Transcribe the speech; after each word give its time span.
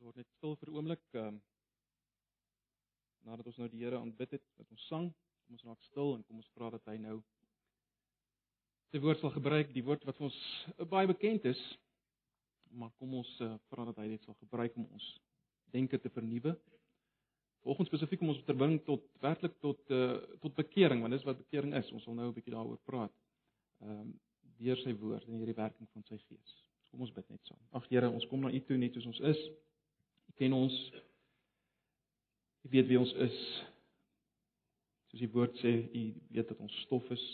Ons 0.00 0.08
word 0.08 0.16
net 0.16 0.30
stil 0.32 0.54
vir 0.56 0.68
'n 0.70 0.76
oomblik. 0.76 1.02
Ehm 1.12 1.26
um, 1.28 1.40
nadat 3.26 3.48
ons 3.50 3.58
nou 3.60 3.66
die 3.68 3.80
Here 3.82 3.98
aanbid 3.98 4.30
het 4.32 4.46
met 4.56 4.70
ons 4.72 4.86
sang, 4.88 5.10
kom 5.44 5.58
ons 5.58 5.64
raak 5.68 5.82
stil 5.84 6.14
en 6.14 6.22
kom 6.24 6.38
ons 6.40 6.48
vra 6.54 6.70
dat 6.72 6.88
hy 6.88 6.94
nou 6.96 7.18
sy 8.92 9.02
woord 9.04 9.20
sal 9.20 9.34
gebruik, 9.34 9.74
die 9.74 9.84
woord 9.84 10.06
wat 10.08 10.16
vir 10.16 10.30
ons 10.30 10.40
baie 10.94 11.10
bekend 11.12 11.44
is. 11.52 11.60
Maar 12.80 12.94
kom 12.96 13.12
ons 13.20 13.34
uh, 13.44 13.50
vra 13.68 13.84
dat 13.90 14.00
hy 14.00 14.08
dit 14.14 14.24
sal 14.24 14.40
gebruik 14.40 14.80
om 14.80 14.88
ons 14.88 15.12
denke 15.76 16.00
te 16.00 16.16
vernuwe. 16.16 16.56
Vanoggend 17.60 17.92
spesifiek 17.92 18.24
om 18.24 18.32
ons 18.32 18.44
te 18.48 18.56
bring 18.56 18.80
tot 18.88 19.04
werklik 19.20 19.60
tot 19.60 19.96
uh, 20.00 20.16
tot 20.40 20.60
bekering, 20.64 21.04
want 21.04 21.12
dis 21.12 21.28
wat 21.28 21.44
bekering 21.44 21.76
is. 21.76 21.92
Ons 21.92 22.08
sal 22.08 22.16
nou 22.16 22.32
'n 22.32 22.38
bietjie 22.40 22.56
daaroor 22.56 22.80
praat. 22.88 23.12
Ehm 23.84 24.00
um, 24.00 24.20
deur 24.64 24.80
sy 24.80 24.96
woord 24.96 25.28
en 25.28 25.42
hierdie 25.44 25.60
werking 25.60 25.92
van 25.92 26.08
sy 26.08 26.24
gees. 26.24 26.60
Kom 26.88 27.04
ons 27.04 27.12
bid 27.12 27.28
net 27.28 27.44
saam. 27.44 27.60
Ag 27.76 27.84
Here, 27.92 28.08
ons 28.08 28.26
kom 28.32 28.40
na 28.40 28.48
U 28.48 28.60
toe 28.64 28.76
net 28.80 28.96
soos 28.96 29.12
ons 29.12 29.20
is. 29.36 29.50
Ken 30.40 30.54
ons. 30.56 30.76
U 32.64 32.70
weet 32.72 32.88
wie 32.88 32.96
ons 32.98 33.12
is. 33.26 33.36
Soos 35.10 35.20
die 35.20 35.28
woord 35.34 35.58
sê, 35.60 35.74
U 35.84 36.02
weet 36.32 36.48
dat 36.48 36.62
ons 36.64 36.78
stof 36.86 37.04
is. 37.12 37.24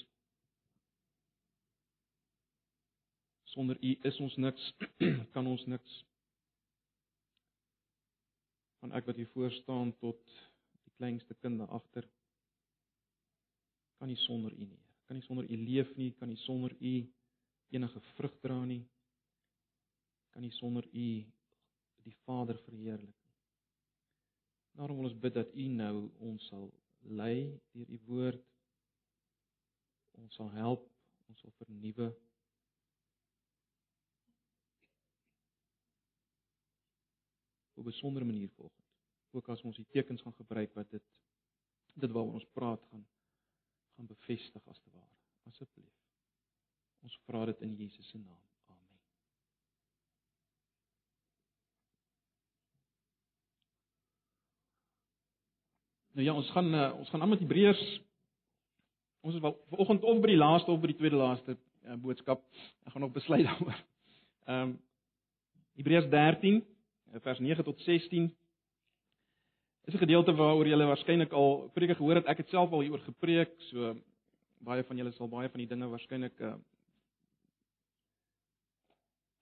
Sonder 3.54 3.78
U 3.78 3.94
is 4.10 4.18
ons 4.26 4.34
niks, 4.42 4.66
kan 5.36 5.46
ons 5.46 5.62
niks. 5.70 6.00
Van 8.82 8.98
ek 8.98 9.06
wat 9.06 9.22
hier 9.22 9.30
voor 9.36 9.54
staan 9.54 9.94
tot 10.02 10.18
die 10.82 10.96
kleinste 10.98 11.38
kind 11.38 11.62
daar 11.62 11.78
agter 11.78 12.10
kan 13.96 14.10
nie 14.10 14.18
sonder 14.26 14.52
U 14.52 14.66
nie. 14.66 14.82
Kan 15.06 15.16
nie 15.16 15.24
sonder 15.24 15.46
U 15.46 15.56
leef 15.56 15.94
nie, 15.96 16.10
kan 16.18 16.28
nie 16.28 16.42
sonder 16.42 16.74
U 16.74 16.94
enige 17.70 18.00
vrug 18.16 18.34
dra 18.42 18.58
nie. 18.64 18.82
Kan 20.34 20.42
nie 20.42 20.52
sonder 20.58 20.84
U 20.90 21.08
die 22.06 22.14
Vader 22.24 22.58
verheerlik 22.64 23.14
nie. 23.14 23.34
Daarom 24.78 25.00
wil 25.00 25.10
ons 25.10 25.18
bid 25.18 25.34
dat 25.34 25.54
U 25.54 25.66
nou 25.74 25.94
ons 26.30 26.46
sal 26.52 26.68
lei 27.20 27.48
deur 27.74 27.90
U 27.90 27.98
woord. 28.10 28.44
Ons 30.22 30.38
sal 30.38 30.50
help, 30.56 30.86
ons 31.28 31.42
sal 31.42 31.52
vernuwe. 31.58 32.14
op 37.76 37.84
'n 37.84 37.90
besondere 37.90 38.24
manier 38.24 38.48
volgens. 38.48 38.86
Ook 39.30 39.48
as 39.48 39.62
ons 39.62 39.76
die 39.76 39.86
tekens 39.86 40.22
gaan 40.22 40.34
gebruik 40.34 40.72
wat 40.74 40.90
dit 40.90 41.02
dit 41.94 42.10
waaroor 42.10 42.32
ons 42.32 42.46
praat 42.52 42.82
gaan 42.90 43.06
gaan 43.94 44.06
bevestig 44.06 44.66
as 44.66 44.80
te 44.80 44.90
ware. 44.90 45.16
Asseblief. 45.42 45.94
Ons 47.02 47.18
vra 47.24 47.44
dit 47.44 47.60
in 47.60 47.74
Jesus 47.74 48.08
se 48.08 48.18
naam. 48.18 48.55
Nou 56.16 56.24
ja, 56.24 56.32
ons 56.32 56.50
gaan 56.54 56.72
uh, 56.74 56.90
ons 56.96 57.10
gaan 57.12 57.22
aan 57.22 57.34
met 57.34 57.42
Hebreërs. 57.44 57.82
Ons 59.26 59.34
is 59.36 59.42
wel 59.44 59.56
vanoggend 59.68 60.02
of 60.02 60.20
by 60.22 60.30
die 60.32 60.40
laaste 60.40 60.72
of 60.72 60.80
by 60.80 60.92
die 60.94 61.00
tweede 61.00 61.20
laaste 61.20 61.56
uh, 61.84 61.98
boodskap. 62.00 62.40
Ek 62.86 62.94
gaan 62.94 63.04
nog 63.04 63.12
besluit 63.12 63.44
daaroor. 63.44 63.76
Ehm 64.46 64.62
um, 64.62 64.74
Hebreërs 65.76 66.08
13 66.08 66.62
Eh, 67.16 67.20
vers 67.22 67.38
9 67.38 67.64
tot 67.64 67.80
16 67.80 68.36
is 69.84 69.94
'n 69.94 69.98
gedeelte 69.98 70.34
waaroor 70.34 70.66
julle 70.66 70.84
waarskynlik 70.84 71.32
al 71.32 71.70
preke 71.74 71.94
gehoor 71.94 72.14
het. 72.14 72.26
Ek 72.26 72.36
het 72.36 72.48
self 72.48 72.70
al 72.70 72.80
hieroor 72.80 72.98
gepreek, 72.98 73.50
so 73.58 73.96
baie 74.58 74.84
van 74.84 74.96
julle 74.96 75.12
sal 75.12 75.28
baie 75.28 75.48
van 75.48 75.58
die 75.58 75.68
dinge 75.68 75.88
waarskynlik 75.88 76.40
uh 76.40 76.54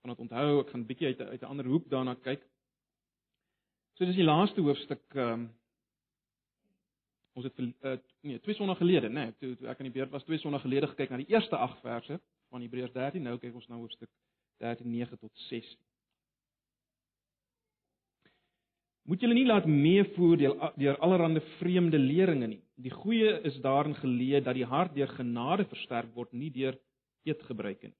van 0.00 0.10
dit 0.10 0.18
onthou. 0.18 0.60
Ek 0.60 0.70
gaan 0.70 0.80
'n 0.80 0.86
bietjie 0.86 1.06
uit 1.06 1.20
uit 1.20 1.42
'n 1.42 1.44
ander 1.44 1.66
hoek 1.66 1.88
daarna 1.88 2.14
kyk. 2.14 2.46
So 3.94 4.04
dis 4.04 4.16
die 4.16 4.24
laaste 4.24 4.60
hoofstuk 4.60 5.14
ehm 5.14 5.32
um, 5.32 5.50
ons 7.34 7.46
het 7.48 7.58
uh, 7.58 7.96
nee, 8.22 8.38
twee 8.44 8.54
sonna 8.54 8.76
gelede, 8.78 9.10
nê, 9.10 9.26
nee, 9.26 9.34
toe, 9.40 9.54
toe 9.58 9.70
ek 9.70 9.80
aan 9.80 9.88
die 9.88 9.96
beurt 9.96 10.12
was 10.14 10.24
twee 10.26 10.38
sonna 10.38 10.60
gelede 10.62 10.90
gekyk 10.92 11.10
na 11.10 11.18
die 11.22 11.32
eerste 11.34 11.58
8 11.58 11.80
verse 11.82 12.20
van 12.54 12.62
Hebreërs 12.62 12.94
13. 12.94 13.24
Nou 13.26 13.38
kyk 13.42 13.56
ons 13.58 13.66
na 13.68 13.80
hoofstuk 13.80 14.10
13 14.62 14.86
9 14.90 15.18
tot 15.18 15.32
16. 15.48 15.80
Moet 19.04 19.20
julle 19.20 19.36
nie 19.36 19.44
laat 19.44 19.66
meevoer 19.68 20.38
deur 20.80 20.96
allerlei 21.04 21.42
vreemde 21.58 21.98
leringe 22.00 22.46
nie. 22.54 22.62
Die 22.80 22.92
goeie 22.94 23.34
is 23.44 23.58
daarin 23.60 23.96
geleë 23.98 24.40
dat 24.46 24.56
die 24.56 24.64
hart 24.64 24.94
deur 24.96 25.10
genade 25.18 25.66
versterk 25.68 26.14
word, 26.16 26.32
nie 26.32 26.48
deur 26.54 26.78
eetgebruike 27.28 27.90
nie. 27.90 27.98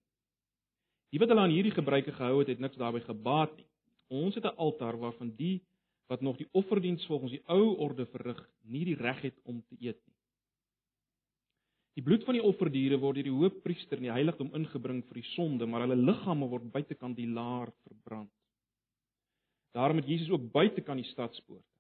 Die 1.13 1.21
wat 1.21 1.31
hulle 1.31 1.45
aan 1.45 1.53
hierdie 1.55 1.75
gebruike 1.75 2.15
gehou 2.17 2.41
het, 2.41 2.49
het 2.55 2.63
niks 2.63 2.81
daarbey 2.81 3.05
gebaat 3.05 3.53
nie. 3.59 3.67
Ons 4.15 4.35
het 4.35 4.45
'n 4.45 4.57
altaar 4.57 4.97
waarvan 4.99 5.31
die 5.37 5.61
wat 6.07 6.21
nog 6.21 6.37
die 6.37 6.49
offerdiens 6.53 7.07
volgens 7.07 7.33
die 7.33 7.43
ou 7.51 7.77
orde 7.87 8.07
verrig, 8.13 8.41
nie 8.63 8.85
die 8.85 8.99
reg 8.99 9.23
het 9.25 9.39
om 9.45 9.63
te 9.69 9.77
eet 9.81 10.01
nie. 10.05 10.17
Die 11.95 12.03
bloed 12.03 12.25
van 12.27 12.35
die 12.35 12.43
offerdiere 12.43 12.99
word 12.99 13.21
deur 13.21 13.29
die 13.29 13.37
hoofpriester 13.37 14.01
in 14.01 14.09
die 14.09 14.15
heiligdom 14.15 14.51
ingebring 14.59 15.05
vir 15.07 15.21
die 15.21 15.29
sonde, 15.33 15.67
maar 15.67 15.87
hulle 15.87 15.97
liggame 16.01 16.49
word 16.51 16.67
buitekant 16.75 17.17
die 17.17 17.31
laar 17.31 17.71
verbrand. 17.87 18.33
Daarom 19.75 20.03
het 20.03 20.11
Jesus 20.11 20.31
ook 20.31 20.51
buite 20.53 20.83
kan 20.83 20.99
die 20.99 21.09
stadspoorte 21.11 21.75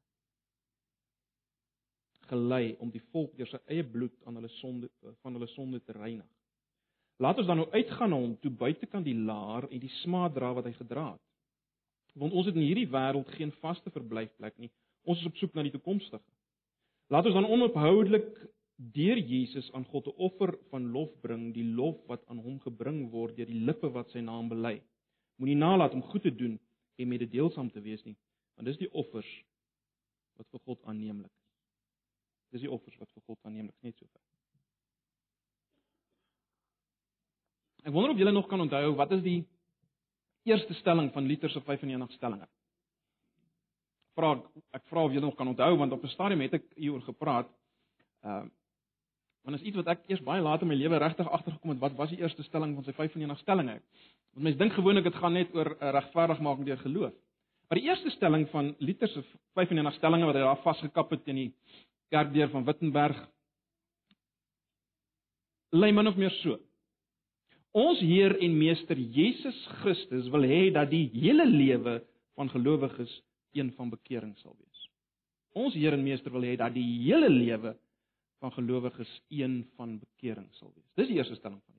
gelei 2.28 2.76
om 2.80 2.90
die 2.92 3.02
volk 3.12 3.34
deur 3.38 3.48
sy 3.50 3.60
eie 3.72 3.84
bloed 3.84 4.14
aan 4.24 4.38
hulle 4.38 4.50
sonde 4.58 4.88
van 5.22 5.36
hulle 5.36 5.48
sonde 5.52 5.80
te 5.84 5.96
reinig. 5.96 6.28
Laat 7.22 7.38
ons 7.38 7.48
dan 7.48 7.60
nou 7.62 7.68
uitgaan 7.74 8.10
na 8.10 8.18
hom 8.18 8.34
toe 8.42 8.50
buite 8.50 8.88
kan 8.90 9.04
die 9.06 9.16
laar 9.16 9.68
en 9.70 9.82
die 9.82 9.92
smaad 10.00 10.34
dra 10.34 10.50
wat 10.56 10.66
hy 10.68 10.74
gedra 10.78 11.12
het. 11.12 11.22
Want 12.18 12.32
ons 12.32 12.46
het 12.46 12.54
in 12.54 12.66
hierdie 12.66 12.88
wêreld 12.90 13.30
geen 13.36 13.52
vaste 13.62 13.90
verblyfplek 13.90 14.58
nie. 14.62 14.70
Ons 15.04 15.20
is 15.20 15.28
op 15.28 15.36
soek 15.36 15.54
na 15.54 15.64
die 15.66 15.74
toekomstige. 15.74 16.22
Laat 17.12 17.26
ons 17.28 17.36
dan 17.36 17.48
onophoudelik 17.50 18.30
deur 18.94 19.18
Jesus 19.18 19.72
aan 19.72 19.84
God 19.84 20.06
'n 20.06 20.16
offer 20.16 20.58
van 20.70 20.90
lof 20.90 21.10
bring, 21.20 21.52
die 21.54 21.64
lof 21.74 21.98
wat 22.06 22.26
aan 22.26 22.38
hom 22.38 22.60
gebring 22.60 23.10
word 23.10 23.36
deur 23.36 23.46
die 23.46 23.64
lippe 23.66 23.90
wat 23.92 24.10
sy 24.10 24.20
naam 24.20 24.48
bely. 24.48 24.82
Moenie 25.36 25.56
nalat 25.56 25.92
om 25.92 26.02
goed 26.02 26.22
te 26.22 26.34
doen 26.34 26.58
en 26.96 27.08
met 27.08 27.18
dit 27.18 27.30
deelsaam 27.30 27.70
te 27.70 27.80
wees 27.80 28.04
nie, 28.04 28.16
want 28.54 28.66
dis 28.66 28.78
die 28.78 28.92
offers 28.92 29.44
wat 30.36 30.46
vir 30.50 30.60
God 30.60 30.82
aanneemlik 30.84 31.30
is. 31.30 31.50
Dis 32.50 32.60
die 32.60 32.70
offers 32.70 32.98
wat 32.98 33.10
vir 33.10 33.22
God 33.26 33.38
aanneemlik 33.42 33.74
is, 33.74 33.82
net 33.82 33.98
so. 33.98 34.06
Ek 37.84 37.92
wonder 37.92 38.14
of 38.14 38.18
julle 38.18 38.32
nog 38.32 38.48
kan 38.48 38.60
onthou 38.60 38.94
wat 38.96 39.12
is 39.12 39.22
die 39.22 39.44
eerste 40.44 40.74
stelling 40.74 41.12
van 41.12 41.26
Luther 41.26 41.50
se 41.50 41.60
95 41.60 42.16
stellings? 42.16 42.50
Vra 44.14 44.34
ek 44.76 44.84
vra 44.90 45.04
of 45.04 45.14
julle 45.14 45.26
nog 45.26 45.38
kan 45.38 45.48
onthou 45.48 45.76
want 45.76 45.92
op 45.92 46.04
'n 46.04 46.12
stadium 46.16 46.40
het 46.40 46.54
ek 46.54 46.64
hieroor 46.76 47.02
gepraat. 47.02 47.48
Ehm 48.22 48.44
uh, 48.44 48.50
want 49.44 49.56
is 49.56 49.62
iets 49.62 49.76
wat 49.76 49.86
ek 49.86 50.06
eers 50.08 50.22
baie 50.24 50.40
laat 50.40 50.62
in 50.62 50.68
my 50.68 50.74
lewe 50.74 50.98
regtig 50.98 51.28
agtergekom 51.28 51.70
het 51.70 51.78
wat 51.78 51.96
was 51.98 52.08
die 52.08 52.18
eerste 52.18 52.42
stelling 52.42 52.74
van 52.74 52.84
sy 52.84 52.92
95 52.92 53.38
stellings? 53.38 53.82
Want 54.32 54.44
mense 54.44 54.58
dink 54.58 54.72
gewoonlik 54.72 55.04
dit 55.04 55.14
gaan 55.14 55.32
net 55.32 55.54
oor 55.54 55.76
eh, 55.76 55.90
regverdigmaking 55.90 56.66
deur 56.66 56.78
geloof. 56.78 57.12
Maar 57.68 57.78
die 57.78 57.88
eerste 57.88 58.10
stelling 58.10 58.48
van 58.48 58.74
Luther 58.78 59.08
se 59.08 59.22
95 59.54 59.94
stellings 59.94 60.24
wat 60.24 60.34
hy 60.34 60.40
daar 60.40 60.62
vasgekap 60.62 61.10
het 61.10 61.28
in 61.28 61.36
die 61.36 61.50
kerkdeur 62.08 62.48
van 62.48 62.64
Wittenberg 62.64 63.20
lê 65.74 65.92
min 65.92 66.06
of 66.06 66.16
meer 66.16 66.32
so. 66.40 66.58
Ons 67.74 67.98
Heer 68.00 68.36
en 68.38 68.58
Meester 68.58 68.98
Jesus 68.98 69.56
Christus 69.80 70.28
wil 70.30 70.46
hê 70.46 70.68
dat 70.74 70.92
die 70.92 71.08
hele 71.16 71.46
lewe 71.50 72.00
van 72.38 72.50
gelowiges 72.52 73.12
een 73.54 73.72
van 73.74 73.90
bekering 73.90 74.34
sal 74.38 74.54
wees. 74.54 74.84
Ons 75.58 75.74
Heer 75.74 75.96
en 75.96 76.04
Meester 76.06 76.30
wil 76.34 76.46
hê 76.46 76.54
dat 76.58 76.74
die 76.74 76.86
hele 77.02 77.30
lewe 77.30 77.74
van 78.42 78.52
gelowiges 78.54 79.10
een 79.28 79.64
van 79.76 79.98
bekering 79.98 80.46
sal 80.58 80.70
wees. 80.74 80.86
Dis 80.94 81.10
die 81.10 81.18
eerste 81.18 81.38
stelling 81.38 81.62
van 81.62 81.74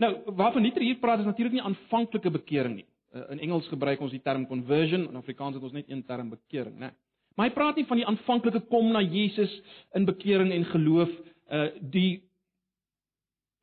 Nou, 0.00 0.14
waarvan 0.32 0.62
Nietzsche 0.64 0.84
hier 0.84 0.96
praat 0.96 1.20
is 1.20 1.28
natuurlik 1.28 1.58
nie 1.58 1.64
aanvanklike 1.64 2.30
bekering 2.32 2.78
nie. 2.78 2.86
Uh, 3.12 3.26
in 3.34 3.42
Engels 3.44 3.66
gebruik 3.68 4.00
ons 4.00 4.14
die 4.14 4.22
term 4.24 4.46
conversion, 4.48 5.08
in 5.10 5.18
Afrikaans 5.18 5.58
het 5.58 5.64
ons 5.66 5.74
net 5.76 5.90
een 5.90 6.00
term 6.08 6.30
bekering, 6.32 6.78
né? 6.80 6.94
Maar 7.36 7.50
hy 7.50 7.54
praat 7.54 7.76
nie 7.76 7.84
van 7.88 8.00
die 8.00 8.06
aanvanklike 8.08 8.62
kom 8.72 8.88
na 8.94 9.02
Jesus 9.04 9.52
in 9.96 10.06
bekering 10.08 10.54
en 10.56 10.64
geloof, 10.72 11.12
uh 11.52 11.66
die 11.92 12.22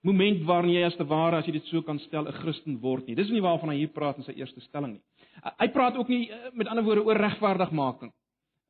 moment 0.06 0.44
waarin 0.46 0.74
jy 0.74 0.84
as 0.86 0.96
te 0.98 1.06
ware, 1.08 1.40
as 1.40 1.48
jy 1.48 1.58
dit 1.58 1.70
so 1.72 1.82
kan 1.82 2.00
stel, 2.06 2.28
'n 2.28 2.40
Christen 2.42 2.80
word 2.82 3.08
nie. 3.08 3.16
Dis 3.16 3.30
nie 3.30 3.42
waarvan 3.42 3.70
hy 3.70 3.78
hier 3.78 3.94
praat 3.94 4.18
in 4.18 4.24
sy 4.24 4.34
eerste 4.38 4.62
stelling 4.62 4.94
nie. 4.94 5.04
Hy 5.60 5.68
praat 5.74 5.98
ook 5.98 6.10
nie 6.10 6.30
uh, 6.30 6.50
met 6.54 6.68
ander 6.68 6.84
woorde 6.84 7.06
oor 7.06 7.18
regverdigmaking. 7.18 8.12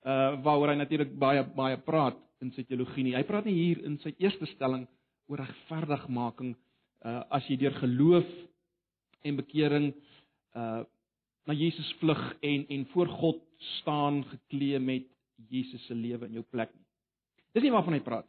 Uh 0.05 0.39
waaroor 0.43 0.69
hy 0.69 0.77
natuurlik 0.77 1.17
baie 1.19 1.43
baie 1.43 1.77
praat 1.77 2.17
in 2.41 2.51
sy 2.51 2.63
teologie 2.63 3.03
nie. 3.03 3.15
Hy 3.15 3.23
praat 3.23 3.45
nie 3.45 3.55
hier 3.55 3.83
in 3.85 3.97
sy 3.99 4.13
eerste 4.19 4.45
stelling 4.45 4.87
oor 5.27 5.41
regverdigmaking 5.43 6.55
uh 7.05 7.23
as 7.29 7.47
jy 7.49 7.57
deur 7.57 7.75
geloof 7.81 8.27
en 9.23 9.35
bekering 9.35 9.93
uh 10.55 10.83
na 11.47 11.53
Jesus 11.53 11.93
vlug 11.99 12.21
en 12.43 12.65
en 12.69 12.85
voor 12.93 13.07
God 13.07 13.41
staan 13.79 14.23
geklee 14.23 14.79
met 14.79 15.07
Jesus 15.49 15.85
se 15.87 15.95
lewe 15.95 16.27
in 16.27 16.33
jou 16.33 16.43
plek 16.43 16.73
nie. 16.75 16.85
Dis 17.53 17.63
nie 17.63 17.71
waarvan 17.71 17.95
hy 17.95 18.03
praat. 18.03 18.27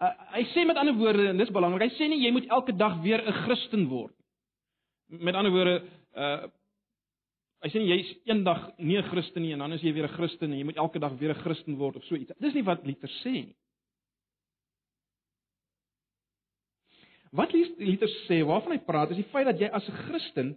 Uh, 0.00 0.14
hy 0.32 0.44
sê 0.54 0.64
met 0.64 0.78
ander 0.80 0.96
woorde 0.96 1.28
en 1.28 1.36
dis 1.36 1.52
belangrik, 1.52 1.90
hy 1.90 1.96
sê 1.98 2.08
nie 2.08 2.22
jy 2.24 2.32
moet 2.32 2.48
elke 2.48 2.72
dag 2.72 3.02
weer 3.02 3.20
'n 3.20 3.44
Christen 3.44 3.88
word. 3.88 4.14
Met 5.08 5.34
ander 5.34 5.52
woorde, 5.52 5.82
uh 6.16 6.48
Hy 7.60 7.68
sê 7.68 7.80
nie 7.82 7.90
jy's 7.92 8.10
eendag 8.24 8.70
nie 8.78 8.96
'n 8.96 9.08
Christen 9.10 9.42
nie 9.42 9.52
en 9.52 9.58
dan 9.60 9.72
is 9.72 9.82
jy 9.82 9.92
weer 9.92 10.08
'n 10.08 10.16
Christen 10.16 10.52
en 10.52 10.58
jy 10.58 10.64
moet 10.64 10.80
elke 10.80 10.98
dag 10.98 11.12
weer 11.20 11.34
'n 11.34 11.42
Christen 11.42 11.76
word 11.76 11.96
of 11.96 12.04
so 12.04 12.16
iets. 12.16 12.32
Dis 12.40 12.54
nie 12.54 12.64
wat 12.64 12.86
Luther 12.86 13.10
sê 13.20 13.32
nie. 13.32 13.56
Wat 17.32 17.52
Luther 17.52 18.08
sê, 18.26 18.40
waarvan 18.42 18.72
hy 18.72 18.78
praat, 18.78 19.10
is 19.10 19.20
die 19.20 19.30
feit 19.30 19.44
dat 19.44 19.60
jy 19.60 19.68
as 19.68 19.86
'n 19.88 19.96
Christen 20.08 20.56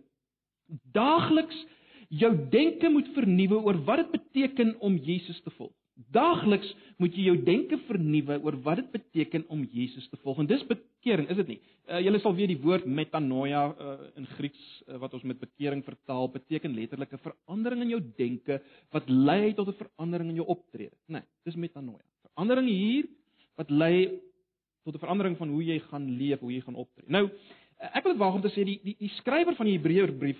daagliks 0.93 1.65
jou 2.09 2.31
denke 2.49 2.89
moet 2.89 3.07
vernuwe 3.13 3.59
oor 3.59 3.77
wat 3.83 3.97
dit 3.97 4.11
beteken 4.11 4.79
om 4.79 4.95
Jesus 4.97 5.41
te 5.41 5.51
volg. 5.51 5.75
Daagliks 5.93 6.71
moet 6.97 7.13
jy 7.13 7.27
jou 7.27 7.35
denke 7.45 7.77
vernuwe 7.85 8.39
oor 8.41 8.55
wat 8.65 8.79
dit 8.81 8.89
beteken 8.95 9.45
om 9.53 9.61
Jesus 9.69 10.07
te 10.09 10.17
volg. 10.23 10.39
En 10.41 10.49
dis 10.49 10.63
bekering, 10.65 11.27
is 11.29 11.37
dit 11.43 11.51
nie? 11.53 11.59
Uh, 11.85 11.99
julle 12.01 12.21
sal 12.23 12.33
weet 12.37 12.49
die 12.53 12.61
woord 12.63 12.87
metanoia 12.89 13.63
uh, 13.69 13.95
in 14.17 14.25
Grieks 14.37 14.63
uh, 14.87 14.97
wat 15.01 15.13
ons 15.13 15.25
met 15.29 15.41
bekering 15.41 15.83
vertaal, 15.85 16.31
beteken 16.33 16.73
letterlik 16.73 17.13
'n 17.13 17.21
verandering 17.27 17.85
in 17.85 17.93
jou 17.93 18.01
denke 18.17 18.61
wat 18.91 19.09
lei 19.09 19.53
tot 19.53 19.69
'n 19.69 19.81
verandering 19.83 20.29
in 20.29 20.41
jou 20.41 20.47
optrede. 20.47 20.95
Nee, 21.07 21.21
dis 21.45 21.55
metanoia. 21.55 22.05
Verandering 22.33 22.69
hier 22.69 23.05
wat 23.55 23.69
lei 23.69 24.19
tot 24.83 24.95
'n 24.95 25.03
verandering 25.03 25.37
van 25.37 25.49
hoe 25.49 25.63
jy 25.63 25.79
gaan 25.79 26.09
leef, 26.17 26.39
hoe 26.39 26.53
jy 26.53 26.61
gaan 26.61 26.75
optree. 26.75 27.05
Nou, 27.07 27.29
ek 27.77 28.03
wil 28.03 28.13
dit 28.13 28.21
waag 28.21 28.33
om 28.33 28.41
te 28.41 28.53
sê 28.53 28.65
die 28.65 28.79
die 28.83 28.95
die 28.97 29.13
skrywer 29.19 29.55
van 29.55 29.65
die 29.65 29.77
Hebreërbrief 29.77 30.39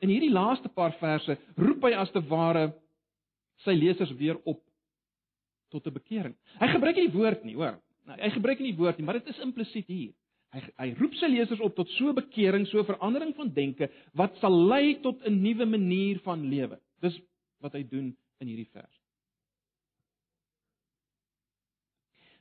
in 0.00 0.08
hierdie 0.08 0.32
laaste 0.32 0.68
paar 0.68 0.94
verse 1.00 1.36
roep 1.56 1.84
hy 1.84 1.92
as 1.92 2.10
te 2.14 2.22
ware 2.28 2.72
sy 3.64 3.74
lesers 3.76 4.12
weer 4.18 4.38
op 4.44 4.63
tot 5.74 5.86
'n 5.86 5.96
bekering. 5.98 6.34
Hy 6.60 6.68
gebruik 6.72 6.96
nie 6.96 7.08
die 7.08 7.18
woord 7.18 7.44
nie, 7.44 7.56
hoor. 7.58 7.80
Hy 8.06 8.30
gebruik 8.30 8.60
nie 8.60 8.72
die 8.72 8.78
woord 8.78 8.98
nie, 8.98 9.04
maar 9.04 9.18
dit 9.18 9.28
is 9.32 9.40
implisiet 9.42 9.88
hier. 9.88 10.12
Hy 10.54 10.60
hy 10.78 10.88
roep 11.00 11.14
sy 11.18 11.26
lesers 11.26 11.62
op 11.64 11.74
tot 11.74 11.88
so 11.96 12.12
bekering, 12.14 12.66
so 12.70 12.84
verandering 12.86 13.34
van 13.34 13.50
denke 13.54 13.88
wat 14.14 14.36
sal 14.38 14.54
lei 14.54 15.00
tot 15.02 15.24
'n 15.26 15.42
nuwe 15.42 15.66
manier 15.66 16.20
van 16.22 16.44
lewe. 16.46 16.78
Dis 17.00 17.18
wat 17.60 17.72
hy 17.72 17.82
doen 17.82 18.16
in 18.40 18.46
hierdie 18.46 18.70
vers. 18.70 19.00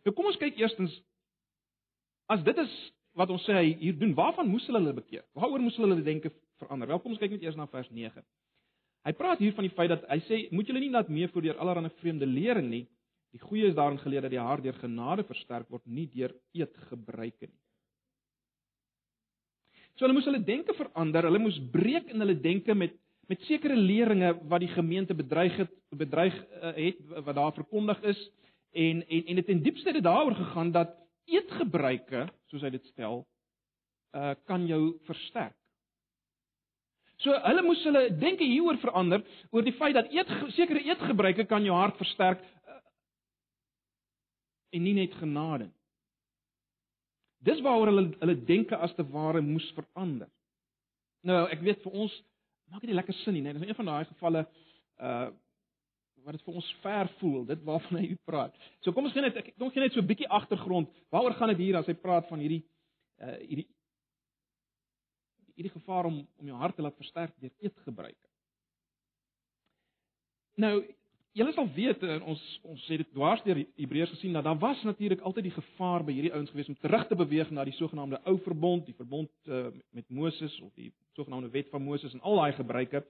Nou 0.04 0.14
kom 0.14 0.26
ons 0.26 0.38
kyk 0.38 0.60
eerstens 0.60 1.02
as 2.28 2.44
dit 2.44 2.58
is 2.58 2.94
wat 3.14 3.30
ons 3.30 3.44
sê 3.46 3.54
hy 3.54 3.76
hier 3.80 3.98
doen, 3.98 4.14
waarvan 4.18 4.50
moes 4.50 4.66
hulle 4.68 4.82
hulle 4.82 4.94
bekeer? 4.94 5.24
Waaroor 5.38 5.62
moes 5.62 5.76
hulle 5.78 5.94
hulle 5.94 6.06
denke 6.06 6.32
verander? 6.58 6.88
Wel, 6.88 7.00
kom 7.00 7.12
ons 7.12 7.22
kyk 7.22 7.32
net 7.32 7.44
eers 7.46 7.56
na 7.56 7.68
vers 7.70 7.90
9. 7.94 8.24
Hy 9.04 9.14
praat 9.20 9.42
hier 9.44 9.54
van 9.54 9.68
die 9.68 9.74
feit 9.76 9.92
dat 9.92 10.06
hy 10.10 10.20
sê, 10.28 10.40
moet 10.56 10.68
julle 10.68 10.80
nie 10.80 10.92
laat 10.94 11.12
meevoer 11.12 11.44
deur 11.44 11.60
allerlei 11.62 11.92
vreemde 12.00 12.26
lering 12.26 12.70
nie, 12.72 12.84
Die 13.34 13.42
goeie 13.42 13.70
is 13.70 13.78
daarin 13.78 13.98
geleer 14.02 14.22
dat 14.22 14.34
die 14.34 14.42
hart 14.42 14.64
deur 14.64 14.78
genade 14.78 15.26
versterk 15.26 15.70
word, 15.74 15.86
nie 15.90 16.06
deur 16.14 16.34
eetgebruike 16.54 17.50
nie. 17.50 17.60
So 19.98 20.06
hulle 20.06 20.18
moes 20.18 20.28
hulle 20.30 20.42
denke 20.42 20.74
verander, 20.78 21.26
hulle 21.30 21.42
moes 21.42 21.58
breek 21.74 22.10
in 22.14 22.22
hulle 22.24 22.38
denke 22.42 22.78
met 22.78 23.00
met 23.32 23.40
sekere 23.48 23.76
leringe 23.80 24.34
wat 24.52 24.60
die 24.60 24.74
gemeente 24.74 25.16
bedreig 25.16 25.56
het, 25.56 25.70
bedreig 25.96 26.36
uh, 26.60 26.74
het 26.76 26.98
wat 27.24 27.38
daar 27.38 27.54
verkondig 27.56 28.02
is 28.12 28.20
en 28.76 29.00
en 29.08 29.30
en 29.32 29.40
dit 29.40 29.52
in 29.54 29.62
diepste 29.64 29.94
het 29.96 30.04
daaroor 30.04 30.36
gegaan 30.36 30.74
dat 30.76 30.92
eetgebruike, 31.32 32.26
soos 32.52 32.66
hy 32.66 32.74
dit 32.74 32.86
stel, 32.92 33.24
uh 34.14 34.34
kan 34.46 34.68
jou 34.68 34.98
versterk. 35.08 35.56
So 37.24 37.32
hulle 37.46 37.64
moes 37.64 37.84
hulle 37.88 38.10
denke 38.20 38.44
hieroor 38.44 38.82
verander 38.82 39.24
oor 39.52 39.64
die 39.64 39.76
feit 39.80 39.96
dat 39.96 40.12
eet 40.12 40.30
sekere 40.58 40.84
eetgebruike 40.84 41.48
kan 41.48 41.64
jou 41.64 41.78
hart 41.78 41.96
versterk 42.02 42.44
en 44.74 44.84
nie 44.84 44.96
net 44.98 45.14
genade 45.22 45.70
nie. 45.70 45.80
Dis 47.44 47.62
waaroor 47.62 47.92
hulle 47.92 48.06
hulle 48.22 48.36
denke 48.48 48.78
as 48.80 48.94
te 48.96 49.04
ware 49.12 49.42
moes 49.44 49.66
verander. 49.76 50.30
Nou, 51.28 51.42
ek 51.52 51.64
weet 51.64 51.82
vir 51.84 51.96
ons 52.06 52.14
maak 52.72 52.84
dit 52.84 52.92
nie 52.92 52.98
lekker 52.98 53.16
sin 53.22 53.36
nie, 53.36 53.42
nee. 53.44 53.56
Dis 53.58 53.68
een 53.68 53.80
van 53.80 53.92
daai 53.92 54.06
gevalle 54.12 54.46
uh 55.00 55.32
wat 56.24 56.38
dit 56.38 56.46
vir 56.46 56.56
ons 56.56 56.68
ver 56.80 57.10
voel, 57.20 57.42
dit 57.50 57.64
waarvan 57.68 57.98
hy 58.00 58.14
praat. 58.24 58.54
So 58.80 58.96
kom 58.96 59.10
ons 59.10 59.12
gaan 59.12 59.26
net 59.28 59.42
ek 59.42 59.50
kom 59.60 59.74
gee 59.76 59.84
net 59.84 59.92
so 59.92 60.00
'n 60.00 60.08
bietjie 60.08 60.30
agtergrond. 60.32 60.88
Waaroor 61.12 61.36
gaan 61.36 61.52
dit 61.52 61.66
hier 61.66 61.76
as 61.76 61.90
hy 61.92 61.96
praat 62.00 62.30
van 62.30 62.40
hierdie 62.40 62.62
uh 63.20 63.36
hierdie 63.44 63.68
hierdie 65.58 65.74
gevaar 65.74 66.08
om 66.08 66.22
om 66.40 66.48
jou 66.48 66.58
hart 66.58 66.76
te 66.76 66.82
laat 66.82 66.96
versterk 66.96 67.36
deur 67.42 67.52
eetgebruike. 67.60 68.30
Nou, 70.56 70.76
Julle 71.34 71.54
sal 71.56 71.66
weet 71.74 72.04
en 72.06 72.22
ons 72.30 72.42
ons 72.70 72.82
sê 72.86 73.00
dit 73.02 73.08
dwars 73.16 73.42
deur 73.42 73.58
Hebreërs 73.80 74.12
gesien 74.14 74.36
dat 74.38 74.46
daar 74.46 74.60
was 74.62 74.82
natuurlik 74.86 75.22
altyd 75.26 75.48
die 75.48 75.56
gevaar 75.56 76.06
by 76.06 76.14
hierdie 76.14 76.34
ouens 76.36 76.52
gewees 76.54 76.70
om 76.70 76.78
terug 76.78 77.08
te 77.10 77.18
beweeg 77.18 77.50
na 77.50 77.66
die 77.66 77.74
sogenaamde 77.74 78.20
ou 78.30 78.36
verbond, 78.46 78.86
die 78.86 78.94
verbond 78.94 79.32
uh, 79.50 79.72
met 79.98 80.06
Moses 80.14 80.54
of 80.62 80.70
die 80.78 80.92
sogenaamde 81.18 81.50
wet 81.56 81.72
van 81.74 81.82
Moses 81.82 82.14
en 82.14 82.22
al 82.22 82.38
daai 82.38 82.54
gebruike. 82.60 83.02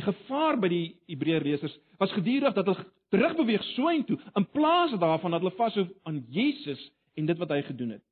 Die 0.00 0.06
gevaar 0.06 0.56
by 0.62 0.72
die 0.72 0.86
Hebreër 1.12 1.44
lesers 1.44 1.76
was 2.00 2.16
gedurig 2.16 2.56
dat 2.56 2.70
hulle 2.70 2.88
terugbeweeg 3.12 3.64
soontoe 3.74 4.16
in 4.38 4.48
plaas 4.48 4.96
daarvan 4.96 5.36
dat 5.36 5.44
hulle 5.44 5.56
vashou 5.60 5.84
aan 6.08 6.24
Jesus 6.32 6.80
en 7.20 7.28
dit 7.28 7.44
wat 7.44 7.52
hy 7.52 7.62
gedoen 7.68 7.98
het. 7.98 8.04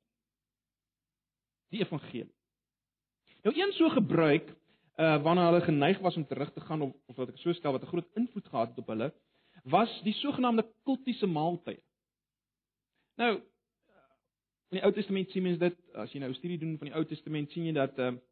Die 1.73 1.81
evangelie. 1.81 2.29
Nou 3.41 3.57
een 3.57 3.73
so 3.73 3.89
gebruik 3.89 4.53
uh 5.01 5.17
wanneer 5.25 5.49
hulle 5.49 5.65
geneig 5.65 5.97
was 6.05 6.15
om 6.17 6.25
terug 6.29 6.53
te 6.53 6.61
gaan 6.61 6.81
of 6.81 6.93
of 7.09 7.17
wat 7.17 7.33
ek 7.33 7.41
so 7.41 7.53
stel 7.57 7.73
wat 7.73 7.81
'n 7.85 7.89
groot 7.95 8.21
invloed 8.21 8.45
gehad 8.53 8.69
het 8.69 8.85
op 8.85 8.93
hulle 8.93 9.09
was 9.69 9.91
die 10.03 10.13
sogenaamde 10.13 10.65
kultiese 10.83 11.27
maaltye. 11.27 11.79
Nou 13.17 13.35
in 14.67 14.79
die 14.79 14.83
Ou 14.83 14.91
Testament 14.91 15.31
sien 15.31 15.45
mens 15.45 15.59
dit, 15.59 15.75
as 15.95 16.11
jy 16.11 16.19
nou 16.19 16.33
studie 16.35 16.57
doen 16.59 16.75
van 16.79 16.89
die 16.89 16.95
Ou 16.97 17.05
Testament, 17.07 17.51
sien 17.53 17.69
jy 17.69 17.75
dat 17.77 17.99
ehm 17.99 18.17
uh, 18.17 18.23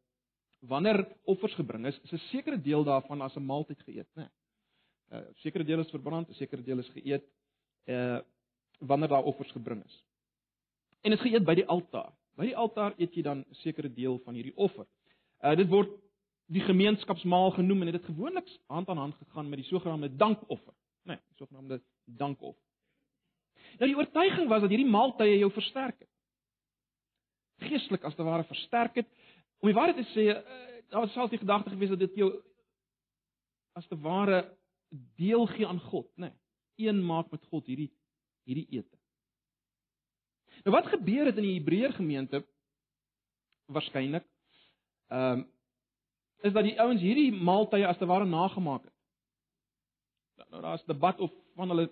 wanneer 0.66 1.02
offers 1.28 1.52
gebring 1.54 1.84
is, 1.86 1.98
is 2.02 2.12
'n 2.12 2.22
sekere 2.30 2.56
deel 2.60 2.84
daarvan 2.84 3.20
as 3.22 3.36
'n 3.36 3.44
maaltyd 3.44 3.82
geëet, 3.86 4.08
né? 4.16 4.28
'n 5.10 5.16
uh, 5.16 5.34
Sekere 5.42 5.64
deel 5.64 5.80
is 5.80 5.90
verbrand, 5.90 6.28
'n 6.28 6.34
sekere 6.34 6.62
deel 6.62 6.78
is 6.78 6.88
geëet 6.88 7.24
uh 7.86 8.20
wanneer 8.78 9.08
daar 9.08 9.22
offers 9.22 9.52
gebring 9.52 9.84
is. 9.84 10.04
En 11.00 11.10
dit 11.10 11.20
geëet 11.20 11.44
by 11.44 11.54
die 11.54 11.66
altaar. 11.66 12.12
By 12.36 12.44
die 12.44 12.56
altaar 12.56 12.94
eet 12.96 13.14
jy 13.14 13.22
dan 13.22 13.38
'n 13.38 13.54
sekere 13.54 13.92
deel 13.92 14.18
van 14.24 14.34
hierdie 14.34 14.56
offer. 14.56 14.86
Uh 15.42 15.54
dit 15.56 15.68
word 15.68 15.90
die 16.46 16.60
gemeenskapsmaal 16.60 17.50
genoem 17.50 17.80
en 17.80 17.92
dit 17.92 18.00
het 18.00 18.10
gewoonlik 18.10 18.48
hand 18.66 18.88
aan 18.88 18.98
hand 18.98 19.14
gegaan 19.14 19.48
met 19.48 19.58
die 19.58 19.68
sogenaamde 19.68 20.16
dankoffer 20.16 20.74
nee, 21.06 21.18
sogenaamde 21.38 21.80
dankoffer. 22.04 22.62
Nou 23.78 23.88
die 23.90 23.96
oortuiging 23.96 24.48
was 24.48 24.64
dat 24.64 24.72
hierdie 24.72 24.90
maaltye 24.90 25.38
jou 25.38 25.50
versterk 25.52 25.98
het. 26.00 26.12
Geestelik 27.66 28.04
as 28.04 28.14
te 28.14 28.24
ware 28.24 28.44
versterk 28.48 29.00
het. 29.00 29.08
Om 29.60 29.70
die 29.70 29.76
waarheid 29.76 29.96
te 29.96 30.12
sê, 30.12 30.26
eh, 30.32 30.82
daar 30.92 31.06
was 31.06 31.12
selfs 31.12 31.32
die 31.32 31.40
gedagte 31.40 31.70
gewees 31.72 31.92
dat 31.94 32.04
dit 32.04 32.20
jou 32.22 32.30
as 33.76 33.86
te 33.88 33.98
ware 34.00 34.56
deel 35.16 35.46
gee 35.46 35.66
aan 35.66 35.80
God, 35.80 36.08
nê. 36.16 36.30
Nee, 36.30 36.88
een 36.88 37.00
maak 37.04 37.30
met 37.30 37.44
God 37.50 37.66
hierdie 37.66 37.90
hierdie 38.46 38.66
ete. 38.78 38.98
Nou 40.64 40.74
wat 40.76 40.86
gebeur 40.92 41.26
het 41.26 41.36
in 41.40 41.48
die 41.48 41.56
Hebreër 41.58 41.96
gemeente 41.96 42.44
waarskynlik 43.66 44.26
ehm 45.10 45.40
um, 45.40 45.44
is 46.44 46.52
dat 46.52 46.66
die 46.66 46.76
ouens 46.80 47.00
hierdie 47.00 47.32
maaltye 47.32 47.86
as 47.88 47.98
te 47.98 48.06
ware 48.06 48.26
nagemaak 48.28 48.84
het. 48.84 48.95
Nou 50.50 50.62
daar's 50.62 50.84
debat 50.84 51.20
of 51.20 51.32
van 51.56 51.72
hulle 51.72 51.88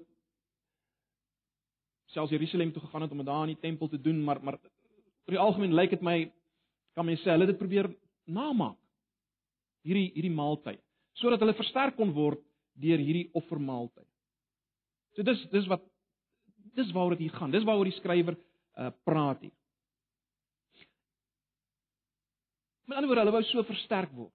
selfs 2.14 2.30
Jerusalem 2.30 2.72
toe 2.72 2.82
gegaan 2.82 3.02
het 3.02 3.10
om 3.10 3.20
dit 3.22 3.26
daar 3.26 3.48
in 3.48 3.54
die 3.54 3.62
tempel 3.62 3.88
te 3.88 4.00
doen, 4.00 4.22
maar 4.24 4.42
maar 4.44 4.58
oor 5.24 5.36
die 5.36 5.40
algemeen 5.40 5.74
lyk 5.74 5.90
dit 5.90 6.02
my 6.02 6.18
kan 6.94 7.06
mense 7.06 7.24
sê 7.24 7.32
hulle 7.32 7.46
het 7.46 7.54
dit 7.54 7.62
probeer 7.62 7.88
namaak. 8.24 8.78
Hierdie 9.84 10.10
hierdie 10.14 10.34
maaltyd 10.34 10.80
sodat 11.14 11.42
hulle 11.44 11.54
versterk 11.54 11.96
kon 11.96 12.10
word 12.14 12.40
deur 12.82 12.98
hierdie 12.98 13.28
offermaaltyd. 13.38 14.08
So 15.14 15.22
dis 15.22 15.42
dis 15.52 15.68
wat 15.70 15.84
dis 16.74 16.90
waaroor 16.92 17.14
dit 17.14 17.28
hier 17.28 17.36
gaan. 17.38 17.52
Dis 17.54 17.66
waaroor 17.66 17.90
die 17.90 17.98
skrywer 18.00 18.36
uh 18.74 18.90
praat 19.06 19.44
hier. 19.46 19.54
Met 22.84 22.98
ander 22.98 23.08
woorde, 23.08 23.22
hulle 23.22 23.36
wou 23.36 23.44
so 23.48 23.62
versterk 23.64 24.10
word. 24.12 24.32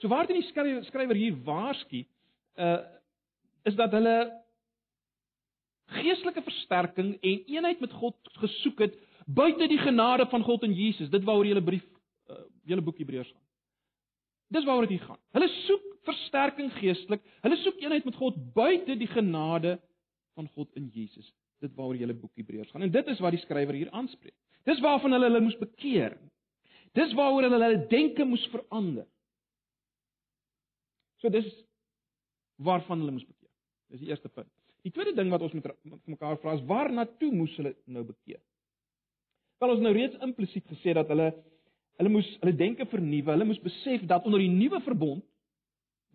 So 0.00 0.08
waar 0.08 0.26
dit 0.26 0.38
die 0.38 0.48
skrywer 0.48 0.84
skrywer 0.86 1.18
hier 1.18 1.36
waarsku, 1.44 2.04
uh 2.56 2.78
is 3.68 3.76
dat 3.78 3.92
hulle 3.92 4.16
geestelike 5.92 6.42
versterking 6.42 7.14
en 7.20 7.44
eenheid 7.54 7.80
met 7.80 7.92
God 7.92 8.16
gesoek 8.42 8.80
het 8.86 8.98
buite 9.26 9.68
die 9.68 9.78
genade 9.78 10.26
van 10.30 10.42
God 10.42 10.62
in 10.62 10.74
Jesus. 10.74 11.10
Dit 11.10 11.24
waaroor 11.24 11.46
julle 11.46 11.62
brief 11.62 11.84
uh, 12.30 12.42
julle 12.68 12.82
boek 12.82 12.98
Hebreërs 12.98 13.30
gaan. 13.30 13.46
Dis 14.52 14.64
waaroor 14.64 14.88
dit 14.88 15.00
gaan. 15.00 15.20
Hulle 15.36 15.48
soek 15.66 15.86
versterking 16.08 16.72
geestelik. 16.80 17.22
Hulle 17.44 17.56
soek 17.62 17.80
eenheid 17.80 18.04
met 18.04 18.18
God 18.18 18.38
buite 18.54 18.96
die 18.98 19.10
genade 19.10 19.78
van 20.36 20.48
God 20.56 20.68
in 20.76 20.90
Jesus. 20.92 21.30
Dit 21.62 21.74
waaroor 21.78 21.96
julle 22.00 22.16
boek 22.18 22.34
Hebreërs 22.40 22.70
gaan. 22.70 22.82
En 22.82 22.92
dit 22.92 23.06
is 23.06 23.20
wat 23.22 23.36
die 23.36 23.42
skrywer 23.44 23.78
hier 23.78 23.90
aanspreek. 23.90 24.34
Dis 24.68 24.80
waarvan 24.82 25.14
hulle 25.16 25.30
hulle 25.30 25.44
moes 25.44 25.58
bekeer. 25.58 26.16
Dis 26.98 27.14
waaroor 27.18 27.48
hulle 27.48 27.60
hulle 27.60 27.84
denke 27.90 28.26
moes 28.28 28.44
verander. 28.52 29.06
So 31.22 31.30
dis 31.30 31.48
waarvan 32.62 33.02
hulle 33.02 33.14
moes 33.16 33.26
bekeer. 33.26 33.41
Dis 33.92 34.00
die 34.00 34.08
eerste 34.08 34.30
punt. 34.32 34.48
Die 34.86 34.90
tweede 34.94 35.12
ding 35.14 35.30
wat 35.30 35.44
ons 35.44 35.52
met 35.52 35.68
mekaar 36.08 36.38
vra 36.40 36.56
is 36.56 36.64
waar 36.68 36.90
na 36.92 37.04
toe 37.20 37.30
moes 37.34 37.52
hulle 37.60 37.74
nou 37.84 38.04
bekeer? 38.08 38.40
Wel 39.60 39.74
ons 39.76 39.82
nou 39.84 39.92
reeds 39.94 40.16
implisiet 40.24 40.64
gesê 40.72 40.96
dat 40.96 41.10
hulle 41.12 41.28
hulle 42.00 42.10
moes 42.10 42.28
hulle 42.40 42.54
denke 42.56 42.86
vernuwe, 42.88 43.30
hulle 43.34 43.46
moes 43.46 43.60
besef 43.62 44.06
dat 44.10 44.24
onder 44.26 44.40
die 44.40 44.50
nuwe 44.50 44.80
verbond 44.86 45.22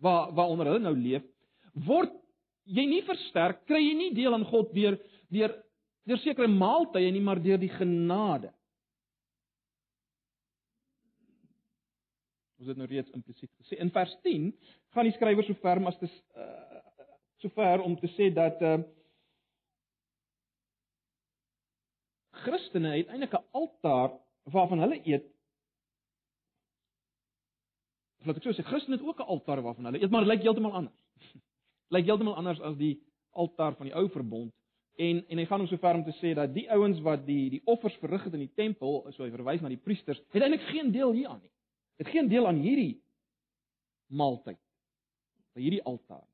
waar 0.02 0.34
waaronder 0.34 0.72
hulle 0.72 0.82
nou 0.84 0.94
leef, 0.98 1.24
word 1.86 2.12
jy 2.68 2.84
nie 2.86 3.00
versterk, 3.06 3.62
kry 3.70 3.80
jy 3.80 3.94
nie 3.96 4.10
deel 4.16 4.34
aan 4.34 4.46
God 4.50 4.74
deur 4.74 4.98
deur 5.32 5.54
deur 6.08 6.20
sekere 6.22 6.48
maaltye 6.48 7.10
nie, 7.12 7.22
maar 7.22 7.40
deur 7.44 7.60
die 7.60 7.72
genade. 7.72 8.50
Ons 12.58 12.72
het 12.72 12.78
nou 12.80 12.88
reeds 12.90 13.12
implisiet 13.14 13.52
gesê. 13.60 13.78
In 13.78 13.92
vers 13.94 14.14
10 14.24 14.50
gaan 14.96 15.06
die 15.06 15.14
skrywer 15.14 15.46
so 15.46 15.54
ver 15.62 15.78
as 15.86 15.98
te 16.00 16.08
uh, 16.08 16.77
so 17.38 17.48
ver 17.54 17.82
om 17.82 17.96
te 17.98 18.10
sê 18.16 18.30
dat 18.34 18.62
uh, 18.62 18.78
Christene 22.44 22.94
het 22.96 23.10
eintlik 23.10 23.34
'n 23.34 23.44
altaar 23.50 24.10
waarvan 24.42 24.78
hulle 24.78 25.00
eet. 25.04 25.26
Laat 28.26 28.36
ek 28.36 28.42
so 28.42 28.52
sê, 28.52 28.64
Christene 28.66 28.96
het 28.96 29.06
ook 29.06 29.20
'n 29.20 29.30
altaar 29.34 29.62
waarvan 29.62 29.84
hulle 29.84 30.02
eet, 30.02 30.10
maar 30.10 30.24
dit 30.24 30.32
lyk 30.34 30.42
heeltemal 30.42 30.72
anders. 30.72 31.02
lyk 31.94 32.04
heeltemal 32.04 32.36
anders 32.36 32.60
as 32.60 32.76
die 32.76 33.02
altaar 33.30 33.74
van 33.74 33.86
die 33.86 33.94
ou 33.94 34.08
verbond. 34.08 34.54
En 34.96 35.24
en 35.28 35.38
hy 35.38 35.44
gaan 35.46 35.60
hom 35.60 35.68
so 35.68 35.76
ver 35.76 35.94
om 35.94 36.04
te 36.04 36.16
sê 36.18 36.34
dat 36.34 36.54
die 36.54 36.70
ouens 36.70 37.00
wat 37.00 37.26
die 37.26 37.50
die 37.50 37.62
offers 37.64 37.94
verrig 38.02 38.24
het 38.24 38.34
in 38.34 38.46
die 38.46 38.54
tempel, 38.54 39.04
so 39.12 39.22
hy 39.22 39.30
verwys 39.30 39.60
na 39.60 39.68
die 39.68 39.82
priesters, 39.82 40.22
het 40.30 40.42
eintlik 40.42 40.66
geen 40.72 40.90
deel 40.92 41.12
hieraan 41.12 41.40
nie. 41.42 41.52
Het 41.96 42.08
geen 42.08 42.28
deel 42.28 42.46
aan 42.46 42.58
hierdie 42.62 43.02
maaltyd 44.06 44.58
by 45.54 45.60
hierdie 45.60 45.82
altaar. 45.82 46.26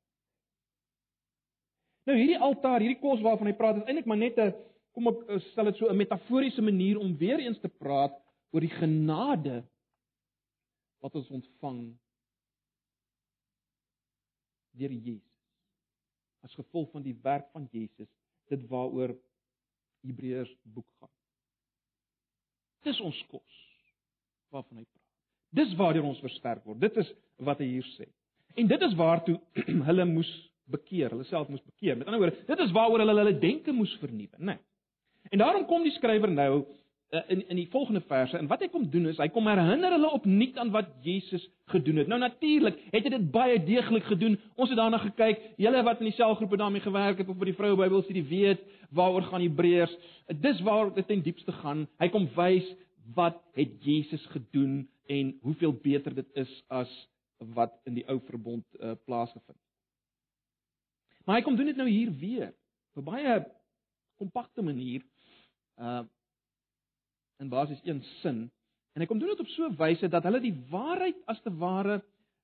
Nou 2.05 2.17
hierdie 2.17 2.37
altaar, 2.37 2.83
hierdie 2.83 3.01
kos 3.01 3.23
waarvan 3.25 3.49
hy 3.49 3.55
praat, 3.57 3.81
is 3.81 3.89
eintlik 3.89 4.09
maar 4.09 4.21
net 4.21 4.37
'n 4.37 4.53
kom 4.93 5.07
ek 5.07 5.29
eh, 5.29 5.39
stel 5.51 5.65
dit 5.65 5.77
so 5.77 5.89
'n 5.89 5.97
metaforiese 5.97 6.61
manier 6.61 6.97
om 6.97 7.17
weer 7.17 7.39
eens 7.39 7.59
te 7.59 7.67
praat 7.67 8.13
oor 8.51 8.61
die 8.61 8.77
genade 8.79 9.63
wat 11.01 11.15
ons 11.15 11.29
ontvang 11.29 11.97
deur 14.79 14.91
Jesus. 14.91 15.35
As 16.43 16.55
gevolg 16.55 16.91
van 16.91 17.03
die 17.03 17.17
werk 17.23 17.49
van 17.51 17.67
Jesus, 17.71 18.09
dit 18.49 18.67
waaroor 18.69 19.15
Hebreërs 20.05 20.51
boek 20.63 20.87
gaan. 20.99 21.11
Dis 22.85 22.99
ons 23.01 23.25
kos 23.31 23.61
waarvan 24.53 24.77
hy 24.77 24.85
praat. 24.85 25.03
Dis 25.49 25.75
waardeur 25.79 26.03
ons 26.03 26.21
versterk 26.21 26.65
word. 26.67 26.79
Dit 26.79 26.97
is 27.01 27.09
wat 27.37 27.59
hy 27.59 27.65
hier 27.65 27.87
sê. 27.95 28.07
En 28.55 28.67
dit 28.67 28.81
is 28.81 28.95
waartoe 28.95 29.39
hulle 29.89 30.05
moes 30.05 30.31
bekeer, 30.71 31.09
hulle 31.13 31.27
self 31.29 31.49
moes 31.51 31.63
bekeer. 31.65 31.97
Met 31.97 32.07
ander 32.07 32.21
woorde, 32.21 32.45
dit 32.47 32.63
is 32.65 32.73
waaroor 32.75 33.03
hulle 33.03 33.17
hulle 33.21 33.37
denke 33.39 33.73
moes 33.75 33.93
vernuwe, 34.01 34.37
né? 34.37 34.55
Nee. 34.55 34.63
En 35.33 35.41
daarom 35.41 35.65
kom 35.65 35.83
die 35.83 35.93
skrywer 35.95 36.31
nou 36.31 36.65
uh, 37.15 37.21
in 37.27 37.47
in 37.49 37.55
die 37.55 37.67
volgende 37.71 38.01
verse 38.07 38.37
en 38.37 38.47
wat 38.47 38.61
hy 38.61 38.69
kom 38.73 38.85
doen 38.89 39.07
is 39.09 39.19
hy 39.21 39.27
kom 39.33 39.47
herinner 39.49 39.95
hulle 39.95 40.11
opnuut 40.17 40.57
aan 40.61 40.71
wat 40.73 40.91
Jesus 41.05 41.43
gedoen 41.73 42.01
het. 42.01 42.09
Nou 42.11 42.19
natuurlik 42.21 42.77
het 42.91 43.03
hy 43.03 43.13
dit 43.15 43.27
baie 43.33 43.57
deeglik 43.65 44.05
gedoen. 44.09 44.37
Ons 44.55 44.69
het 44.73 44.79
daarna 44.79 44.99
gekyk. 45.01 45.41
Julle 45.61 45.83
wat 45.87 46.01
in 46.03 46.11
die 46.11 46.17
selgroepe 46.17 46.59
daarmee 46.61 46.85
gewerk 46.85 47.21
het 47.21 47.29
of 47.29 47.39
by 47.41 47.49
die 47.49 47.57
vroue 47.57 47.79
Bybelstudie 47.79 48.25
weet 48.29 48.63
waaroor 48.95 49.25
gaan 49.31 49.45
Hebreërs. 49.45 49.95
Dis 50.41 50.61
waar 50.65 50.93
dit 50.93 51.07
ten 51.07 51.23
diepste 51.25 51.55
gaan. 51.61 51.85
Hy 52.01 52.09
kom 52.13 52.29
wys 52.37 52.67
wat 53.17 53.41
het 53.57 53.77
Jesus 53.85 54.25
gedoen 54.33 54.85
en 55.09 55.35
hoeveel 55.41 55.73
beter 55.81 56.15
dit 56.15 56.41
is 56.41 56.51
as 56.67 56.91
wat 57.53 57.75
in 57.85 57.97
die 57.99 58.05
ou 58.09 58.19
verbond 58.29 58.65
uh, 58.79 58.95
plaasgevind. 59.05 59.59
Maar 61.25 61.39
hy 61.39 61.45
kom 61.45 61.55
doen 61.57 61.71
dit 61.71 61.79
nou 61.79 61.89
hier 61.89 62.11
weer. 62.19 62.53
Op 62.95 63.05
baie 63.05 63.39
kompakte 64.17 64.63
manier 64.63 65.03
uh 65.81 66.03
in 67.43 67.49
basies 67.51 67.81
een 67.83 67.99
sin 68.21 68.37
en 68.95 69.03
hy 69.03 69.05
kom 69.09 69.19
doen 69.19 69.33
dit 69.33 69.39
op 69.43 69.47
so 69.51 69.67
'n 69.67 69.75
wyse 69.75 70.07
dat 70.07 70.23
hulle 70.23 70.39
die 70.39 70.55
waarheid 70.71 71.17
as 71.27 71.41
te 71.43 71.51
ware 71.51 71.97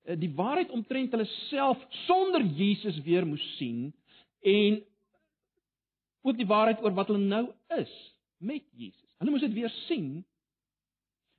uh, 0.04 0.16
die 0.20 0.34
waarheid 0.36 0.70
omtrent 0.70 1.10
hulle 1.10 1.24
self 1.48 1.80
sonder 2.06 2.42
Jesus 2.44 3.00
weer 3.06 3.26
moes 3.26 3.56
sien 3.56 3.94
en 4.40 4.82
ook 6.20 6.36
die 6.36 6.46
waarheid 6.46 6.82
oor 6.82 6.92
wat 6.94 7.08
hulle 7.08 7.24
nou 7.24 7.46
is 7.78 7.94
met 8.36 8.64
Jesus. 8.76 9.14
Hulle 9.18 9.30
moes 9.30 9.40
dit 9.40 9.52
weer 9.52 9.72
sien 9.86 10.24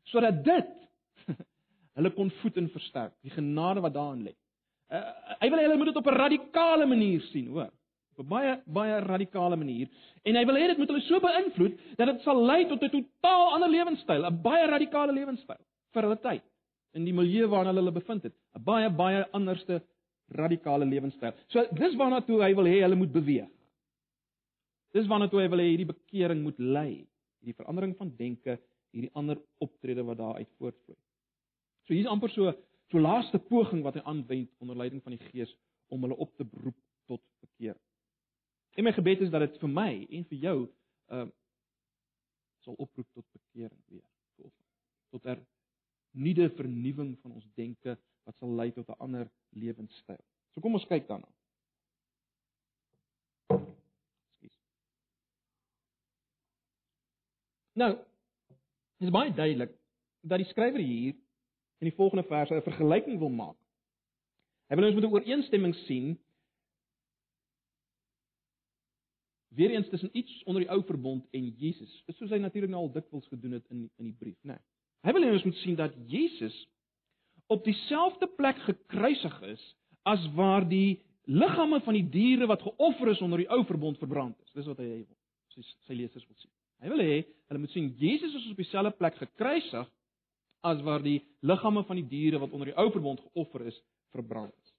sodat 0.10 0.44
dit 0.44 0.74
hulle 1.98 2.12
kon 2.18 2.32
voed 2.42 2.58
en 2.58 2.70
versterk, 2.70 3.14
die 3.22 3.32
genade 3.32 3.86
wat 3.86 3.94
daarin 3.94 4.26
lê. 4.28 4.34
Uh, 4.94 5.02
hy 5.42 5.50
wil 5.50 5.60
hê 5.60 5.66
hulle 5.66 5.78
moet 5.82 5.90
dit 5.90 6.02
op 6.02 6.08
'n 6.08 6.20
radikale 6.22 6.86
manier 6.86 7.22
sien, 7.32 7.48
hoor 7.48 7.72
op 8.14 8.26
'n 8.26 8.30
baie 8.30 8.62
baie 8.66 9.00
radikale 9.00 9.56
manier 9.56 9.88
en 10.24 10.36
hy 10.36 10.46
wil 10.46 10.56
hê 10.56 10.68
dit 10.68 10.78
moet 10.78 10.88
hulle 10.88 11.02
so 11.02 11.20
beïnvloed 11.20 11.80
dat 11.98 12.08
dit 12.08 12.22
sal 12.22 12.46
lei 12.46 12.66
tot 12.68 12.84
'n 12.84 12.90
totaal 12.90 13.54
ander 13.54 13.70
lewenstyl, 13.70 14.26
'n 14.26 14.42
baie 14.42 14.68
radikale 14.68 15.14
lewenstyl 15.14 15.62
vir 15.94 16.04
hulle 16.04 16.20
tyd 16.22 16.44
in 16.94 17.06
die 17.06 17.14
milieu 17.14 17.48
waarin 17.48 17.74
hulle 17.74 17.82
hulle 17.82 18.00
bevind 18.00 18.24
het, 18.24 18.34
'n 18.56 18.64
baie 18.64 18.90
baie 18.90 19.26
anderste 19.32 19.82
radikale 20.30 20.86
lewenstyl. 20.86 21.34
So 21.48 21.66
dis 21.74 21.96
waarna 21.96 22.22
toe 22.22 22.42
hy 22.42 22.54
wil 22.56 22.66
hê 22.66 22.82
hulle 22.82 22.96
moet 22.96 23.12
beweeg. 23.12 23.50
Dis 24.94 25.08
waarna 25.08 25.28
toe 25.28 25.42
hy 25.42 25.48
wil 25.50 25.60
hê 25.60 25.70
hierdie 25.72 25.90
bekering 25.90 26.44
moet 26.44 26.60
lei, 26.60 27.08
hierdie 27.42 27.58
verandering 27.58 27.98
van 27.98 28.14
denke, 28.18 28.60
hierdie 28.94 29.12
ander 29.14 29.38
optrede 29.60 30.04
wat 30.06 30.18
daaruit 30.18 30.50
voortvloei. 30.60 30.98
So 31.88 31.94
hier's 31.94 32.08
amper 32.08 32.30
so 32.30 32.54
so 32.94 33.02
laaste 33.02 33.40
poging 33.50 33.82
wat 33.82 33.96
hy 33.98 34.04
aanwend 34.06 34.52
onder 34.62 34.78
leiding 34.78 35.02
van 35.02 35.16
die 35.16 35.30
Gees 35.32 35.50
om 35.90 36.04
hulle 36.06 36.18
op 36.22 36.36
te 36.38 36.46
beroep 36.46 36.78
tot 37.10 37.22
bekering. 37.42 37.80
En 38.78 38.86
my 38.86 38.94
gebed 38.94 39.24
is 39.26 39.32
dat 39.34 39.42
dit 39.48 39.58
vir 39.62 39.72
my 39.72 39.92
en 40.10 40.28
vir 40.30 40.44
jou 40.50 40.58
uh 41.14 41.30
sal 42.64 42.78
oproep 42.80 43.10
tot 43.12 43.26
bekering 43.36 43.80
weer. 43.92 44.06
Tot 44.40 44.54
tot 45.12 45.26
er 45.28 45.42
nuwe 46.16 46.46
vernuwing 46.56 47.18
van 47.22 47.34
ons 47.36 47.50
denke 47.58 47.98
wat 48.24 48.38
sal 48.38 48.54
lei 48.56 48.70
tot 48.72 48.88
'n 48.88 49.02
ander 49.04 49.28
lewenstyl. 49.50 50.22
So 50.54 50.62
kom 50.62 50.78
ons 50.78 50.88
kyk 50.88 51.10
daarna. 51.10 51.28
Skus. 54.38 54.56
Nou, 57.74 57.92
dit 58.98 59.10
is 59.10 59.18
baie 59.18 59.34
duidelik 59.34 59.76
dat 60.22 60.38
die 60.38 60.48
skrywer 60.54 60.80
hier 60.80 61.18
in 61.84 61.90
die 61.90 61.98
volgende 61.98 62.24
verse 62.30 62.56
'n 62.56 62.64
vergelyking 62.64 63.20
wil 63.20 63.30
maak. 63.30 63.58
Hy 64.70 64.76
wil 64.76 64.86
ons 64.88 64.96
met 64.96 65.04
'n 65.04 65.14
ooreenstemming 65.14 65.76
sien 65.76 66.18
weer 69.56 69.70
eens 69.70 69.90
tussen 69.90 70.18
iets 70.18 70.44
onder 70.44 70.62
die 70.62 70.72
ou 70.72 70.84
verbond 70.84 71.28
en 71.32 71.50
Jesus. 71.58 72.04
Soos 72.08 72.30
hy 72.30 72.38
natuurlik 72.38 72.72
nou 72.72 72.82
al 72.82 72.92
dikwels 72.92 73.28
gedoen 73.28 73.52
het 73.52 73.66
in 73.70 73.90
in 73.98 74.06
die 74.06 74.18
brief, 74.18 74.40
né? 74.42 74.54
Nee. 74.54 74.62
Hy 75.04 75.12
wil 75.12 75.24
hê 75.24 75.32
ons 75.32 75.44
moet 75.44 75.56
sien 75.56 75.76
dat 75.76 75.94
Jesus 76.08 76.68
op 77.48 77.64
dieselfde 77.64 78.28
plek 78.28 78.58
gekruisig 78.58 79.42
is 79.42 79.76
as 80.04 80.24
waar 80.34 80.68
die 80.68 81.02
liggame 81.24 81.82
van 81.82 81.94
die 81.94 82.10
diere 82.10 82.48
wat 82.48 82.62
geoffer 82.62 83.12
is 83.12 83.22
onder 83.22 83.38
die 83.38 83.50
ou 83.50 83.66
verbond 83.66 83.98
verbrand 83.98 84.40
is. 84.46 84.52
Dis 84.52 84.66
wat 84.66 84.78
hy. 84.78 85.06
Sy 85.54 85.62
sy 85.62 85.94
lesers 85.94 86.26
wil 86.26 86.38
sien. 86.40 86.52
Hy 86.82 86.90
wil 86.90 87.04
hê 87.04 87.18
hulle 87.48 87.60
moet 87.60 87.72
sien 87.76 87.92
Jesus 88.00 88.34
is 88.34 88.50
op 88.52 88.58
dieselfde 88.58 88.92
plek 88.98 89.20
gekruisig 89.20 89.92
as 90.64 90.82
waar 90.86 91.04
die 91.04 91.20
liggame 91.44 91.84
van 91.84 92.00
die 92.00 92.08
diere 92.08 92.40
wat 92.40 92.54
onder 92.56 92.72
die 92.72 92.78
ou 92.80 92.88
verbond 92.92 93.20
geoffer 93.20 93.66
is 93.68 93.80
verbrand 94.16 94.54
is. 94.54 94.72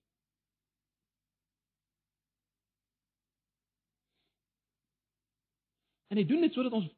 En 6.08 6.20
hy 6.20 6.24
doen 6.28 6.46
dit 6.46 6.54
sodat 6.54 6.72
ons 6.72 6.88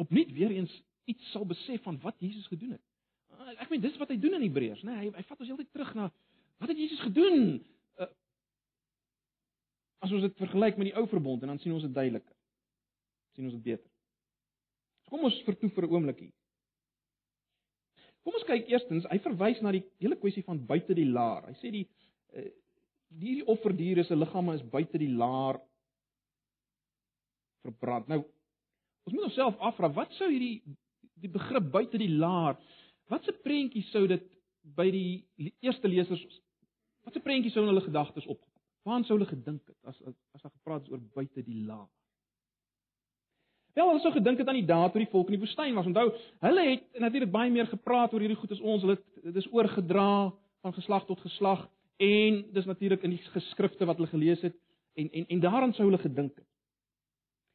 opnuut 0.00 0.32
weer 0.32 0.54
eens 0.54 0.72
iets 1.10 1.30
sal 1.34 1.44
besef 1.46 1.82
van 1.82 1.98
wat 2.00 2.16
Jesus 2.22 2.46
gedoen 2.46 2.76
het. 2.76 2.84
Ah, 3.34 3.54
ek 3.56 3.70
meen 3.72 3.82
dis 3.82 3.96
wat 3.98 4.12
hy 4.12 4.18
doen 4.22 4.38
in 4.38 4.44
Hebreërs, 4.46 4.84
né? 4.86 4.94
Nee, 4.94 5.08
hy 5.08 5.16
hy 5.18 5.24
vat 5.28 5.40
ons 5.40 5.50
heeltyd 5.50 5.72
terug 5.74 5.94
na 5.98 6.10
wat 6.62 6.70
het 6.70 6.78
Jesus 6.78 7.00
gedoen? 7.02 7.56
Uh, 7.98 8.06
as 10.06 10.12
ons 10.14 10.22
dit 10.22 10.36
vergelyk 10.38 10.76
met 10.78 10.92
die 10.92 10.94
ou 10.94 11.08
verbond 11.10 11.42
en 11.42 11.50
dan 11.50 11.58
sien 11.58 11.74
ons 11.74 11.82
dit 11.82 11.94
duideliker. 11.94 12.36
sien 13.34 13.48
ons 13.48 13.56
dit 13.56 13.64
beter. 13.64 13.88
So 15.02 15.16
kom 15.16 15.26
ons 15.26 15.40
vertoe 15.42 15.70
vir 15.74 15.86
'n 15.88 15.94
oomblik 15.96 16.18
hier. 16.22 16.34
Kom 18.22 18.34
ons 18.38 18.46
kyk 18.46 18.68
eerstens, 18.70 19.06
hy 19.10 19.18
verwys 19.18 19.60
na 19.62 19.72
die 19.72 19.82
hele 19.98 20.16
kwessie 20.16 20.44
van 20.46 20.60
buite 20.66 20.94
die 20.94 21.08
laar. 21.08 21.48
Hy 21.48 21.54
sê 21.60 21.72
die 21.74 21.86
hierdie 23.12 23.46
offerdiere 23.50 24.04
se 24.04 24.16
liggame 24.16 24.54
is 24.54 24.62
buite 24.72 24.98
die 24.98 25.10
laar 25.10 25.58
verbrand. 27.62 28.08
Nou 28.08 28.22
Ons 29.02 29.16
moet 29.16 29.26
onsself 29.26 29.58
afvra, 29.58 29.90
wat 29.96 30.14
sou 30.18 30.28
hierdie 30.30 30.62
die 31.22 31.30
begrip 31.30 31.68
buite 31.74 31.98
die 31.98 32.10
laar, 32.10 32.58
wat 33.10 33.26
'n 33.28 33.42
prentjie 33.42 33.82
sou 33.90 34.06
dit 34.06 34.24
by 34.78 34.90
die 34.90 35.26
eerste 35.60 35.88
lesers 35.88 36.22
wat 37.04 37.16
'n 37.16 37.22
prentjie 37.22 37.50
sou 37.50 37.62
in 37.62 37.68
hulle 37.68 37.84
gedagtes 37.86 38.26
opkom? 38.26 38.52
Waar 38.84 39.04
sou 39.04 39.18
hulle 39.18 39.30
gedink 39.30 39.66
het 39.66 39.76
as 39.84 40.00
as 40.34 40.42
daar 40.42 40.54
gepraat 40.54 40.82
is 40.82 40.90
oor 40.90 41.02
buite 41.14 41.42
die 41.42 41.64
laar? 41.66 41.88
Wel, 43.72 43.86
hulle 43.88 44.00
sou 44.04 44.12
gedink 44.12 44.38
het 44.38 44.48
aan 44.48 44.58
die 44.58 44.68
dae 44.68 44.88
toe 44.92 45.00
die 45.00 45.08
volk 45.08 45.30
in 45.30 45.38
die 45.38 45.40
woestyn 45.40 45.76
was. 45.76 45.86
Onthou, 45.88 46.10
hulle 46.44 46.64
het 46.66 46.98
natuurlik 47.00 47.30
baie 47.32 47.50
meer 47.50 47.70
gepraat 47.70 48.12
oor 48.12 48.20
hierdie 48.20 48.36
goed 48.36 48.52
as 48.52 48.60
ons. 48.60 48.82
Hulle 48.84 48.98
dit 49.22 49.38
is 49.40 49.48
oorgedra 49.52 50.32
van 50.62 50.74
geslag 50.76 51.06
tot 51.08 51.22
geslag 51.24 51.64
en 52.02 52.42
dis 52.52 52.68
natuurlik 52.68 53.04
in 53.06 53.14
die 53.14 53.22
geskrifte 53.32 53.88
wat 53.88 53.96
hulle 53.96 54.10
gelees 54.10 54.42
het 54.44 54.58
en 55.00 55.08
en 55.08 55.24
en 55.28 55.40
daaraan 55.40 55.72
sou 55.72 55.86
hulle 55.88 56.02
gedink 56.02 56.34
het. 56.36 56.48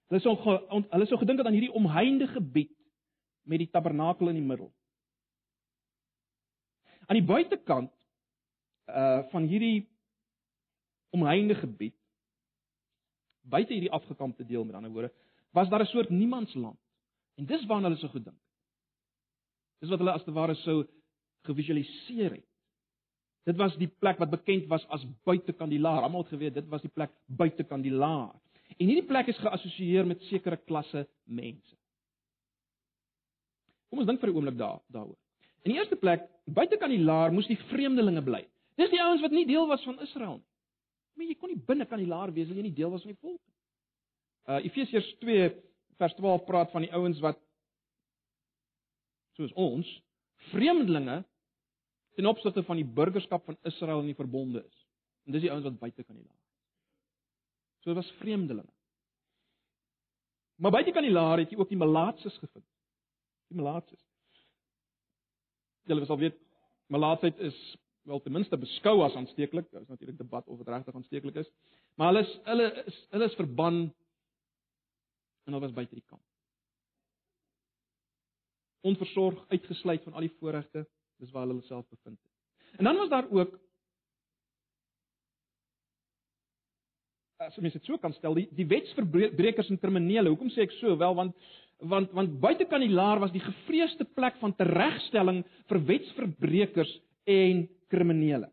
Hulle 0.09 0.23
sou 0.23 0.33
hulle 0.39 1.07
sou 1.11 1.19
gedink 1.21 1.43
het 1.43 1.47
aan 1.47 1.57
hierdie 1.57 1.75
omheinde 1.75 2.27
gebied 2.33 2.73
met 3.45 3.61
die 3.61 3.69
tabernakel 3.69 4.31
in 4.33 4.39
die 4.39 4.47
middel. 4.47 4.71
Aan 7.05 7.19
die 7.19 7.27
buitekant 7.29 7.93
uh 8.87 9.21
van 9.29 9.45
hierdie 9.45 9.85
omheinde 11.13 11.55
gebied 11.55 11.95
buite 13.47 13.73
hierdie 13.73 13.91
afgekampte 13.91 14.45
deel 14.45 14.65
met 14.65 14.75
ander 14.75 14.91
woorde 14.91 15.13
was 15.57 15.69
daar 15.69 15.81
'n 15.81 15.93
soort 15.93 16.09
niemandsland. 16.09 16.79
En 17.35 17.45
dis 17.45 17.65
waarna 17.65 17.87
hulle 17.87 17.99
so 17.99 18.07
goed 18.07 18.23
dink. 18.23 18.41
Dis 19.79 19.89
wat 19.89 19.99
hulle 19.99 20.11
as 20.11 20.23
te 20.23 20.31
ware 20.31 20.55
sou 20.55 20.85
gevisualiseer 21.41 22.31
het. 22.31 22.45
Dit 23.43 23.55
was 23.55 23.77
die 23.77 23.87
plek 23.87 24.17
wat 24.17 24.29
bekend 24.29 24.67
was 24.67 24.87
as 24.87 25.05
buitekandilaar. 25.23 26.01
Almal 26.01 26.21
het 26.21 26.33
geweet 26.33 26.53
dit 26.53 26.67
was 26.67 26.81
die 26.81 26.91
plek 26.93 27.11
buitekandilaar. 27.25 28.35
En 28.77 28.85
hierdie 28.87 29.05
plek 29.05 29.27
is 29.27 29.37
geassosieer 29.37 30.05
met 30.05 30.21
sekere 30.21 30.57
klasse 30.57 31.07
mense. 31.23 31.75
Kom 33.89 33.99
ons 33.99 34.07
dink 34.07 34.19
vir 34.19 34.29
'n 34.29 34.35
oomblik 34.35 34.57
daar 34.57 34.79
daaroor. 34.87 35.17
In 35.63 35.71
die 35.71 35.79
eerste 35.79 35.95
plek, 35.95 36.29
buitekandilaar 36.45 37.33
moes 37.33 37.47
die 37.47 37.59
vreemdelinge 37.71 38.21
bly. 38.21 38.47
Dis 38.75 38.89
die 38.89 39.01
ouens 39.01 39.21
wat 39.21 39.31
nie 39.31 39.45
deel 39.45 39.67
was 39.67 39.83
van 39.83 40.01
Israel 40.01 40.37
nie. 40.37 40.47
Maar 41.15 41.25
jy 41.25 41.35
kon 41.35 41.49
nie 41.49 41.63
binne 41.65 41.85
kandilaar 41.85 42.33
wees 42.33 42.49
as 42.49 42.55
jy 42.55 42.61
nie 42.61 42.73
deel 42.73 42.91
was 42.91 43.01
van 43.01 43.11
die 43.11 43.21
volk 43.21 43.41
nie. 43.41 43.56
Uh 44.47 44.63
Efesiërs 44.63 45.09
2 45.19 45.49
vers 45.99 46.13
12 46.15 46.45
praat 46.47 46.71
van 46.71 46.85
die 46.85 46.93
ouens 46.95 47.19
wat 47.19 47.39
soos 49.37 49.53
ons 49.53 49.89
vreemdelinge 50.51 51.21
ten 52.17 52.25
opsigte 52.25 52.63
van 52.65 52.79
die 52.79 52.87
burgerskap 52.99 53.45
van 53.45 53.57
Israel 53.69 54.01
in 54.01 54.11
die 54.11 54.17
verbonde 54.17 54.63
is. 54.63 54.85
En 55.27 55.35
dis 55.35 55.43
die 55.43 55.51
ouens 55.51 55.65
wat 55.67 55.79
buite 55.79 56.03
kandilaar. 56.03 56.37
So 57.83 57.91
dit 57.91 57.99
was 57.99 58.13
vreemdelinge. 58.21 58.73
Maar 60.57 60.73
buite 60.79 60.91
kandilaar 60.91 61.43
het 61.43 61.51
jy 61.51 61.59
ook 61.59 61.69
die 61.69 61.77
malaatses 61.77 62.37
gevind. 62.41 62.65
Die 63.51 63.59
malaatses. 63.59 64.01
Julle 65.87 66.07
sal 66.07 66.19
weet 66.23 66.39
malaatsheid 66.91 67.37
is 67.43 67.57
wel 68.07 68.21
ten 68.23 68.33
minste 68.33 68.57
beskou 68.57 69.01
as 69.03 69.15
aansteeklik. 69.19 69.69
Daar 69.71 69.83
is 69.83 69.91
natuurlik 69.91 70.17
debat 70.17 70.47
of 70.47 70.57
dit 70.57 70.67
regtig 70.67 70.95
aansteeklik 70.95 71.35
is. 71.43 71.49
Maar 71.95 72.13
hulle 72.13 72.25
is 72.25 72.33
hulle 72.49 72.67
is 72.87 72.99
hulle 73.13 73.29
is 73.29 73.37
verban 73.39 73.79
en 75.47 75.55
hulle 75.55 75.65
was 75.65 75.75
buite 75.75 75.95
die 75.95 76.05
kamp. 76.05 76.23
Onversorg, 78.87 79.39
uitgesluit 79.51 80.03
van 80.05 80.17
al 80.19 80.27
die 80.27 80.33
voorregte, 80.39 80.83
dis 81.21 81.31
waar 81.33 81.47
hulle 81.47 81.63
self 81.67 81.87
bevind 81.89 82.19
het. 82.19 82.77
En 82.77 82.89
dan 82.89 82.99
was 82.99 83.09
daar 83.09 83.29
ook 83.31 83.55
as 87.37 87.57
mens 87.61 87.75
dit 87.77 87.85
so 87.85 87.97
kan 88.01 88.13
stel, 88.17 88.33
die 88.33 88.47
die 88.57 88.65
wetsverbrekers 88.67 89.69
en 89.69 89.79
kriminele. 89.79 90.31
Hoekom 90.33 90.49
sê 90.53 90.65
ek 90.65 90.75
so? 90.79 90.97
Wel 90.97 91.15
want 91.15 91.35
want 91.85 92.13
want 92.17 92.39
buite 92.41 92.65
kan 92.65 92.81
die 92.81 92.91
laar 92.91 93.21
was 93.21 93.31
die 93.31 93.43
gevreesde 93.43 94.07
plek 94.17 94.39
van 94.41 94.55
teregstelling 94.57 95.43
vir 95.69 95.83
wetsverbrekers 95.91 96.93
en 97.29 97.67
kriminele. 97.93 98.49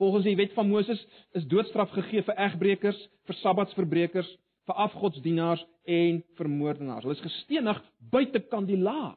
Volgens 0.00 0.28
die 0.28 0.36
wet 0.36 0.52
van 0.56 0.68
Moses 0.68 1.00
is 1.36 1.48
doodstraf 1.48 1.90
gegee 1.96 2.22
vir 2.24 2.38
egbreekers, 2.46 3.00
vir 3.28 3.38
sabbatsverbrekers, 3.40 4.28
vir 4.68 4.80
afgodsdienaars 4.86 5.62
en 5.90 6.20
vir 6.38 6.48
moordenaars. 6.48 7.04
Hulle 7.04 7.16
is 7.16 7.24
gestenig 7.24 7.80
buite 8.12 8.42
kan 8.52 8.66
die 8.68 8.78
laar. 8.78 9.16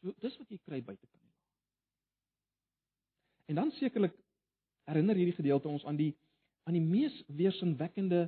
So 0.00 0.14
dis 0.22 0.36
wat 0.40 0.50
jy 0.50 0.58
kry 0.64 0.80
buite 0.80 1.06
kan 1.06 1.20
die 1.20 1.32
laar. 1.32 1.44
En 3.50 3.60
dan 3.60 3.74
sekerlik 3.78 4.16
herinner 4.86 5.18
hierdie 5.18 5.36
gedeelte 5.36 5.68
ons 5.68 5.84
aan 5.86 5.98
die 6.00 6.14
aan 6.66 6.74
die 6.74 6.82
mees 6.82 7.14
weersinwekkende 7.30 8.24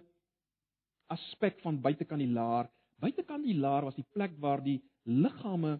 aspek 1.10 1.58
van 1.64 1.80
buitekant 1.82 2.22
die 2.22 2.30
laar. 2.30 2.68
Buitekant 3.02 3.42
die 3.42 3.56
laar 3.58 3.88
was 3.88 3.96
die 3.98 4.06
plek 4.14 4.36
waar 4.38 4.62
die 4.62 4.78
liggame 5.08 5.78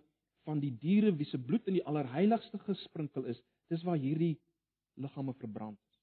van 0.49 0.59
die 0.63 0.73
diere 0.81 1.13
wie 1.15 1.29
se 1.29 1.39
bloed 1.39 1.69
in 1.69 1.77
die 1.79 1.85
allerheiligste 1.87 2.59
gesprinkel 2.65 3.29
is, 3.31 3.39
dis 3.71 3.85
waar 3.87 4.01
hierdie 4.01 4.35
liggame 4.99 5.35
verbrand 5.39 5.79
is. 5.79 6.01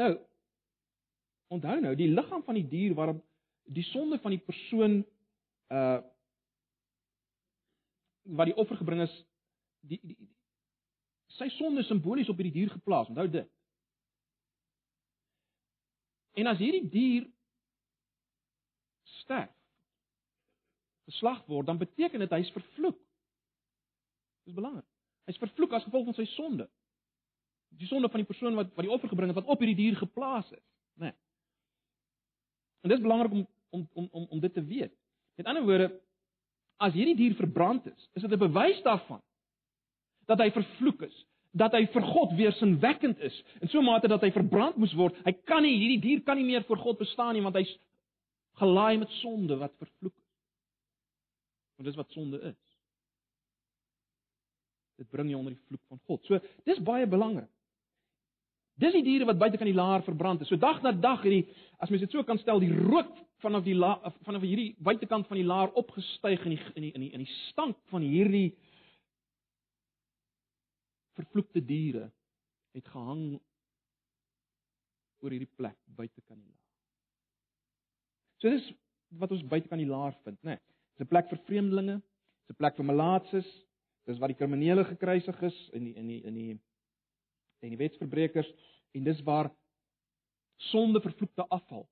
Nou 0.00 0.10
onthou 1.52 1.80
nou, 1.80 1.94
die 1.98 2.10
liggaam 2.10 2.42
van 2.44 2.58
die 2.58 2.66
dier 2.68 2.94
waarop 2.94 3.22
die 3.66 3.84
sonde 3.92 4.18
van 4.22 4.34
die 4.34 4.42
persoon 4.42 5.00
uh 5.74 6.02
wat 8.26 8.48
die 8.50 8.56
offer 8.58 8.74
gebring 8.76 9.04
is, 9.04 9.12
die, 9.86 10.00
die, 10.02 10.16
die 10.18 10.26
sy 11.36 11.46
sonde 11.54 11.84
simbolies 11.86 12.30
op 12.32 12.40
hierdie 12.40 12.56
dier 12.56 12.72
geplaas. 12.72 13.10
Onthou 13.12 13.28
dit. 13.30 13.48
En 16.36 16.50
as 16.50 16.58
hierdie 16.60 16.88
dier 16.90 17.28
sterf, 19.22 19.52
geslag 21.06 21.44
word, 21.46 21.68
dan 21.68 21.78
beteken 21.78 22.24
dit 22.24 22.34
hy's 22.34 22.50
vervloek. 22.54 22.98
Dis 24.46 24.56
belangrik. 24.56 24.86
Hy's 25.30 25.38
vervloek 25.42 25.76
as 25.78 25.86
gevolg 25.86 26.10
van 26.10 26.18
sy 26.18 26.26
sonde. 26.34 26.66
Die 27.76 27.88
sonde 27.90 28.10
van 28.10 28.22
die 28.22 28.28
persoon 28.28 28.58
wat 28.58 28.74
wat 28.74 28.86
die 28.86 28.92
offer 28.92 29.10
gebring 29.12 29.30
het 29.32 29.38
wat 29.38 29.54
op 29.54 29.62
hierdie 29.62 29.78
dier 29.78 29.98
geplaas 30.00 30.50
is, 30.50 30.64
né? 30.98 31.10
Nee. 31.10 31.16
En 32.82 32.90
dis 32.90 33.00
belangrik 33.00 33.32
om 33.32 33.46
om 33.70 33.88
om 33.92 34.08
om 34.12 34.26
om 34.30 34.40
dit 34.40 34.54
te 34.54 34.64
weet. 34.64 34.92
Met 35.36 35.46
ander 35.46 35.62
woorde, 35.62 35.88
as 36.76 36.92
hierdie 36.92 37.16
dier 37.16 37.34
verbrand 37.34 37.86
is, 37.86 38.10
is 38.12 38.22
dit 38.22 38.32
'n 38.32 38.38
bewys 38.38 38.82
daarvan 38.82 39.22
dat 40.26 40.38
hy 40.38 40.50
vervloek 40.50 41.02
is, 41.02 41.26
dat 41.50 41.72
hy 41.72 41.86
vir 41.86 42.02
God 42.02 42.32
weersinwekkend 42.36 43.18
is 43.18 43.44
in 43.60 43.68
so 43.68 43.78
'n 43.80 43.84
mate 43.84 44.08
dat 44.08 44.20
hy 44.20 44.30
verbrand 44.30 44.76
moes 44.76 44.94
word. 44.94 45.14
Hy 45.24 45.32
kan 45.32 45.62
nie 45.62 45.76
hierdie 45.78 46.00
dier 46.00 46.22
kan 46.22 46.36
nie 46.36 46.44
meer 46.44 46.64
voor 46.64 46.76
God 46.76 46.98
bestaan 46.98 47.34
nie 47.34 47.42
want 47.42 47.56
hy's 47.56 47.78
gelaai 48.60 48.98
met 48.98 49.10
sonde 49.10 49.56
wat 49.56 49.72
vervloek 49.78 50.16
is. 50.16 50.32
Want 51.76 51.86
dis 51.88 51.96
wat 51.96 52.10
sonde 52.10 52.40
is. 52.40 52.78
Dit 54.96 55.10
bring 55.10 55.28
jou 55.28 55.38
onder 55.38 55.52
die 55.52 55.62
vloek 55.68 55.82
van 55.88 56.00
God. 56.08 56.24
So, 56.24 56.40
dis 56.64 56.80
baie 56.82 57.06
belangrik. 57.06 57.50
Dis 58.76 58.92
die 58.92 59.04
diere 59.04 59.24
wat 59.24 59.38
buite 59.40 59.56
kan 59.56 59.68
die 59.68 59.76
laar 59.76 60.02
verbrand 60.04 60.42
is. 60.44 60.50
So 60.52 60.60
dag 60.60 60.82
na 60.84 60.92
dag 60.92 61.22
hierdie 61.24 61.46
as 61.80 61.90
mens 61.90 62.02
dit 62.04 62.12
so 62.12 62.24
kan 62.24 62.38
stel, 62.38 62.60
die 62.60 62.72
rook 62.72 63.12
vanaf 63.44 63.64
die 63.64 63.76
la, 63.76 63.94
vanaf 64.24 64.44
hierdie 64.44 64.74
buitekant 64.84 65.28
van 65.28 65.40
die 65.40 65.46
laar 65.46 65.72
opgestyg 65.80 66.44
in 66.44 66.56
die 66.56 66.62
in 66.74 66.84
die 66.84 66.92
in 66.92 67.04
die, 67.06 67.10
in 67.16 67.24
die 67.24 67.34
stank 67.48 67.78
van 67.92 68.04
hierdie 68.04 68.50
vervloekte 71.16 71.62
diere 71.64 72.10
het 72.76 72.88
gehang 72.92 73.38
oor 75.24 75.32
hierdie 75.32 75.52
plek 75.56 75.78
buite 75.96 76.20
kan 76.26 76.36
die 76.36 76.52
laar. 76.52 76.64
So 78.42 78.52
dis 78.52 78.68
wat 79.16 79.32
ons 79.32 79.46
buite 79.48 79.72
kan 79.72 79.80
die 79.80 79.88
laar 79.88 80.12
vind, 80.24 80.36
né? 80.44 80.56
Nee, 80.56 80.60
dis 80.96 81.06
'n 81.06 81.08
plek 81.08 81.28
vir 81.32 81.40
vreemdelinge, 81.48 81.96
dis 82.44 82.52
'n 82.52 82.60
plek 82.60 82.76
vir 82.76 82.84
malaatses, 82.84 83.48
dis 84.06 84.18
waar 84.18 84.28
die 84.28 84.40
kriminele 84.40 84.84
gekruisig 84.84 85.42
is 85.42 85.58
in 85.72 85.84
die 85.84 85.94
in 85.96 86.06
die 86.08 86.22
in 86.24 86.34
die 86.34 86.60
en 87.60 87.72
die 87.72 87.80
wetsverbrekers 87.80 88.48
en 88.96 89.04
dis 89.04 89.22
waar 89.26 89.50
sonde 90.70 91.00
vervloekte 91.04 91.46
afval 91.48 91.86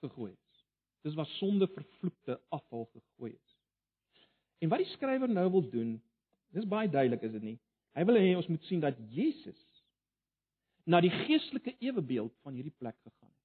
gegooi 0.00 0.32
is. 0.32 0.62
Dis 1.04 1.16
waar 1.16 1.28
sonde 1.38 1.68
vervloekte 1.68 2.40
afval 2.48 2.86
gegooi 2.92 3.32
is. 3.32 3.56
En 4.60 4.68
wat 4.68 4.82
die 4.82 4.92
skrywer 4.92 5.28
nou 5.28 5.46
wil 5.50 5.66
doen, 5.70 5.96
dis 6.56 6.68
baie 6.68 6.88
duidelik 6.88 7.22
is 7.24 7.32
dit 7.36 7.44
nie? 7.52 7.58
Hy 7.96 8.04
wil 8.06 8.20
hê 8.20 8.32
ons 8.38 8.48
moet 8.48 8.64
sien 8.68 8.82
dat 8.82 8.98
Jesus 9.12 9.60
na 10.84 11.00
die 11.02 11.12
geestelike 11.12 11.74
ewebeeld 11.78 12.32
van 12.44 12.56
hierdie 12.56 12.74
plek 12.78 12.96
gegaan 13.02 13.30
het 13.30 13.40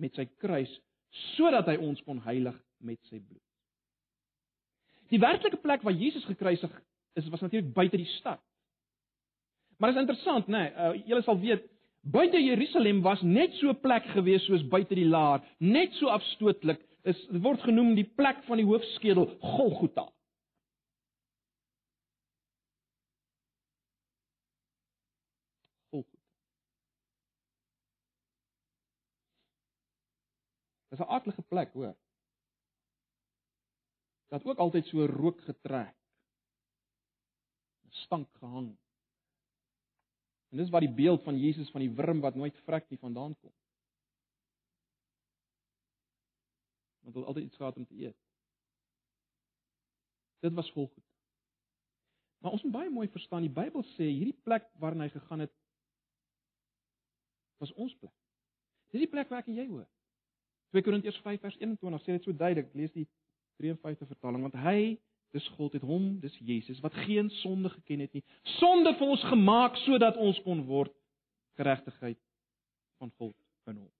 met 0.00 0.16
sy 0.16 0.26
kruis 0.40 0.72
sodat 1.34 1.68
hy 1.68 1.76
ons 1.82 2.00
kon 2.06 2.20
heilig 2.24 2.56
met 2.86 3.00
sy 3.10 3.18
bloed. 3.18 3.42
Die 5.10 5.20
werklike 5.20 5.58
plek 5.60 5.82
waar 5.84 5.96
Jesus 5.96 6.24
gekruisig 6.28 6.72
is 7.18 7.28
was 7.32 7.42
natuurlik 7.42 7.72
buite 7.74 7.98
die 7.98 8.08
stad. 8.18 8.40
Maar 9.80 9.90
is 9.90 9.96
interessant, 9.96 10.46
né? 10.46 10.58
Nee, 10.76 10.88
uh, 11.00 11.06
julle 11.08 11.22
sal 11.24 11.38
weet 11.40 11.62
buite 12.00 12.40
Jerusalem 12.40 13.00
was 13.02 13.22
net 13.22 13.54
so 13.56 13.72
'n 13.72 13.80
plek 13.80 14.04
gewees 14.12 14.44
soos 14.44 14.64
buite 14.68 14.94
die 14.94 15.08
laar, 15.08 15.40
net 15.58 15.92
so 15.96 16.12
afstootlik. 16.12 16.80
Dit 17.02 17.40
word 17.42 17.62
genoem 17.64 17.94
die 17.96 18.04
plek 18.04 18.42
van 18.44 18.60
die 18.60 18.66
hoofskedel, 18.68 19.26
Golgotha. 19.40 20.10
Dis 30.90 31.00
'n 31.00 31.08
aardige 31.08 31.42
plek, 31.42 31.72
hoor. 31.72 31.96
Dat 34.28 34.44
ook 34.44 34.58
altyd 34.58 34.86
so 34.86 35.06
rook 35.06 35.40
getrek. 35.40 35.96
Stank 37.88 38.28
gehang. 38.38 38.78
En 40.50 40.58
dis 40.58 40.70
waar 40.70 40.84
die 40.84 40.94
beeld 40.94 41.22
van 41.22 41.38
Jesus 41.38 41.70
van 41.70 41.84
die 41.84 41.92
wurm 41.94 42.20
wat 42.20 42.34
nooit 42.34 42.56
vrek 42.66 42.88
nie 42.90 42.98
vandaan 42.98 43.36
kom. 43.38 43.52
Want 47.00 47.14
hulle 47.14 47.26
altyd 47.26 47.44
iets 47.44 47.56
gehad 47.56 47.76
om 47.76 47.86
te 47.86 47.94
eet. 47.94 48.16
Dit 50.40 50.52
was 50.52 50.72
volgoed. 50.72 51.06
Maar 52.40 52.52
ons 52.56 52.62
moet 52.62 52.72
baie 52.72 52.90
mooi 52.90 53.08
verstaan, 53.08 53.44
die 53.44 53.52
Bybel 53.52 53.84
sê 53.92 54.08
hierdie 54.08 54.36
plek 54.44 54.66
waarna 54.80 55.06
hy 55.06 55.12
gegaan 55.12 55.44
het 55.44 55.52
was 57.60 57.72
ons 57.76 57.92
plek. 58.00 58.14
Dis 58.90 59.04
die 59.04 59.10
plek 59.10 59.28
waar 59.28 59.44
ek 59.44 59.50
en 59.52 59.58
jy 59.60 59.66
hoor. 59.68 59.86
2 60.72 60.86
Korintiërs 60.86 61.18
5 61.20 61.42
vers 61.44 61.58
21 61.60 62.02
sê 62.02 62.16
dit 62.16 62.26
so 62.26 62.32
duidelik. 62.32 62.72
Lees 62.78 62.94
die 62.96 63.06
53 63.60 64.08
vertaling 64.08 64.46
want 64.46 64.56
hy 64.64 64.96
Dis 65.30 65.46
God 65.54 65.76
het 65.78 65.84
hom, 65.86 66.16
dis 66.20 66.38
Jesus 66.42 66.80
wat 66.82 66.96
geen 67.06 67.30
sonde 67.30 67.70
geken 67.70 68.02
het 68.02 68.12
nie. 68.12 68.24
Sonde 68.58 68.94
vir 68.98 69.12
ons 69.14 69.26
gemaak 69.30 69.78
sodat 69.84 70.18
ons 70.18 70.40
kon 70.42 70.64
word 70.66 70.94
geregtigheid 71.60 72.18
van 72.98 73.12
God 73.18 73.36
in 73.70 73.78
hom. 73.78 73.90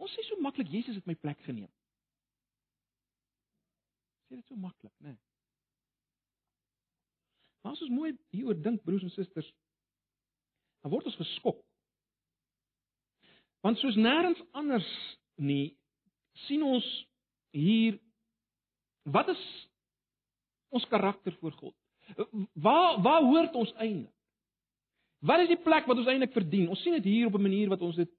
Ons 0.00 0.14
sê 0.16 0.24
so 0.24 0.40
maklik 0.40 0.70
Jesus 0.72 0.96
het 0.96 1.08
my 1.08 1.16
plek 1.20 1.42
geneem. 1.44 1.68
Sê 4.28 4.38
dit 4.38 4.46
so 4.48 4.56
maklik, 4.56 4.94
né? 5.04 5.12
Nee. 5.12 5.18
Maar 7.60 7.72
as 7.76 7.82
ons 7.84 7.92
mooi 7.92 8.14
hieroor 8.32 8.56
dink, 8.56 8.80
broers 8.86 9.04
en 9.04 9.12
susters, 9.12 9.48
dan 10.80 10.92
word 10.94 11.10
ons 11.10 11.18
geskok. 11.20 11.58
Want 13.60 13.76
soos 13.82 13.98
nêrens 14.00 14.40
anders 14.56 14.88
nie 15.36 15.74
sien 16.46 16.62
ons 16.64 16.86
hier 17.52 17.98
wat 19.02 19.28
is 19.28 19.68
ons 20.68 20.86
karakter 20.86 21.36
voor 21.40 21.52
God? 21.52 21.74
Waar 22.52 23.00
waar 23.02 23.22
hoort 23.22 23.54
ons 23.54 23.72
eintlik? 23.72 24.14
Wat 25.20 25.40
is 25.40 25.50
die 25.52 25.60
plek 25.60 25.86
wat 25.86 25.98
ons 26.00 26.08
eintlik 26.08 26.32
verdien? 26.32 26.68
Ons 26.72 26.82
sien 26.82 26.96
dit 26.96 27.04
hier 27.04 27.26
op 27.26 27.34
'n 27.34 27.42
manier 27.42 27.68
wat 27.68 27.80
ons 27.80 27.96
dit 27.96 28.10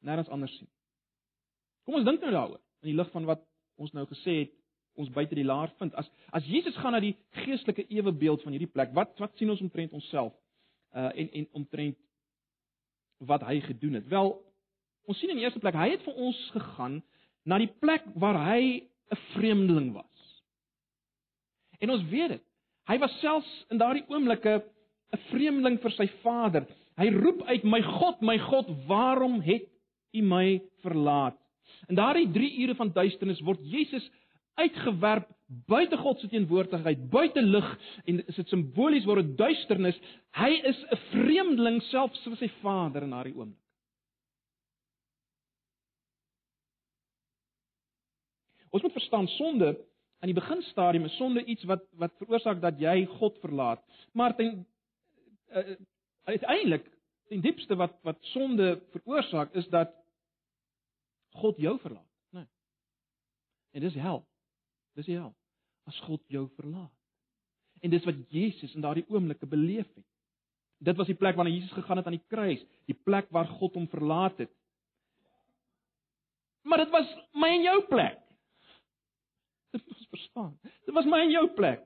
nêrens 0.00 0.28
anders 0.28 0.56
sien. 0.56 0.68
Kom 1.84 1.94
ons 1.94 2.04
dink 2.04 2.20
nou 2.20 2.30
daaroor 2.30 2.60
in 2.82 2.88
die 2.88 2.96
lig 2.96 3.10
van 3.10 3.24
wat 3.24 3.42
ons 3.76 3.92
nou 3.92 4.06
gesê 4.06 4.38
het 4.38 4.52
ons 4.94 5.10
buite 5.10 5.34
die 5.34 5.44
laar 5.44 5.72
vind. 5.78 5.94
As 5.94 6.10
as 6.36 6.44
Jesus 6.44 6.76
gaan 6.76 6.92
na 6.92 7.00
die 7.00 7.16
geestelike 7.44 7.86
ewebeeld 7.88 8.42
van 8.42 8.52
hierdie 8.52 8.72
plek, 8.72 8.92
wat 8.96 9.18
wat 9.18 9.36
sien 9.36 9.50
ons 9.50 9.60
omtrent 9.60 9.92
onsself? 9.92 10.34
Uh 10.92 11.10
en 11.14 11.30
en 11.30 11.48
omtrent 11.52 11.98
wat 13.18 13.42
hy 13.42 13.60
gedoen 13.60 13.98
het. 14.00 14.08
Wel, 14.08 14.32
ons 15.04 15.18
sien 15.18 15.30
in 15.30 15.36
die 15.36 15.44
eerste 15.44 15.60
plek, 15.60 15.76
hy 15.76 15.90
het 15.90 16.04
vir 16.06 16.14
ons 16.14 16.38
gegaan 16.54 17.02
na 17.44 17.58
die 17.60 17.72
plek 17.80 18.04
waar 18.14 18.38
hy 18.48 18.88
'n 19.10 19.20
vreemdeling 19.34 19.92
was. 19.92 20.09
En 21.80 21.90
ons 21.90 22.04
weet 22.12 22.36
dit. 22.36 22.42
Hy 22.90 22.98
was 22.98 23.18
selfs 23.20 23.50
in 23.70 23.80
daardie 23.80 24.04
oomblikke 24.08 24.60
'n 25.12 25.22
vreemdeling 25.30 25.80
vir 25.80 25.92
sy 25.96 26.06
Vader. 26.22 26.66
Hy 26.96 27.08
roep 27.10 27.42
uit: 27.42 27.64
"My 27.64 27.82
God, 27.82 28.20
my 28.20 28.38
God, 28.38 28.68
waarom 28.86 29.40
het 29.40 29.68
U 30.12 30.22
my 30.22 30.60
verlaat?" 30.82 31.38
In 31.88 31.94
daardie 31.94 32.30
3 32.30 32.60
ure 32.62 32.74
van 32.74 32.92
duisternis 32.92 33.40
word 33.40 33.60
Jesus 33.62 34.10
uitgewerp 34.54 35.28
buite 35.66 35.96
God 35.96 36.20
se 36.20 36.28
teenwoordigheid, 36.28 37.10
buite 37.10 37.42
lig 37.42 37.78
en 38.04 38.20
is 38.26 38.36
dit 38.36 38.48
simbolies 38.48 39.06
word 39.08 39.26
dit 39.26 39.38
duisternis. 39.38 39.98
Hy 40.36 40.50
is 40.62 40.84
'n 40.90 40.96
vreemdeling 41.10 41.82
selfs 41.82 42.22
vir 42.24 42.36
sy 42.36 42.48
Vader 42.60 43.02
in 43.02 43.10
daardie 43.10 43.34
oomblik. 43.34 43.58
Ons 48.70 48.82
moet 48.82 48.92
verstaan 48.92 49.26
sonde 49.28 49.76
aan 50.20 50.28
die 50.28 50.36
beginstadium 50.36 51.04
is 51.08 51.16
sonde 51.16 51.44
iets 51.44 51.64
wat 51.64 51.84
wat 52.00 52.12
veroorsaak 52.20 52.60
dat 52.60 52.80
jy 52.80 53.06
God 53.18 53.38
verlaat. 53.40 53.80
Maar 54.12 54.36
ten 54.36 54.66
uh, 55.48 55.76
uiteindelik 56.28 56.90
ten 57.28 57.40
diepste 57.40 57.76
wat 57.76 57.96
wat 58.02 58.18
sonde 58.34 58.82
veroorsaak 58.92 59.54
is 59.54 59.68
dat 59.68 59.96
God 61.40 61.56
jou 61.56 61.78
verlaat, 61.78 62.10
né? 62.34 62.40
Nee. 62.40 62.48
En 63.70 63.80
dis 63.80 63.94
hel. 63.94 64.24
Dis 64.98 65.06
hel. 65.06 65.34
As 65.86 65.98
God 66.04 66.22
jou 66.26 66.48
verlaat. 66.56 66.92
En 67.80 67.90
dis 67.90 68.04
wat 68.04 68.18
Jesus 68.28 68.74
in 68.74 68.84
daardie 68.84 69.06
oomblikke 69.08 69.46
beleef 69.46 69.88
het. 69.94 70.06
Dit 70.80 70.96
was 70.96 71.06
die 71.06 71.16
plek 71.16 71.36
waar 71.36 71.48
Jesus 71.48 71.72
gegaan 71.72 71.96
het 71.96 72.06
aan 72.06 72.16
die 72.18 72.26
kruis, 72.28 72.60
die 72.88 72.96
plek 72.96 73.28
waar 73.30 73.46
God 73.46 73.74
hom 73.74 73.88
verlaat 73.88 74.38
het. 74.38 74.52
Maar 76.62 76.84
dit 76.84 76.90
was 76.92 77.08
my 77.32 77.48
en 77.56 77.62
jou 77.62 77.78
plek. 77.88 78.19
Dit 79.70 79.86
ons 79.86 80.06
verstaan. 80.10 80.52
Dit 80.86 80.94
was 80.94 81.08
my 81.08 81.20
en 81.24 81.34
jou 81.34 81.46
plek. 81.54 81.84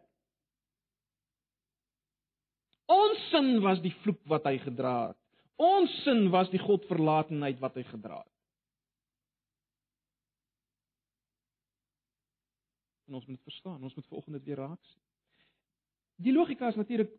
Ons 2.90 3.28
sin 3.30 3.58
was 3.64 3.80
die 3.84 3.92
vloek 4.02 4.20
wat 4.28 4.46
hy 4.48 4.58
gedra 4.62 4.94
het. 5.08 5.20
Ons 5.60 5.92
sin 6.04 6.26
was 6.34 6.50
die 6.52 6.60
Godverlatenheid 6.60 7.60
wat 7.62 7.76
hy 7.78 7.84
gedra 7.88 8.18
het. 8.20 8.32
En 13.08 13.20
ons 13.20 13.26
moet 13.26 13.36
dit 13.36 13.48
verstaan. 13.48 13.82
Ons 13.82 13.94
moet 13.94 14.06
volgende 14.10 14.40
dit 14.40 14.50
weer 14.50 14.64
raak 14.64 14.80
sien. 14.90 15.00
Die 16.24 16.32
logika 16.32 16.68
is 16.70 16.78
natuurlik 16.78 17.12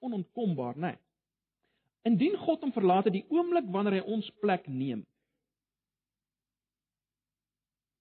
onontkombaar, 0.00 0.76
né? 0.76 0.92
Nee. 0.94 0.98
Indien 2.08 2.36
God 2.40 2.62
hom 2.64 2.72
verlaat 2.72 3.10
het 3.10 3.16
die 3.18 3.26
oomblik 3.28 3.66
wanneer 3.68 3.98
hy 3.98 4.04
ons 4.14 4.30
plek 4.40 4.64
neem. 4.72 5.02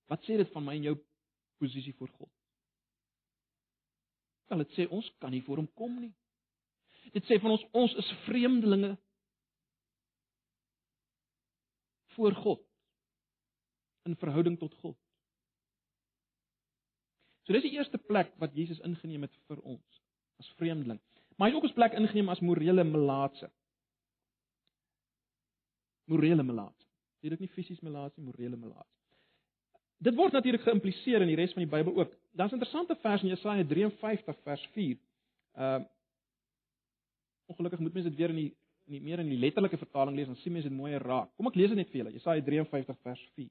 Wat 0.07 0.23
sê 0.23 0.37
dit 0.39 0.51
van 0.53 0.63
my 0.65 0.77
en 0.77 0.87
jou 0.87 0.95
posisie 1.59 1.93
voor 1.99 2.09
God. 2.17 2.31
Wel 4.49 4.63
dit 4.63 4.73
sê 4.77 4.87
ons 4.89 5.11
kan 5.21 5.31
nie 5.33 5.43
voor 5.45 5.61
hom 5.61 5.69
kom 5.77 5.99
nie. 6.01 6.13
Dit 7.13 7.27
sê 7.29 7.37
van 7.41 7.53
ons 7.55 7.65
ons 7.77 7.93
is 8.01 8.09
vreemdelinge 8.25 8.95
voor 12.15 12.35
God 12.35 12.65
in 14.09 14.17
verhouding 14.17 14.57
tot 14.59 14.73
God. 14.81 14.97
So 17.45 17.53
dis 17.53 17.65
die 17.65 17.77
eerste 17.77 17.97
plek 17.97 18.33
wat 18.41 18.57
Jesus 18.57 18.81
ingeneem 18.85 19.25
het 19.25 19.37
vir 19.49 19.61
ons 19.61 20.01
as 20.41 20.49
vreemdeling. 20.59 20.99
Maar 21.37 21.49
hy 21.49 21.55
het 21.55 21.63
ook 21.63 21.69
'n 21.69 21.77
plek 21.77 21.93
ingeneem 21.93 22.29
as 22.29 22.39
morele 22.39 22.83
melaatse. 22.83 23.51
Morele 26.05 26.43
melaatse. 26.43 26.85
Dit 27.21 27.31
is 27.31 27.39
nie 27.39 27.47
fisies 27.49 27.79
melaatse, 27.79 28.21
morele 28.21 28.55
melaatse. 28.55 28.98
Dit 29.99 30.15
word 30.15 30.31
natuurlik 30.31 30.63
geïmpliseer 30.63 31.21
in 31.21 31.27
die 31.27 31.35
res 31.35 31.53
van 31.55 31.65
die 31.65 31.71
Bybel 31.71 31.97
ook. 31.99 32.11
Daar's 32.31 32.51
'n 32.51 32.59
interessante 32.59 32.95
vers 33.01 33.23
in 33.23 33.29
Jesaja 33.29 33.63
53 33.63 34.37
vers 34.43 34.67
4. 34.73 34.97
Uh 35.55 35.79
Ongelukkig 37.49 37.79
moet 37.79 37.93
mense 37.93 38.09
dit 38.09 38.17
weer 38.17 38.29
in 38.29 38.35
die 38.35 38.55
in 38.85 38.93
die 38.93 39.01
meer 39.01 39.19
in 39.19 39.29
die 39.29 39.37
letterlike 39.37 39.77
vertaling 39.77 40.15
lees, 40.15 40.27
dan 40.27 40.35
sien 40.35 40.53
mense 40.53 40.69
dit 40.69 40.77
mooier 40.77 41.01
raak. 41.01 41.29
Kom 41.35 41.47
ek 41.47 41.55
lees 41.55 41.69
dit 41.69 41.77
net 41.77 41.89
vir 41.89 41.97
julle. 41.97 42.13
Jesaja 42.13 42.41
53 42.41 42.97
vers 43.01 43.23
4. 43.35 43.49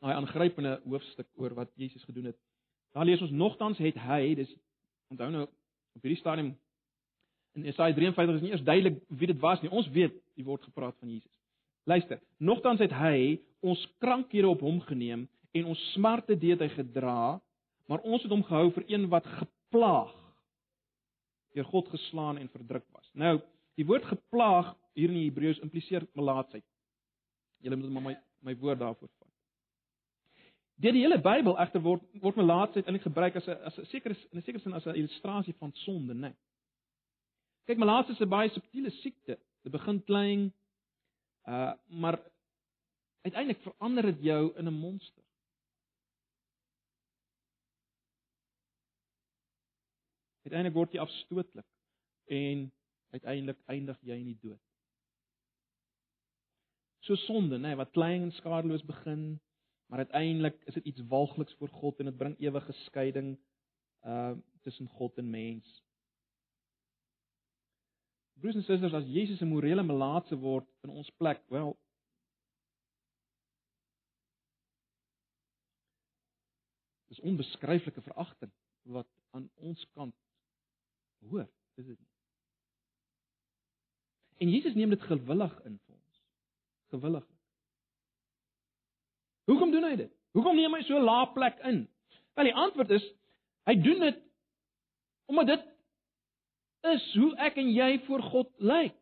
Daai 0.00 0.14
aangrypende 0.14 0.80
hoofstuk 0.84 1.28
oor 1.36 1.54
wat 1.54 1.72
Jesus 1.74 2.04
gedoen 2.04 2.24
het. 2.24 2.38
Daar 2.92 3.04
lees 3.04 3.20
ons 3.20 3.30
nogtans 3.30 3.78
het 3.78 3.96
hy, 3.96 4.34
dis 4.34 4.54
onthou 5.12 5.30
nou 5.30 5.44
op 5.44 6.02
hierdie 6.02 6.20
stadium 6.20 6.54
in 7.58 7.66
Jesaja 7.68 7.94
53 7.94 8.34
is 8.36 8.42
nie 8.42 8.54
eers 8.54 8.64
duidelik 8.64 9.02
wie 9.08 9.26
dit 9.26 9.40
was 9.40 9.60
nie. 9.60 9.70
Ons 9.70 9.90
weet, 9.92 10.16
hier 10.34 10.48
word 10.48 10.64
gepraat 10.64 10.96
van 11.00 11.10
Jesus. 11.10 11.39
Luister, 11.84 12.20
nogtans 12.38 12.80
het 12.80 12.92
hy 12.92 13.40
ons 13.60 13.80
krankhede 13.98 14.48
op 14.48 14.60
hom 14.64 14.80
geneem 14.88 15.28
en 15.56 15.70
ons 15.72 15.80
smarte 15.94 16.36
deed 16.38 16.60
hy 16.60 16.68
gedra, 16.74 17.40
maar 17.90 18.04
ons 18.06 18.22
het 18.22 18.32
hom 18.32 18.44
gehou 18.46 18.70
vir 18.76 18.86
een 18.88 19.08
wat 19.10 19.26
geplaag 19.26 20.14
deur 21.54 21.66
God 21.66 21.88
geslaan 21.90 22.38
en 22.38 22.48
verdruk 22.52 22.86
was. 22.94 23.08
Nou, 23.18 23.40
die 23.74 23.86
woord 23.86 24.04
geplaag 24.06 24.74
hier 24.94 25.10
in 25.10 25.18
die 25.18 25.26
Hebreëus 25.26 25.62
impliseer 25.64 26.06
melaatsheid. 26.14 26.66
Julle 27.64 27.76
moet 27.76 27.92
maar 27.92 28.06
my 28.10 28.16
my 28.40 28.54
woord 28.56 28.78
daarvoor 28.80 29.08
vat. 29.08 29.28
Deur 30.80 30.94
die 30.96 31.02
hele 31.02 31.18
Bybel 31.20 31.58
egter 31.60 31.82
word 31.84 32.04
word 32.22 32.38
melaatsheid 32.40 32.86
eintlik 32.86 33.04
gebruik 33.04 33.36
as 33.36 33.48
'n 33.48 33.58
as 33.68 33.78
'n 33.78 33.84
sekere 33.90 34.16
in 34.32 34.38
'n 34.38 34.42
sekere 34.42 34.62
sin 34.62 34.72
as 34.72 34.86
'n 34.86 34.96
illustrasie 34.96 35.54
van 35.58 35.72
sonde, 35.74 36.14
né? 36.14 36.20
Nee. 36.20 36.36
Kyk, 37.66 37.78
melaatsheid 37.78 38.16
is 38.16 38.26
'n 38.26 38.28
baie 38.28 38.48
subtiele 38.48 38.90
siekte. 38.90 39.38
Dit 39.62 39.72
begin 39.72 40.04
klein, 40.04 40.52
Uh 41.48 41.72
maar 41.86 42.18
uiteindelik 43.20 43.62
verander 43.62 44.02
dit 44.02 44.22
jou 44.22 44.56
in 44.56 44.66
'n 44.66 44.72
monster. 44.72 45.24
Uiteindelik 50.42 50.76
word 50.76 50.92
jy 50.92 50.98
afstootlik 50.98 51.66
en 52.24 52.72
uiteindelik 53.10 53.58
eindig 53.66 53.98
jy 54.00 54.16
in 54.16 54.32
die 54.32 54.38
dood. 54.40 54.62
So 57.00 57.14
sonde, 57.14 57.56
nê, 57.58 57.70
nee, 57.70 57.76
wat 57.76 57.90
klein 57.90 58.22
en 58.22 58.32
skadeloos 58.32 58.84
begin, 58.84 59.40
maar 59.86 59.98
uiteindelik 59.98 60.58
is 60.64 60.74
dit 60.74 60.84
iets 60.84 61.06
walgliks 61.08 61.54
voor 61.54 61.68
God 61.68 61.98
en 61.98 62.10
dit 62.10 62.16
bring 62.16 62.38
ewige 62.38 62.72
skeiding 62.72 63.38
uh 64.04 64.32
tussen 64.60 64.88
God 64.88 65.16
en 65.18 65.30
mens. 65.30 65.82
Broers 68.40 68.56
en 68.56 68.64
susters, 68.64 68.92
as 68.96 69.04
Jesus 69.06 69.40
'n 69.40 69.48
morele 69.48 69.82
melaatse 69.82 70.36
word 70.38 70.66
in 70.82 70.90
ons 70.90 71.10
plek, 71.20 71.42
wel 71.48 71.76
Dis 77.10 77.20
onbeskryflike 77.20 78.00
veragting 78.00 78.52
wat 78.82 79.08
aan 79.30 79.50
ons 79.54 79.86
kant 79.94 80.14
hoor, 81.26 81.48
is 81.74 81.86
dit 81.86 81.98
nie? 81.98 82.08
En 84.40 84.48
Jesus 84.48 84.74
neem 84.74 84.90
dit 84.94 85.02
gewillig 85.02 85.56
in 85.68 85.80
vir 85.84 85.94
ons. 85.94 86.20
Gewillig. 86.94 87.26
Hoekom 89.50 89.74
doen 89.74 89.84
hy 89.84 89.96
dit? 89.96 90.12
Hoekom 90.38 90.56
neem 90.56 90.74
hy 90.74 90.82
so 90.86 90.96
'n 90.96 91.04
lae 91.04 91.26
plek 91.34 91.58
in? 91.66 91.82
Wel 92.38 92.48
die 92.48 92.54
antwoord 92.54 92.90
is 92.90 93.06
hy 93.66 93.74
doen 93.74 94.00
dit 94.06 94.22
omdat 95.26 95.46
dit 95.46 95.69
is 96.88 97.04
hoe 97.14 97.32
ek 97.36 97.58
en 97.60 97.70
jy 97.74 97.90
voor 98.06 98.22
God 98.32 98.50
lyk. 98.58 98.96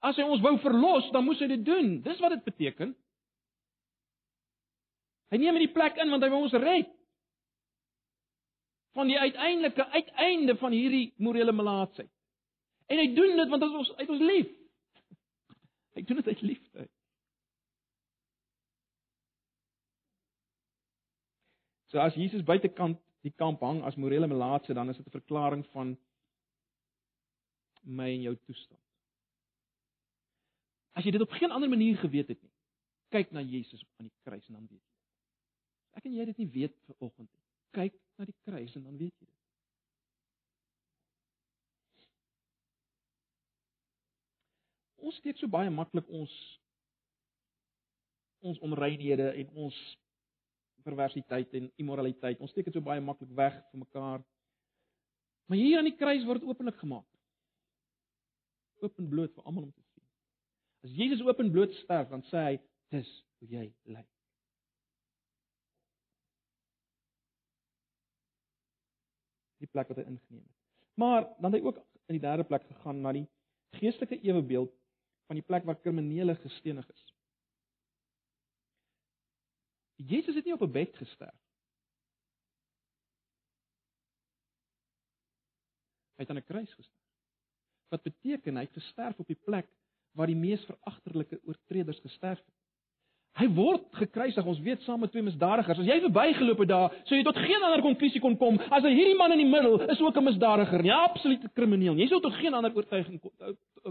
As 0.00 0.16
hy 0.16 0.24
ons 0.24 0.42
wou 0.42 0.54
verlos, 0.62 1.10
dan 1.12 1.26
moes 1.26 1.40
hy 1.42 1.50
dit 1.50 1.64
doen. 1.64 1.98
Dis 2.04 2.20
wat 2.24 2.32
dit 2.34 2.46
beteken. 2.46 2.94
Hy 5.30 5.38
neem 5.38 5.60
in 5.60 5.66
die 5.66 5.74
plek 5.74 6.00
in 6.00 6.10
want 6.10 6.24
hy 6.24 6.30
wil 6.32 6.46
ons 6.46 6.56
red. 6.56 6.88
Van 8.96 9.06
die 9.06 9.18
uiteindelike 9.20 9.86
uiteinde 9.92 10.56
van 10.58 10.74
hierdie 10.74 11.12
morele 11.22 11.52
melaatsheid. 11.54 12.10
En 12.90 12.98
hy 12.98 13.10
doen 13.14 13.36
dit 13.38 13.52
want 13.52 13.66
ons 13.68 13.92
uit 14.00 14.08
ons 14.08 14.24
lief. 14.24 14.48
Hy 15.94 16.02
doen 16.06 16.18
dit 16.18 16.30
uit 16.32 16.42
liefde. 16.42 16.86
So 21.90 22.02
as 22.02 22.14
Jesus 22.18 22.42
buitekant 22.46 22.98
die 23.26 23.32
kamp 23.38 23.62
hang 23.66 23.82
as 23.86 23.98
morele 23.98 24.26
melaatse, 24.30 24.74
dan 24.74 24.90
is 24.90 24.98
dit 24.98 25.06
'n 25.06 25.18
verklaring 25.18 25.64
van 25.74 25.96
my 27.82 28.08
en 28.12 28.22
jou 28.28 28.36
toestand. 28.46 28.80
As 30.92 31.06
jy 31.06 31.14
dit 31.14 31.22
op 31.22 31.32
geen 31.38 31.50
ander 31.54 31.70
manier 31.70 31.98
geweet 31.98 32.28
het 32.28 32.40
nie, 32.42 32.52
kyk 33.14 33.30
na 33.34 33.42
Jesus 33.42 33.84
aan 33.98 34.08
die 34.08 34.16
kruis 34.26 34.46
en 34.48 34.58
dan 34.58 34.66
weet 34.68 34.80
jy. 34.80 34.96
Ek 35.98 36.06
en 36.06 36.16
jy 36.16 36.24
dit 36.30 36.40
nie 36.42 36.50
weet 36.54 36.76
vir 36.86 36.96
oggend 36.98 37.28
nie. 37.30 37.46
Kyk 37.76 38.00
na 38.18 38.26
die 38.28 38.36
kruis 38.46 38.74
en 38.78 38.86
dan 38.86 38.98
weet 38.98 39.14
jy 39.14 39.26
dit. 39.26 39.36
Ons 45.00 45.16
steek 45.22 45.38
so 45.40 45.50
baie 45.50 45.70
maklik 45.72 46.08
ons 46.14 46.34
ons 48.40 48.60
onreinhede 48.64 49.26
en 49.42 49.48
ons 49.66 49.78
perversiteit 50.84 51.50
en 51.58 51.66
immoraliteit. 51.82 52.40
Ons 52.40 52.52
steek 52.54 52.68
dit 52.68 52.76
so 52.76 52.84
baie 52.84 53.02
maklik 53.04 53.32
weg 53.36 53.56
vir 53.72 53.82
mekaar. 53.82 54.22
Maar 55.50 55.58
hier 55.58 55.80
aan 55.80 55.88
die 55.90 55.98
kruis 55.98 56.24
word 56.24 56.40
dit 56.40 56.48
openlik 56.48 56.78
gemaak. 56.80 57.09
Openbloot 58.80 59.34
vir 59.34 59.44
almal 59.44 59.68
om 59.68 59.72
te 59.72 59.82
sien. 59.82 60.06
As 60.84 60.96
Jesus 60.96 61.24
openbloot 61.26 61.74
sterf, 61.82 62.08
dan 62.08 62.22
sê 62.30 62.44
hy, 62.46 62.54
dis 62.94 63.10
hoe 63.40 63.48
jy 63.52 63.66
lyk. 63.92 64.08
Die 69.60 69.68
plek 69.68 69.92
wat 69.92 70.00
hy 70.00 70.06
ingeneem 70.08 70.44
het. 70.44 70.56
Maar 71.00 71.26
dan 71.38 71.52
het 71.52 71.60
hy 71.60 71.66
ook 71.68 71.80
in 72.08 72.16
die 72.16 72.24
derde 72.24 72.44
plek 72.48 72.64
gegaan 72.68 73.02
na 73.04 73.12
die 73.16 73.26
geestelike 73.76 74.18
ewebeeld 74.24 74.72
van 75.30 75.38
die 75.38 75.46
plek 75.46 75.64
waar 75.68 75.78
kriminele 75.78 76.34
gestenig 76.40 76.88
is. 76.90 77.04
Jesus 80.00 80.34
het 80.34 80.44
nie 80.44 80.56
op 80.56 80.64
'n 80.64 80.72
bed 80.72 80.96
gesterf. 80.96 81.36
Hy 86.16 86.24
het 86.24 86.30
aan 86.30 86.40
'n 86.40 86.44
kruis 86.44 86.74
gesterf. 86.74 86.99
Wat 87.90 88.02
beteken 88.02 88.56
hy 88.56 88.66
het 88.66 88.78
gesterf 88.78 89.18
op 89.18 89.26
die 89.26 89.38
plek 89.44 89.66
waar 90.18 90.30
die 90.30 90.38
mees 90.38 90.62
veragterlike 90.66 91.38
oortreders 91.46 92.00
gesterf 92.02 92.38
het. 92.38 92.56
Hy 93.38 93.46
word 93.54 93.84
gekruisig, 93.94 94.46
ons 94.46 94.58
weet 94.64 94.82
saam 94.82 95.00
met 95.04 95.12
twee 95.14 95.22
misdadigers. 95.22 95.78
As 95.78 95.86
jy 95.86 96.00
verbygeloop 96.02 96.64
het 96.64 96.70
daar, 96.72 96.96
sou 97.06 97.14
jy 97.16 97.24
tot 97.24 97.38
geen 97.38 97.62
ander 97.62 97.82
konklusie 97.84 98.20
kon 98.22 98.34
kom 98.40 98.58
as 98.58 98.82
dat 98.82 98.90
hierdie 98.90 99.16
man 99.18 99.32
in 99.36 99.44
die 99.44 99.48
middel 99.48 99.78
is 99.86 100.00
ook 100.02 100.16
'n 100.18 100.24
misdadiger, 100.24 100.82
'n 100.82 100.90
absolute 100.90 101.48
krimineel. 101.54 101.94
Jy 101.94 102.08
sou 102.08 102.20
tot 102.20 102.34
geen 102.34 102.54
ander 102.54 102.74
oortuiging 102.74 103.20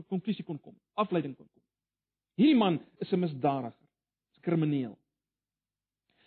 konklusie 0.09 0.43
kon 0.43 0.59
kom, 0.59 0.75
afleiding 0.93 1.35
kon 1.37 1.47
kom. 1.47 1.63
Hierdie 2.35 2.57
man 2.57 2.79
is 2.99 3.11
'n 3.11 3.19
misdadiger, 3.19 3.87
'n 4.37 4.41
krimineel. 4.41 4.97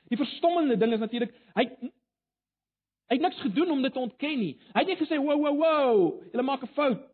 Die 0.09 0.17
verstommende 0.17 0.77
ding 0.77 0.93
is 0.93 1.01
natuurlik 1.01 1.35
hy 1.55 1.69
hy 3.09 3.19
het 3.19 3.21
niks 3.21 3.41
gedoen 3.41 3.71
om 3.71 3.83
dit 3.83 3.93
te 3.93 3.99
ontken 3.99 4.39
nie. 4.39 4.59
Hy 4.73 4.79
het 4.79 4.89
nie 4.89 4.97
gesê 4.97 5.19
wow 5.19 5.41
wow 5.41 5.57
wow, 5.59 6.23
jy 6.33 6.43
maak 6.43 6.63
'n 6.63 6.75
fout. 6.75 7.12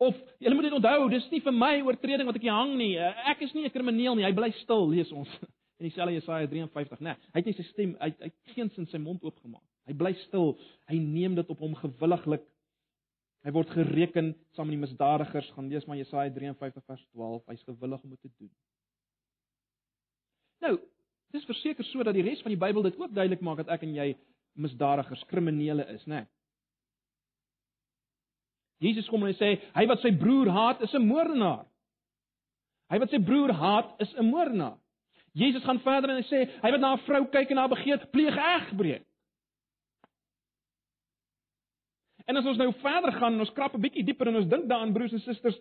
Of 0.00 0.16
jy 0.40 0.52
moet 0.54 0.68
dit 0.68 0.76
onthou, 0.76 1.08
dis 1.12 1.26
nie 1.30 1.42
vir 1.44 1.52
my 1.52 1.74
oortreding 1.84 2.28
wat 2.28 2.38
ek 2.38 2.46
hier 2.46 2.56
hang 2.56 2.76
nie. 2.80 2.94
Ek 3.28 3.42
is 3.44 3.52
nie 3.54 3.66
'n 3.66 3.72
krimineel 3.74 4.16
nie. 4.16 4.24
Hy 4.24 4.32
bly 4.32 4.50
stil, 4.62 4.88
lees 4.88 5.12
ons 5.12 5.28
in 5.80 5.88
dieselfde 5.88 6.16
Jesaja 6.16 6.46
53, 6.48 7.00
né? 7.00 7.12
Nee, 7.12 7.32
hy 7.34 7.42
het 7.42 7.46
nie 7.46 7.56
sy 7.58 7.66
stem 7.68 7.96
uit 8.00 8.22
uit 8.22 8.34
geen 8.54 8.70
sin 8.70 8.86
sy 8.86 8.98
mond 8.98 9.22
oopgemaak. 9.22 9.64
Hy 9.86 9.94
bly 9.94 10.14
stil. 10.26 10.56
Hy 10.88 10.96
neem 10.98 11.34
dit 11.34 11.50
op 11.50 11.58
hom 11.58 11.74
gewilliglik. 11.74 12.44
Hy 13.44 13.50
word 13.52 13.70
gereken 13.70 14.34
saam 14.52 14.68
met 14.68 14.76
die 14.76 14.86
misdadigers. 14.86 15.50
Gaan 15.56 15.68
lees 15.68 15.86
maar 15.86 15.96
Jesaja 15.96 16.30
53 16.30 16.84
vers 16.84 17.06
12. 17.12 17.44
Hy's 17.46 17.62
gewillig 17.64 18.02
om 18.04 18.10
dit 18.10 18.20
te 18.20 18.30
doen. 18.38 18.50
Nou, 20.60 20.78
Dis 21.30 21.46
verseker 21.46 21.86
so 21.86 22.02
dat 22.06 22.16
die 22.16 22.24
res 22.26 22.42
van 22.42 22.54
die 22.54 22.58
Bybel 22.58 22.82
dit 22.88 22.98
ook 22.98 23.14
duidelik 23.14 23.42
maak 23.46 23.62
dat 23.62 23.70
ek 23.76 23.86
en 23.86 23.94
jy 23.94 24.08
misdadigers, 24.58 25.22
kriminele 25.30 25.86
is, 25.94 26.02
né? 26.10 26.24
Nee. 26.24 26.30
Jesus 28.80 29.08
kom 29.08 29.22
en 29.24 29.30
hy 29.30 29.36
sê, 29.36 29.50
hy 29.76 29.84
wat 29.90 30.00
sy 30.00 30.12
broer 30.16 30.48
haat, 30.52 30.80
is 30.82 30.94
'n 30.94 31.06
moordenaar. 31.06 31.66
Hy 32.90 32.98
wat 32.98 33.10
sy 33.10 33.20
broer 33.22 33.52
haat, 33.52 33.94
is 34.00 34.14
'n 34.14 34.24
moordenaar. 34.24 34.78
Jesus 35.34 35.62
gaan 35.64 35.80
verder 35.80 36.10
en 36.10 36.22
hy 36.22 36.26
sê, 36.28 36.48
hy 36.62 36.70
wat 36.70 36.80
na 36.80 36.94
'n 36.94 37.04
vrou 37.06 37.24
kyk 37.26 37.50
en 37.50 37.56
haar 37.56 37.68
begeer, 37.68 38.06
pleeg 38.10 38.36
egbreek. 38.36 39.04
En 42.26 42.36
as 42.36 42.46
ons 42.46 42.58
nou 42.58 42.72
verder 42.72 43.12
gaan 43.12 43.34
en 43.34 43.40
ons 43.40 43.52
krap 43.52 43.74
'n 43.74 43.80
bietjie 43.80 44.04
dieper 44.04 44.28
en 44.28 44.36
ons 44.36 44.48
dink 44.48 44.68
daaraan 44.68 44.92
broers 44.92 45.12
en 45.12 45.20
susters 45.20 45.58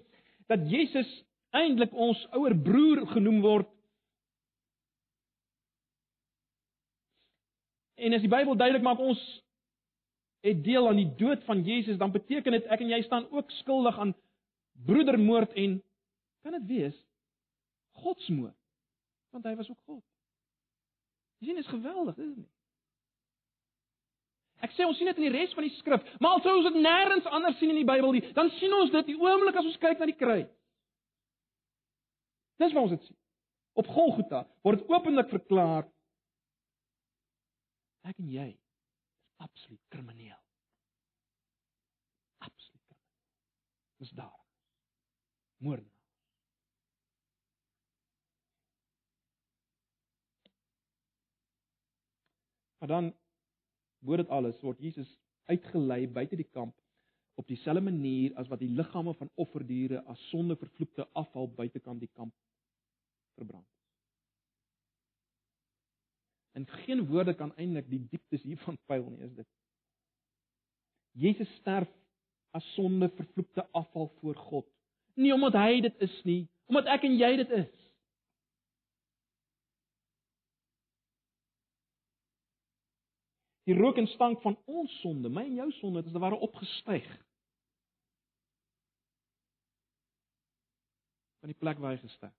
dat 0.48 0.70
Jesus 0.70 1.24
eintlik 1.52 1.94
ons 1.94 2.28
ouer 2.32 2.56
broer 2.56 3.08
genoem 3.08 3.42
word 3.42 3.68
En 8.00 8.16
as 8.16 8.24
die 8.24 8.32
Bybel 8.32 8.56
duidelik 8.56 8.84
maak 8.86 9.02
ons 9.04 9.20
het 10.46 10.64
deel 10.64 10.88
aan 10.88 11.00
die 11.00 11.16
dood 11.20 11.44
van 11.44 11.64
Jesus, 11.64 11.98
dan 11.98 12.12
beteken 12.12 12.56
dit 12.56 12.68
ek 12.72 12.84
en 12.84 12.92
jy 12.94 13.02
staan 13.06 13.28
ook 13.32 13.52
skuldig 13.60 13.98
aan 14.00 14.14
broedermoord 14.86 15.54
en 15.60 15.82
kan 16.44 16.56
dit 16.60 16.70
wees 16.70 16.96
godsmoord? 18.00 18.56
Want 19.36 19.46
hy 19.46 19.56
was 19.56 19.70
ook 19.70 19.82
God. 19.86 20.04
Jy 21.40 21.50
sien, 21.50 21.60
dit 21.60 21.66
is 21.66 21.72
geweldig, 21.72 22.16
is 22.18 22.32
dit 22.32 22.38
nie? 22.38 22.50
Ek 24.64 24.74
sê 24.76 24.84
ons 24.84 24.98
sien 25.00 25.08
dit 25.08 25.20
in 25.22 25.28
die 25.30 25.36
res 25.36 25.54
van 25.56 25.64
die 25.64 25.76
skrif, 25.78 26.08
maar 26.20 26.36
al 26.36 26.42
sou 26.44 26.56
ons 26.58 26.68
dit 26.68 26.80
nêrens 26.84 27.28
anders 27.32 27.60
sien 27.60 27.72
in 27.72 27.80
die 27.80 27.88
Bybel 27.88 28.16
nie, 28.16 28.24
dan 28.36 28.52
sien 28.58 28.74
ons 28.76 28.92
dit 28.92 29.14
die 29.14 29.20
oomblik 29.20 29.60
as 29.60 29.68
ons 29.68 29.80
kyk 29.80 30.02
na 30.02 30.10
die 30.10 30.18
kruis. 30.20 30.50
Dis 32.60 32.76
waar 32.76 32.88
ons 32.88 32.96
dit 32.96 33.06
sien. 33.08 33.16
Op 33.80 33.88
Golgotha 33.88 34.44
word 34.68 34.82
dit 34.82 34.92
openlik 34.92 35.32
verklaar 35.32 35.88
Ek 38.08 38.16
en 38.18 38.30
jy 38.32 38.50
absoluut 39.40 39.86
krimineel. 39.88 40.42
Absoluut. 42.38 42.98
Dis 43.98 44.10
daar. 44.10 44.40
Moordenaar. 45.58 45.98
Maar 52.80 52.88
dan 52.88 53.16
word 54.00 54.24
dit 54.24 54.30
alles 54.30 54.62
word 54.64 54.80
Jesus 54.80 55.10
uitgelei 55.52 56.06
buite 56.08 56.38
die 56.40 56.48
kamp 56.48 56.78
op 57.40 57.48
dieselfde 57.48 57.84
manier 57.84 58.36
as 58.40 58.48
wat 58.48 58.60
die 58.64 58.72
liggame 58.72 59.14
van 59.20 59.32
offerdiere 59.36 60.04
as 60.12 60.30
sondevervloekte 60.30 61.08
afval 61.22 61.52
buitekant 61.60 62.00
die 62.00 62.12
kamp 62.14 62.36
verbrand. 63.40 63.79
En 66.60 66.68
geen 66.84 67.06
woorde 67.08 67.34
kan 67.40 67.54
eintlik 67.56 67.88
die 67.88 68.02
dieptes 68.12 68.44
hiervan 68.44 68.78
pyl 68.92 69.06
nie, 69.08 69.24
is 69.24 69.36
dit. 69.38 69.48
Jesus 71.24 71.52
sterf 71.62 71.90
as 72.58 72.66
sonde 72.76 73.10
vervloekte 73.16 73.64
afval 73.78 74.10
voor 74.20 74.36
God. 74.50 74.68
Nie 75.16 75.32
omdat 75.36 75.56
hy 75.60 75.80
dit 75.88 76.04
is 76.04 76.18
nie, 76.28 76.42
omdat 76.72 76.92
ek 76.98 77.08
en 77.08 77.16
jy 77.20 77.32
dit 77.44 77.56
is. 77.62 77.72
Die 83.70 83.78
rook 83.78 84.02
en 84.02 84.12
stank 84.16 84.44
van 84.44 84.58
ons 84.66 85.00
sonde, 85.00 85.32
my 85.32 85.46
en 85.46 85.60
jou 85.64 85.72
sonde, 85.80 86.04
het 86.04 86.12
as 86.12 86.22
ware 86.22 86.44
opgestyg. 86.44 87.08
van 91.40 91.50
die 91.50 91.58
plek 91.58 91.80
waar 91.80 91.96
hy 91.96 92.02
gesterf. 92.02 92.36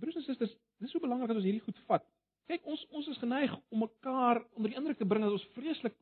Broers 0.00 0.16
en 0.16 0.24
susters, 0.26 0.54
Dis 0.76 0.92
so 0.92 1.00
belangrik 1.00 1.30
dat 1.30 1.38
ons 1.40 1.46
hierdie 1.46 1.64
goed 1.64 1.78
vat. 1.88 2.04
Kyk, 2.46 2.66
ons 2.68 2.82
ons 2.94 3.08
is 3.10 3.18
geneig 3.18 3.54
om 3.74 3.82
mekaar 3.82 4.42
onder 4.54 4.70
die 4.70 4.78
indruk 4.78 4.98
te 5.00 5.08
bring 5.08 5.24
dat 5.24 5.34
ons 5.34 5.48
vreeslik 5.56 5.96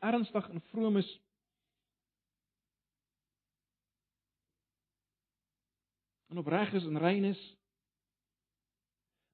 ernstig 0.00 0.48
en 0.48 0.62
vroom 0.70 0.96
is. 0.96 1.10
En 6.30 6.38
opreg 6.40 6.72
is 6.78 6.86
en 6.86 6.98
rein 7.02 7.26
is. 7.32 7.42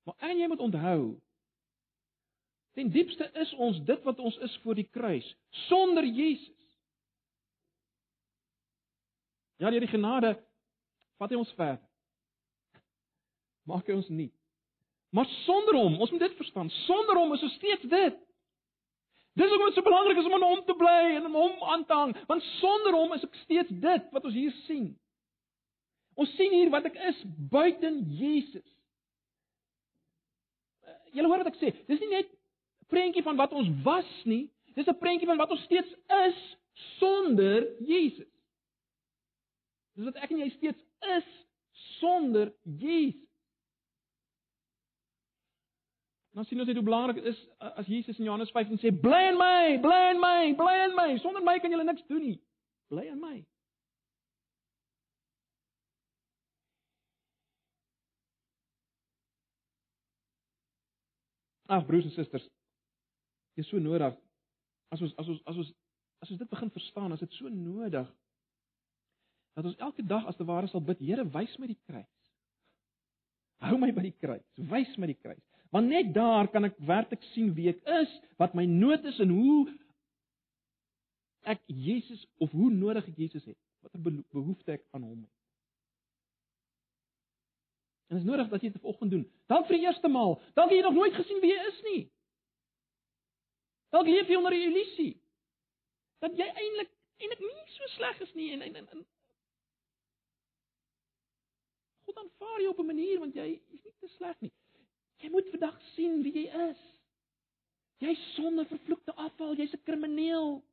Maar 0.09 0.31
en 0.31 0.39
jy 0.39 0.49
moet 0.49 0.65
onthou, 0.65 1.01
ten 2.79 2.91
diepste 2.95 3.29
is 3.43 3.53
ons 3.61 3.79
dit 3.85 4.03
wat 4.09 4.19
ons 4.19 4.37
is 4.47 4.55
voor 4.65 4.79
die 4.79 4.89
kruis, 4.91 5.27
sonder 5.69 6.07
Jesus. 6.07 6.55
Ja, 9.57 9.71
die 9.71 9.89
genade 9.89 10.35
vat 11.17 11.33
hy 11.33 11.39
ons 11.41 11.53
verder 11.57 11.86
maak 13.67 13.87
hy 13.89 13.97
ons 13.99 14.09
nie. 14.09 14.31
Maar 15.15 15.29
sonder 15.45 15.79
hom, 15.79 15.99
ons 16.03 16.13
moet 16.13 16.25
dit 16.27 16.39
verstaan, 16.39 16.71
sonder 16.85 17.19
hom 17.19 17.35
is 17.37 17.45
ons 17.47 17.57
steeds 17.59 17.89
dit. 17.91 18.23
Dis 19.37 19.51
hoekom 19.53 19.69
dit 19.69 19.77
so 19.77 19.85
belangrik 19.85 20.19
is 20.21 20.29
om 20.29 20.37
aan 20.39 20.47
hom 20.47 20.63
te 20.65 20.77
bly 20.79 21.01
en 21.19 21.27
om 21.29 21.35
hom 21.37 21.67
aan 21.73 21.85
te 21.85 21.97
hang, 21.97 22.15
want 22.29 22.45
sonder 22.57 22.97
hom 22.97 23.13
is 23.17 23.27
ek 23.27 23.35
steeds 23.43 23.75
dit 23.83 24.07
wat 24.15 24.25
ons 24.25 24.37
hier 24.37 24.55
sien. 24.65 24.89
Ons 26.17 26.33
sien 26.39 26.55
hier 26.57 26.73
wat 26.73 26.89
ek 26.89 26.97
is 27.11 27.19
buiten 27.53 28.01
Jesus. 28.17 28.65
Julle 31.13 31.29
hoor 31.29 31.45
wat 31.45 31.53
ek 31.53 31.61
sê. 31.61 31.75
Dis 31.89 32.01
nie 32.01 32.13
net 32.15 32.31
'n 32.33 32.89
prentjie 32.93 33.25
van 33.27 33.37
wat 33.37 33.53
ons 33.53 33.69
was 33.85 34.09
nie, 34.25 34.49
dis 34.75 34.89
'n 34.89 34.99
prentjie 35.01 35.29
van 35.29 35.37
wat 35.37 35.51
ons 35.51 35.65
steeds 35.69 35.93
is 36.29 36.39
sonder 36.97 37.69
Jesus. 37.81 38.33
Dis 39.97 40.05
wat 40.05 40.17
ek 40.17 40.31
en 40.31 40.39
jy 40.39 40.51
steeds 40.51 40.83
is 41.17 41.29
sonder 42.01 42.53
Jesus. 42.65 43.26
Dan 46.37 46.45
sien 46.45 46.61
ons 46.61 46.69
net 46.69 46.77
hoe 46.77 46.85
belangrik 46.85 47.17
dit 47.17 47.31
is 47.33 47.39
as 47.59 47.87
Jesus 47.89 48.19
in 48.19 48.27
Johannes 48.29 48.51
15 48.53 48.77
sê 48.83 48.91
bly 48.93 49.23
in 49.31 49.39
my, 49.41 49.79
bly 49.81 50.01
in 50.13 50.19
my, 50.21 50.53
bly 50.59 50.75
in 50.85 50.93
my. 50.99 51.15
Sonder 51.23 51.41
my 51.41 51.55
kan 51.59 51.73
julle 51.73 51.87
niks 51.89 52.05
doen 52.11 52.21
nie. 52.21 52.35
Bly 52.93 53.07
in 53.09 53.23
my. 53.23 53.39
Ag 61.73 61.89
broers 61.89 62.05
en 62.05 62.15
susters, 62.19 62.45
dit 63.57 63.65
is 63.65 63.73
so 63.73 63.81
nodig 63.81 64.13
as 64.93 65.01
ons 65.01 65.17
as 65.17 65.33
ons 65.33 65.41
as 65.49 65.65
ons 65.65 65.73
as 66.21 66.31
ons 66.31 66.45
dit 66.45 66.53
begin 66.53 66.77
verstaan, 66.77 67.17
as 67.17 67.25
dit 67.25 67.41
so 67.41 67.49
nodig 67.49 68.13
dat 69.57 69.65
ons 69.65 69.83
elke 69.89 70.05
dag 70.05 70.29
as 70.29 70.37
te 70.37 70.45
ware 70.45 70.69
sal 70.69 70.85
bid, 70.85 71.01
Here, 71.01 71.25
wys 71.25 71.57
my 71.57 71.73
die 71.73 71.81
kruis. 71.89 72.33
Hou 73.65 73.81
my 73.81 73.89
by 73.97 74.05
die 74.05 74.19
kruis, 74.21 74.45
wys 74.69 74.93
my 75.01 75.09
die 75.09 75.17
kruis. 75.17 75.41
Want 75.71 75.89
net 75.91 76.15
daar 76.15 76.49
kan 76.49 76.65
ek 76.65 76.79
werklik 76.79 77.23
sien 77.33 77.55
wie 77.55 77.69
ek 77.73 77.83
is, 78.01 78.13
wat 78.39 78.55
my 78.55 78.65
nood 78.71 79.05
is 79.05 79.19
en 79.23 79.33
hoe 79.35 79.61
ek 81.47 81.63
Jesus 81.67 82.27
of 82.43 82.51
hoe 82.51 82.71
nodig 82.71 83.07
ek 83.07 83.17
Jesus 83.17 83.45
het. 83.45 83.59
Watter 83.83 84.03
behoefte 84.35 84.77
ek 84.77 84.85
aan 84.97 85.07
hom 85.07 85.21
het. 85.21 85.33
En 88.07 88.17
dit 88.17 88.23
is 88.23 88.31
nodig 88.31 88.51
dat 88.51 88.63
jy 88.63 88.71
dit 88.71 88.83
vanoggend 88.83 89.11
doen. 89.11 89.25
Dalk 89.51 89.67
vir 89.67 89.79
die 89.79 89.87
eerste 89.87 90.11
maal, 90.11 90.37
dalk 90.59 90.71
jy 90.71 90.83
nog 90.87 90.95
nooit 90.95 91.15
gesien 91.15 91.41
wie 91.43 91.51
jy 91.51 91.63
is 91.71 91.81
nie. 91.87 92.03
Dalk 93.95 94.11
leef 94.11 94.31
jy 94.31 94.39
onder 94.39 94.55
'n 94.55 94.69
illusie 94.71 95.15
dat 96.25 96.37
jy 96.39 96.47
eintlik 96.47 96.91
eintlik 97.21 97.41
nie 97.41 97.67
so 97.75 97.89
sleg 97.95 98.21
is 98.21 98.33
nie 98.35 98.53
en 98.53 98.63
en 98.63 98.77
en 98.77 99.05
God 102.07 102.17
aanvaar 102.23 102.61
jou 102.61 102.71
op 102.71 102.79
'n 102.79 102.87
manier 102.87 103.19
want 103.19 103.35
jy 103.35 103.49
is 103.75 103.83
nie 103.85 103.95
te 104.01 104.09
sleg 104.09 104.41
nie. 104.41 104.53
Jy 105.23 105.31
moet 105.33 105.49
vandag 105.51 105.77
sien 105.95 106.21
wie 106.23 106.33
jy 106.35 106.47
is. 106.69 106.83
Jy's 108.05 108.23
sonde 108.35 108.67
vervloekte 108.69 109.15
afval, 109.17 109.57
jy's 109.57 109.73
'n 109.73 109.83
krimineel. 109.89 110.65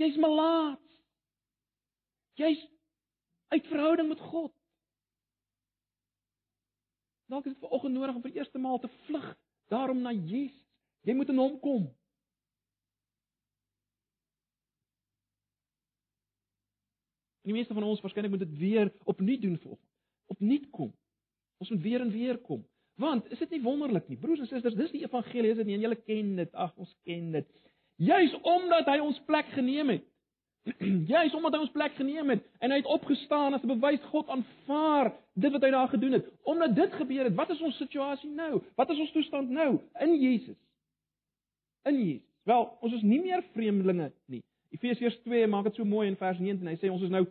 Jy's 0.00 0.16
malaat. 0.16 0.84
Jy's 2.38 2.60
uit 3.48 3.66
verhouding 3.66 4.08
met 4.08 4.20
God. 4.20 4.54
Dalk 7.28 7.46
is 7.46 7.52
dit 7.52 7.60
vir 7.60 7.74
oggend 7.76 7.94
nodig 7.94 8.14
om 8.14 8.22
vir 8.22 8.38
eerste 8.38 8.58
maal 8.58 8.78
te 8.78 8.88
vlug 9.04 9.36
daarom 9.68 10.00
na 10.00 10.12
Jesus. 10.12 10.64
Jy 11.04 11.14
moet 11.14 11.28
in 11.28 11.40
hom 11.40 11.58
kom. 11.60 11.84
Die 17.48 17.52
meeste 17.52 17.74
van 17.74 17.86
ons 17.88 18.00
waarskynlik 18.00 18.30
moet 18.30 18.44
dit 18.44 18.56
weer 18.60 18.90
opnuut 19.04 19.42
doen 19.42 19.58
vir 19.58 19.70
oggend. 19.70 19.92
Opnuut 20.26 20.70
kom. 20.70 20.90
Ons 21.58 21.70
moet 21.70 21.82
weer 21.82 22.00
en 22.04 22.10
weer 22.12 22.38
kom. 22.44 22.64
Want 22.98 23.30
is 23.30 23.38
dit 23.38 23.50
nie 23.54 23.62
wonderlik 23.62 24.08
nie, 24.10 24.18
broers 24.18 24.40
en 24.42 24.48
susters, 24.50 24.74
dis 24.74 24.90
die 24.90 25.04
evangelie, 25.04 25.52
is 25.52 25.60
dit 25.60 25.68
nie? 25.68 25.76
En 25.78 25.84
julle 25.86 25.98
ken 26.02 26.34
dit. 26.40 26.54
Ag, 26.58 26.72
ons 26.76 26.94
ken 27.06 27.30
dit. 27.36 27.46
Juis 28.02 28.34
omdat 28.42 28.86
hy 28.90 28.98
ons 29.02 29.20
plek 29.26 29.52
geneem 29.54 29.94
het. 29.94 30.06
Juis 31.12 31.34
omdat 31.34 31.54
hy 31.54 31.60
ons 31.62 31.74
plek 31.74 31.94
geneem 31.98 32.34
het 32.34 32.42
en 32.58 32.74
hy 32.74 32.80
het 32.80 32.90
opgestaan 32.90 33.54
as 33.54 33.62
'n 33.62 33.70
bewys 33.70 34.02
God 34.10 34.28
aanvaar 34.34 35.12
dit 35.34 35.52
wat 35.54 35.62
hy 35.62 35.70
daar 35.70 35.88
gedoen 35.94 36.18
het. 36.18 36.26
Omdat 36.42 36.74
dit 36.74 36.92
gebeur 36.92 37.24
het, 37.24 37.34
wat 37.34 37.50
is 37.54 37.62
ons 37.62 37.76
situasie 37.76 38.30
nou? 38.30 38.62
Wat 38.74 38.90
is 38.90 38.98
ons 38.98 39.12
toestand 39.12 39.50
nou 39.50 39.78
in 40.00 40.14
Jesus? 40.20 40.58
In 41.84 42.04
Jesus. 42.04 42.26
Wel, 42.44 42.78
ons 42.80 42.94
is 42.94 43.02
nie 43.02 43.20
meer 43.20 43.42
vreemdelinge 43.52 44.12
nie. 44.26 44.42
Efesiërs 44.74 45.20
2 45.24 45.46
maak 45.46 45.64
dit 45.70 45.74
so 45.74 45.84
mooi 45.84 46.08
in 46.08 46.16
vers 46.16 46.38
19. 46.38 46.66
Hy 46.66 46.76
sê 46.80 46.90
ons 46.90 47.02
is 47.02 47.12
nou 47.12 47.26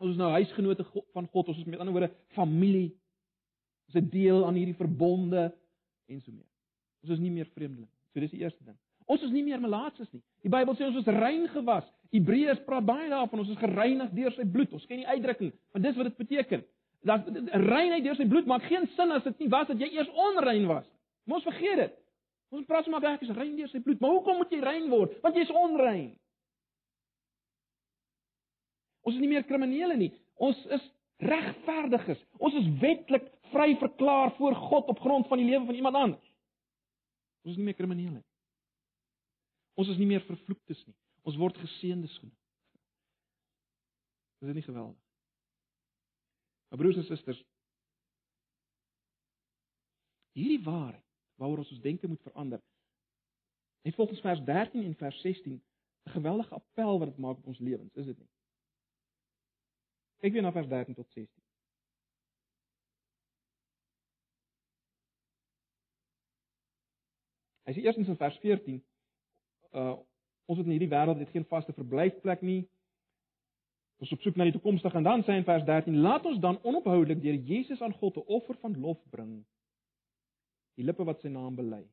ons 0.00 0.10
is 0.10 0.16
nou 0.16 0.30
huisgenote 0.32 0.86
van 1.12 1.26
God. 1.32 1.48
Ons 1.48 1.58
is 1.58 1.64
met 1.68 1.78
ander 1.78 1.92
woorde 1.92 2.12
familie. 2.36 2.94
Ons 3.90 4.04
'n 4.04 4.08
deel 4.10 4.46
aan 4.46 4.54
hierdie 4.54 4.76
verbonde 4.78 5.50
en 6.06 6.20
so 6.20 6.30
meer. 6.32 6.46
Ons 7.02 7.12
is 7.12 7.18
nie 7.18 7.30
meer 7.30 7.48
vreemdelinge. 7.54 7.90
So 8.12 8.20
dis 8.20 8.30
die 8.30 8.40
eerste 8.40 8.64
ding. 8.64 8.76
Ons 9.10 9.22
is 9.22 9.30
nie 9.30 9.42
meer 9.42 9.60
melaatses 9.60 10.10
nie. 10.12 10.22
Die 10.42 10.50
Bybel 10.52 10.76
sê 10.78 10.86
ons 10.86 11.00
is 11.00 11.08
rein 11.10 11.48
gewas. 11.48 11.86
Hebreërs 12.14 12.62
praat 12.66 12.84
baie 12.86 13.08
daarvan 13.10 13.42
ons 13.42 13.48
is 13.50 13.58
gereinig 13.58 14.12
deur 14.14 14.32
sy 14.32 14.44
bloed. 14.46 14.72
Ons 14.72 14.86
ken 14.86 15.02
die 15.02 15.06
uitdrukking, 15.06 15.50
want 15.72 15.84
dis 15.84 15.96
wat 15.96 16.06
dit 16.06 16.16
beteken. 16.16 16.62
Dat 17.02 17.26
reinheid 17.54 18.04
deur 18.04 18.14
sy 18.14 18.28
bloed 18.28 18.46
maak 18.46 18.62
geen 18.62 18.86
sin 18.94 19.10
as 19.10 19.24
dit 19.24 19.38
nie 19.38 19.48
was 19.48 19.66
dat 19.66 19.82
jy 19.82 19.88
eers 19.96 20.10
onrein 20.14 20.68
was. 20.70 20.86
Mos 21.26 21.42
vergeet 21.42 21.82
dit. 21.82 21.98
Ons 22.50 22.66
praat 22.66 22.86
sommer 22.86 23.02
baie 23.02 23.18
is 23.20 23.34
rein 23.34 23.56
deur 23.56 23.70
sy 23.70 23.80
bloed, 23.82 23.98
maar 24.00 24.14
hoekom 24.14 24.36
moet 24.42 24.54
jy 24.54 24.60
rein 24.62 24.88
word? 24.90 25.18
Want 25.22 25.34
jy 25.34 25.42
is 25.42 25.54
onrein. 25.54 26.10
Ons 29.02 29.16
is 29.16 29.22
nie 29.22 29.30
meer 29.30 29.46
kriminele 29.48 29.96
nie. 29.96 30.12
Ons 30.38 30.58
is 30.70 30.86
regverdiges. 31.18 32.20
Ons 32.38 32.54
is 32.62 32.68
wetlik 32.80 33.26
vry 33.52 33.76
verklaar 33.78 34.34
voor 34.36 34.54
God 34.54 34.90
op 34.92 35.00
grond 35.00 35.26
van 35.26 35.38
die 35.38 35.46
lewe 35.46 35.64
van 35.64 35.74
iemand 35.74 35.94
anders. 35.94 36.26
Ons 37.42 37.52
is 37.52 37.56
nie 37.56 37.64
meer 37.64 37.78
kriminele 37.78 38.18
nie. 38.18 38.26
Ons 39.80 39.88
is 39.88 40.00
nie 40.00 40.08
meer 40.08 40.24
vervloektes 40.26 40.82
nie. 40.86 40.96
Ons 41.24 41.38
word 41.40 41.58
geseëndes 41.60 42.16
genoem. 42.18 42.36
Is 44.40 44.48
dit 44.48 44.56
nie 44.56 44.66
geweldig? 44.66 44.98
Maar 46.70 46.78
broers 46.78 46.96
en 47.00 47.04
susters, 47.04 47.40
hierdie 50.38 50.62
waarheid 50.64 51.04
waaroor 51.40 51.64
ons 51.64 51.72
ons 51.74 51.82
denke 51.82 52.08
moet 52.08 52.22
verander. 52.22 52.60
En 53.82 53.92
volgens 53.96 54.20
vers 54.20 54.42
13 54.44 54.84
en 54.84 54.94
vers 54.96 55.20
16 55.20 55.62
'n 56.06 56.10
geweldige 56.10 56.54
appel 56.54 56.98
wat 56.98 57.08
dit 57.08 57.18
maak 57.18 57.36
op 57.36 57.46
ons 57.46 57.58
lewens, 57.58 57.94
is 57.94 58.06
dit 58.06 58.18
nie? 58.18 58.28
Kyk 60.20 60.32
weer 60.32 60.42
na 60.42 60.52
vers 60.52 60.68
13 60.68 60.94
tot 60.94 61.10
16. 61.10 61.39
Hy 67.70 67.76
sê 67.76 67.84
eerstens 67.86 68.08
in 68.10 68.18
vers 68.18 68.38
14 68.42 68.80
uh 69.78 69.96
ons 70.50 70.58
het 70.58 70.66
in 70.66 70.72
hierdie 70.74 70.90
wêreld 70.90 71.20
net 71.20 71.28
geen 71.30 71.44
vaste 71.46 71.70
verblyfplek 71.76 72.40
nie. 72.42 72.64
Ons 74.02 74.10
op 74.16 74.24
soek 74.24 74.34
na 74.34 74.48
die 74.48 74.54
toekomstige 74.56 74.98
en 74.98 75.06
dan 75.06 75.22
sê 75.22 75.36
in 75.38 75.46
vers 75.46 75.62
13 75.68 76.00
laat 76.02 76.26
ons 76.26 76.40
dan 76.42 76.58
onophoudelik 76.66 77.20
deur 77.22 77.38
Jesus 77.52 77.82
aan 77.86 77.94
God 78.00 78.18
'n 78.18 78.26
offer 78.26 78.58
van 78.64 78.74
lof 78.74 78.98
bring. 79.14 79.44
Die 80.74 80.84
lippe 80.84 81.06
wat 81.06 81.22
sy 81.22 81.30
naam 81.30 81.54
bely. 81.54 81.84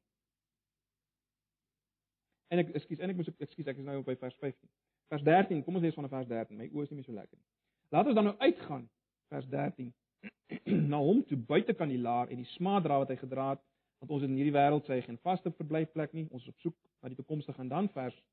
En 2.49 2.63
ek 2.63 2.73
ekskuus, 2.79 2.99
en 2.99 3.09
ek 3.09 3.15
moet 3.15 3.29
ekskuus, 3.37 3.67
ek 3.67 3.77
is 3.77 3.85
nou 3.85 3.99
op 3.99 4.09
by 4.09 4.15
vers 4.15 4.35
15. 4.41 4.69
Vers 5.13 5.23
13, 5.23 5.63
kom 5.63 5.75
ons 5.75 5.83
lees 5.83 5.93
van 5.93 6.09
vers 6.09 6.27
13. 6.27 6.57
My 6.57 6.69
oë 6.73 6.83
is 6.83 6.89
nie 6.89 6.95
meer 6.95 7.05
so 7.05 7.13
lekker 7.13 7.37
nie. 7.37 7.47
Laat 7.93 8.09
ons 8.09 8.15
dan 8.15 8.23
nou 8.23 8.35
uitgaan 8.39 8.89
vers 9.29 9.47
13 9.53 9.93
na 10.91 10.97
hom 10.97 11.21
toe 11.27 11.37
buite 11.37 11.73
kan 11.73 11.89
die 11.93 12.01
laar 12.01 12.31
en 12.31 12.41
die 12.41 12.51
smaadra 12.55 12.97
wat 13.03 13.13
hy 13.13 13.19
gedra 13.21 13.49
het 13.49 13.63
want 13.99 14.11
ons 14.11 14.23
in 14.23 14.35
hierdie 14.37 14.53
wêreld 14.53 14.85
sê 14.85 14.99
geen 15.01 15.17
vaste 15.25 15.51
verblyfplek 15.51 16.13
nie. 16.13 16.27
Ons 16.29 16.45
is 16.45 16.53
op 16.53 16.59
soek 16.59 16.77
na 17.01 17.09
die 17.09 17.17
toekomstige. 17.17 17.61
En 17.61 17.73
dan 17.73 17.89
vers 17.89 18.23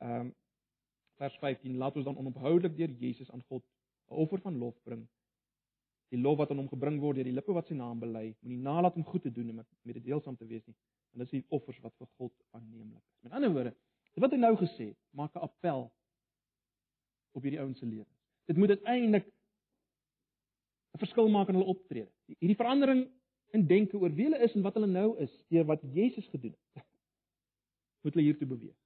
ehm 0.00 0.20
um, 0.20 0.32
vers 1.20 1.34
15 1.38 1.76
laat 1.78 1.96
ons 1.96 2.04
dan 2.04 2.16
onophoudelik 2.18 2.72
deur 2.76 2.90
Jesus 2.98 3.30
aan 3.30 3.42
God 3.48 3.62
'n 4.10 4.14
offer 4.24 4.40
van 4.40 4.56
lof 4.58 4.74
bring. 4.82 5.04
Die 6.08 6.18
lof 6.18 6.36
wat 6.36 6.50
aan 6.50 6.56
hom 6.56 6.68
gebring 6.68 6.98
word 7.00 7.16
deur 7.16 7.24
die 7.24 7.36
lippe 7.36 7.52
wat 7.52 7.66
sy 7.66 7.74
naam 7.74 8.00
bely 8.00 8.34
moenie 8.40 8.62
nalat 8.62 8.96
om 8.96 9.04
goed 9.04 9.22
te 9.22 9.32
doen 9.32 9.48
en 9.48 9.54
met 9.54 9.68
met 9.82 9.94
dit 9.94 10.04
deelsaam 10.04 10.36
te 10.36 10.46
wees 10.46 10.66
nie 10.66 10.76
want 11.12 11.28
dit 11.28 11.32
is 11.32 11.42
die 11.42 11.56
offers 11.56 11.78
wat 11.80 11.94
vir 11.98 12.08
God 12.16 12.32
aanneemlik 12.50 13.02
is. 13.02 13.18
Met 13.20 13.32
ander 13.32 13.52
woorde 13.52 13.74
wat 14.14 14.32
hy 14.32 14.38
nou 14.38 14.56
gesê 14.56 14.88
het 14.90 14.98
maak 15.10 15.34
'n 15.34 15.44
appel 15.48 15.92
op 17.32 17.42
hierdie 17.42 17.60
ouens 17.60 17.78
se 17.78 17.86
lewens. 17.86 18.18
Dit 18.46 18.56
moet 18.56 18.68
uiteindelik 18.68 19.26
'n 20.92 20.98
verskil 20.98 21.28
maak 21.28 21.48
in 21.48 21.54
hulle 21.54 21.72
optrede. 21.74 22.10
Hierdie 22.26 22.56
verandering 22.56 23.08
in 23.52 23.66
denke 23.66 23.98
oor 23.98 24.12
wie 24.16 24.28
hulle 24.28 24.40
is 24.44 24.54
en 24.56 24.64
wat 24.64 24.78
hulle 24.78 24.88
nou 24.90 25.08
is 25.20 25.32
deur 25.52 25.66
wat 25.68 25.82
Jesus 25.94 26.28
gedoen 26.32 26.54
het. 26.54 26.86
Moet 28.02 28.16
hulle 28.16 28.26
hiertoe 28.26 28.48
beweeg. 28.48 28.78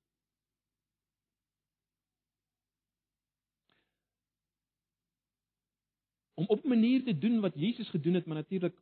Om 6.37 6.47
op 6.53 6.65
'n 6.65 6.69
manier 6.69 7.05
te 7.05 7.19
doen 7.19 7.41
wat 7.41 7.55
Jesus 7.55 7.89
gedoen 7.89 8.15
het, 8.15 8.27
maar 8.27 8.37
natuurlik 8.37 8.77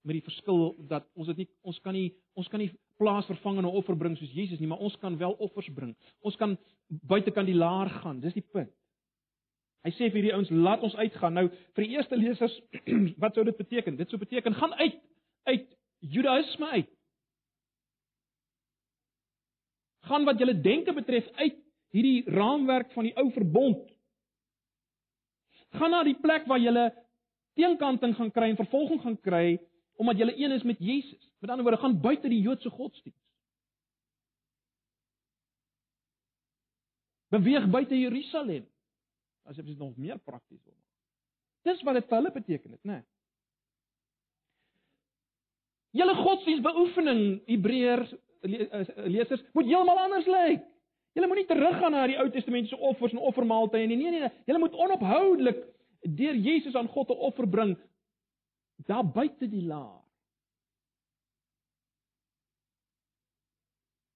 met 0.00 0.16
die 0.16 0.24
verskil 0.24 0.74
dat 0.88 1.06
ons 1.14 1.26
dit 1.26 1.36
nie 1.36 1.48
ons 1.60 1.80
kan 1.80 1.92
nie 1.92 2.14
ons 2.32 2.48
kan 2.48 2.60
nie 2.62 2.72
plaasvervangende 3.00 3.68
offer 3.68 3.96
bring 3.96 4.16
soos 4.16 4.32
Jesus 4.32 4.58
nie, 4.58 4.68
maar 4.68 4.78
ons 4.84 4.96
kan 4.98 5.16
wel 5.16 5.32
offers 5.32 5.68
bring. 5.72 5.94
Ons 6.20 6.36
kan 6.36 6.58
buitekant 6.88 7.46
die 7.46 7.56
laar 7.56 7.88
gaan. 8.02 8.20
Dis 8.20 8.36
die 8.36 8.44
punt. 8.44 8.72
Hy 9.86 9.92
sê 9.96 10.10
vir 10.10 10.20
hierdie 10.20 10.34
ouens, 10.36 10.50
laat 10.52 10.82
ons 10.84 10.96
uitgaan. 10.96 11.38
Nou 11.38 11.46
vir 11.48 11.86
die 11.86 11.94
eerste 11.96 12.18
lesers, 12.18 12.56
wat 13.22 13.36
sou 13.36 13.44
dit 13.48 13.56
beteken? 13.56 13.96
Dit 13.96 14.12
sou 14.12 14.20
beteken 14.20 14.56
gaan 14.58 14.74
uit 14.80 14.98
uit 15.48 15.68
Judaïsme 16.04 16.68
uit. 16.76 16.90
Gaan 20.10 20.26
wat 20.28 20.40
julle 20.40 20.56
denke 20.60 20.92
betref 20.96 21.28
uit 21.40 21.56
hierdie 21.94 22.28
raamwerk 22.28 22.92
van 22.92 23.08
die 23.08 23.14
ou 23.18 23.30
verbond. 23.34 23.88
Gaan 25.78 25.94
na 25.94 26.02
die 26.04 26.18
plek 26.20 26.46
waar 26.50 26.60
jy 26.60 26.90
teenkanting 27.58 28.14
gaan 28.16 28.30
kry 28.34 28.50
en 28.50 28.60
vervolging 28.60 29.00
gaan 29.02 29.18
kry 29.20 29.58
omdat 30.00 30.16
jy 30.16 30.30
een 30.32 30.52
is 30.56 30.62
met 30.64 30.78
Jesus. 30.80 31.20
Met 31.40 31.50
ander 31.50 31.64
woorde, 31.64 31.80
gaan 31.80 32.00
buite 32.00 32.28
die 32.28 32.40
Joodse 32.40 32.70
godsdiens. 32.72 33.16
Beweeg 37.28 37.68
buite 37.70 37.98
Jerusalem. 37.98 38.64
As 39.50 39.58
jy 39.58 39.66
dit 39.66 39.78
nog 39.78 39.96
meer 39.98 40.18
prakties 40.22 40.62
wil 40.62 40.74
maak. 40.74 40.86
Dis 41.66 41.82
wat 41.86 41.98
dit 41.98 42.06
vir 42.08 42.16
hulle 42.20 42.32
beteken 42.32 42.76
het, 42.76 42.84
né? 42.84 43.00
Nee. 43.00 43.06
Julle 46.00 46.14
godsdienstbeoefening, 46.14 47.22
Hebreërs 47.50 48.12
lesers, 49.10 49.42
moet 49.52 49.66
heeltemal 49.66 49.98
anders 49.98 50.28
lyk. 50.30 50.62
Julle 51.18 51.26
moenie 51.26 51.48
teruggaan 51.50 51.92
na 51.92 52.06
die 52.06 52.18
Ou 52.22 52.28
Testamentiese 52.30 52.78
offers 52.78 53.12
en 53.12 53.18
offermaaltye 53.26 53.88
nie. 53.90 53.98
Nee 53.98 54.14
nee 54.14 54.22
nee, 54.22 54.34
julle 54.46 54.62
moet 54.62 54.76
onophoudelik 54.78 55.64
deur 56.06 56.38
Jesus 56.38 56.76
aan 56.78 56.88
God 56.88 57.10
'n 57.10 57.24
offer 57.28 57.48
bring 57.48 57.74
daar 58.86 59.04
buite 59.04 59.48
die 59.48 59.62
laar. 59.62 60.00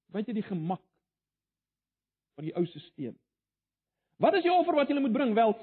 Buite 0.06 0.32
die 0.32 0.46
gemak 0.46 0.82
van 2.34 2.44
die 2.44 2.54
ou 2.54 2.66
stelsel. 2.66 3.23
Wat 4.22 4.34
is 4.38 4.44
die 4.46 4.52
offer 4.52 4.76
wat 4.78 4.90
jy 4.90 4.98
moet 5.00 5.12
bring? 5.12 5.34
Wel, 5.34 5.54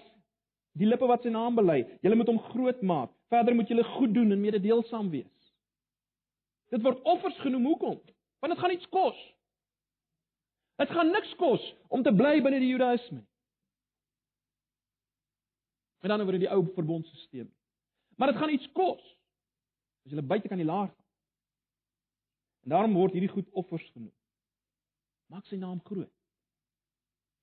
die 0.80 0.88
lippe 0.88 1.08
wat 1.08 1.24
sy 1.24 1.32
naam 1.34 1.56
bely. 1.56 1.82
Jy 2.04 2.16
moet 2.16 2.32
hom 2.32 2.40
groot 2.52 2.82
maak. 2.82 3.12
Verder 3.32 3.56
moet 3.56 3.70
jy 3.72 3.84
goed 3.96 4.14
doen 4.14 4.32
en 4.32 4.42
mededeelsaam 4.42 5.10
wees. 5.12 5.52
Dit 6.72 6.84
word 6.84 7.00
offers 7.08 7.38
genoem 7.44 7.66
hoekom? 7.72 8.00
Want 8.40 8.54
dit 8.54 8.62
gaan 8.62 8.76
iets 8.76 8.90
kos. 8.90 9.18
Dit 10.82 10.92
gaan 10.92 11.12
niks 11.12 11.34
kos 11.40 11.64
om 11.94 12.04
te 12.04 12.14
bly 12.16 12.40
binne 12.42 12.60
die 12.64 12.72
Judaïsme. 12.72 13.22
Met 16.02 16.12
ander 16.12 16.26
woorde 16.26 16.42
die 16.42 16.52
ou 16.52 16.64
verbondstelsel. 16.76 17.50
Maar 18.18 18.32
dit 18.32 18.40
gaan 18.42 18.56
iets 18.56 18.72
kos 18.74 19.04
as 20.06 20.16
jy 20.16 20.24
buite 20.26 20.50
kan 20.50 20.58
die 20.58 20.66
laar 20.66 20.88
gaan. 20.90 21.06
En 22.66 22.74
daarom 22.74 22.96
word 22.98 23.14
hierdie 23.14 23.30
goed 23.30 23.50
offers 23.58 23.86
genoem. 23.94 24.14
Maak 25.30 25.46
sy 25.50 25.60
naam 25.62 25.80
groot. 25.86 26.10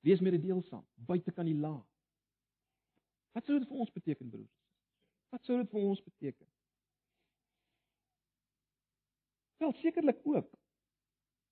Wees 0.00 0.20
mededeelsaam 0.20 0.86
buite 0.94 1.32
kan 1.32 1.46
die 1.48 1.58
laar. 1.58 1.84
Wat 3.32 3.46
sou 3.46 3.58
dit 3.58 3.68
vir 3.68 3.82
ons 3.82 3.92
beteken 3.92 4.30
broers? 4.30 4.54
Wat 5.34 5.44
sou 5.44 5.58
dit 5.60 5.70
vir 5.70 5.80
ons 5.80 6.02
beteken? 6.02 6.48
Wel 9.58 9.72
sekerlik 9.82 10.20
ook 10.26 10.50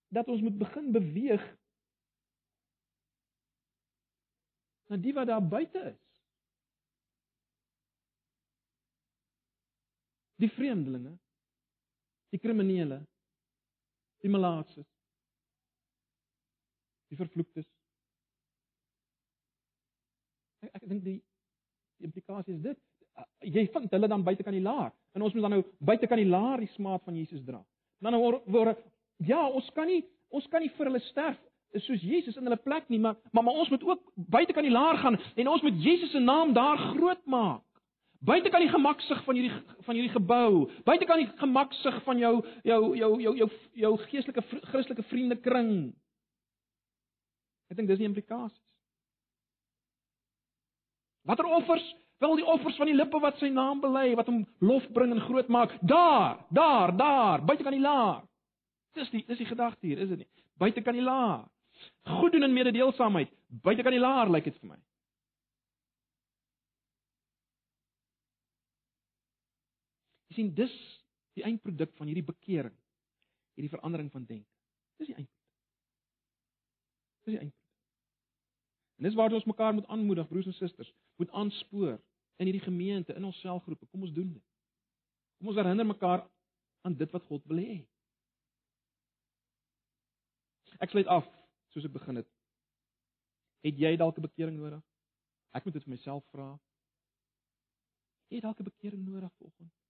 dat 0.08 0.28
ons 0.28 0.40
moet 0.40 0.58
begin 0.58 0.92
beweeg 0.94 1.44
na 4.86 4.96
die 4.96 5.14
wat 5.14 5.26
daar 5.26 5.42
buite 5.42 5.82
is. 5.90 6.02
Die 10.36 10.50
vreemdelinge, 10.52 11.16
die 12.30 12.40
kriminele, 12.40 13.00
die 14.22 14.30
malaatses, 14.30 14.88
die 17.10 17.18
vervloektes. 17.18 17.75
Ek 20.76 20.84
dink 20.84 21.04
die, 21.04 21.18
die 22.00 22.10
implikasie 22.10 22.56
is 22.56 22.62
dit. 22.64 22.78
Jy 23.48 23.64
vind 23.72 23.92
hulle 23.96 24.08
dan 24.12 24.24
buite 24.24 24.44
kan 24.44 24.52
die 24.52 24.64
laar 24.64 24.92
en 25.16 25.24
ons 25.24 25.32
moet 25.32 25.46
dan 25.46 25.54
nou 25.56 25.62
buite 25.80 26.08
kan 26.10 26.20
die 26.20 26.28
laar 26.28 26.60
die 26.60 26.72
smaad 26.74 27.04
van 27.06 27.16
Jesus 27.16 27.40
dra. 27.46 27.62
Dan 28.04 28.12
nou 28.12 28.40
word 28.52 28.82
ja, 29.24 29.40
ons 29.48 29.68
kan 29.76 29.88
nie 29.88 30.02
ons 30.34 30.44
kan 30.52 30.60
nie 30.60 30.72
vir 30.76 30.90
hulle 30.90 31.00
sterf 31.08 31.38
soos 31.84 32.00
Jesus 32.00 32.36
in 32.36 32.46
hulle 32.46 32.58
plek 32.62 32.88
nie, 32.92 32.98
maar 33.00 33.16
maar, 33.32 33.44
maar 33.44 33.60
ons 33.62 33.70
moet 33.72 33.84
ook 33.84 34.02
buite 34.14 34.52
kan 34.56 34.64
die 34.64 34.72
laar 34.72 34.98
gaan 35.00 35.18
en 35.34 35.48
ons 35.48 35.64
moet 35.64 35.80
Jesus 35.82 36.12
se 36.12 36.20
naam 36.20 36.52
daar 36.56 36.78
groot 36.92 37.24
maak. 37.26 37.62
Buite 38.26 38.50
kan 38.50 38.64
die 38.64 38.72
gemaksig 38.72 39.24
van 39.24 39.36
hierdie 39.36 39.52
van 39.84 39.94
hierdie 39.94 40.12
gebou, 40.14 40.66
buite 40.84 41.08
kan 41.08 41.20
die 41.20 41.28
gemaksig 41.40 41.98
van 42.04 42.18
jou 42.18 42.34
jou 42.64 42.80
jou 42.96 43.10
jou 43.22 43.34
jou 43.36 43.50
jou 43.84 43.92
geestelike 44.06 44.44
Christelike 44.72 45.04
vriendekring. 45.10 45.72
Ek 47.70 47.76
dink 47.76 47.88
dis 47.90 48.00
die 48.00 48.08
implikasies. 48.08 48.62
Watter 51.26 51.46
offers? 51.46 51.86
Wel 52.18 52.36
die 52.36 52.46
offers 52.46 52.76
van 52.76 52.88
die 52.88 52.96
lippe 52.96 53.18
wat 53.20 53.36
sy 53.42 53.50
naam 53.52 53.80
bely, 53.82 54.14
wat 54.16 54.28
hom 54.30 54.44
lof 54.64 54.86
bring 54.94 55.12
en 55.12 55.20
groot 55.20 55.50
maak. 55.52 55.74
Daar, 55.84 56.38
daar, 56.48 56.94
daar, 56.96 57.44
buite 57.44 57.66
kan 57.66 57.74
die 57.76 57.82
laar. 57.82 58.22
Dis 58.96 59.10
die 59.12 59.24
dis 59.26 59.42
die 59.42 59.48
gedagte 59.48 59.86
hier, 59.86 60.00
is 60.00 60.08
dit 60.08 60.22
nie? 60.22 60.28
Buite 60.56 60.80
kan 60.82 60.96
die 60.96 61.04
laar. 61.04 61.44
Goed 62.08 62.32
doen 62.32 62.46
en 62.46 62.54
mededeelsaamheid. 62.54 63.34
Buite 63.46 63.84
kan 63.84 63.92
die 63.92 64.00
laar 64.00 64.30
lyk 64.32 64.48
dit 64.48 64.56
vir 64.62 64.70
my. 64.70 64.78
Jy 70.30 70.38
sien 70.38 70.54
dis 70.56 70.72
die 71.36 71.44
eindproduk 71.44 71.92
van 72.00 72.08
hierdie 72.08 72.24
bekering, 72.24 72.74
hierdie 73.58 73.74
verandering 73.74 74.08
van 74.14 74.24
denke. 74.24 74.48
Dis 74.96 75.12
die 75.12 75.18
eindproduk. 75.18 75.44
Dis 77.26 77.34
die 77.34 77.40
eindproduk. 77.42 77.65
En 78.96 79.04
dis 79.04 79.14
waar 79.14 79.32
ons 79.32 79.44
mekaar 79.44 79.74
moet 79.74 79.86
aanmoedig, 79.86 80.28
broers 80.28 80.46
en 80.46 80.54
susters, 80.56 80.92
moet 81.16 81.30
aanspoor 81.30 81.96
in 82.36 82.48
hierdie 82.48 82.64
gemeente, 82.64 83.14
in 83.14 83.24
ons 83.24 83.40
selgroepe. 83.40 83.86
Kom 83.86 84.06
ons 84.06 84.12
doen 84.12 84.32
dit. 84.32 84.44
Kom 85.38 85.52
ons 85.52 85.60
herinner 85.60 85.86
mekaar 85.86 86.24
aan 86.86 86.96
dit 86.96 87.10
wat 87.12 87.24
God 87.28 87.44
wil 87.50 87.60
hê. 87.60 87.76
Ek 90.80 90.92
sluit 90.92 91.08
af 91.12 91.28
soos 91.72 91.84
ek 91.88 91.92
begin 91.92 92.20
het. 92.22 92.28
Het 93.66 93.80
jy 93.80 93.96
dalk 93.96 94.18
'n 94.18 94.28
bekering 94.28 94.56
nodig? 94.56 94.84
Ek 95.52 95.64
moet 95.64 95.74
dit 95.74 95.84
vir 95.84 95.90
myself 95.90 96.24
vra. 96.32 96.52
Het 98.28 98.36
jy 98.36 98.40
dalk 98.40 98.60
'n 98.60 98.70
bekering 98.70 99.04
nodig 99.04 99.32
vanoggend? 99.38 99.85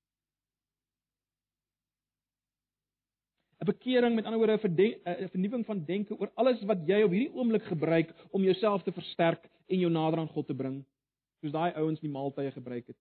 'n 3.58 3.64
Bekering 3.64 4.14
met 4.14 4.24
ander 4.24 4.38
woorde 4.38 4.98
'n 5.04 5.28
vernuwing 5.28 5.64
van 5.64 5.84
denke 5.84 6.18
oor 6.18 6.30
alles 6.34 6.62
wat 6.62 6.78
jy 6.86 7.02
op 7.02 7.10
hierdie 7.10 7.34
oomblik 7.34 7.64
gebruik 7.64 8.12
om 8.30 8.42
jouself 8.42 8.82
te 8.82 8.92
versterk 8.92 9.48
en 9.66 9.78
jou 9.78 9.90
nader 9.90 10.18
aan 10.18 10.28
God 10.28 10.46
te 10.46 10.54
bring. 10.54 10.84
Soos 11.40 11.52
daai 11.52 11.72
ouens 11.72 12.00
die 12.00 12.10
maaltye 12.10 12.50
gebruik 12.50 12.86
het. 12.86 12.96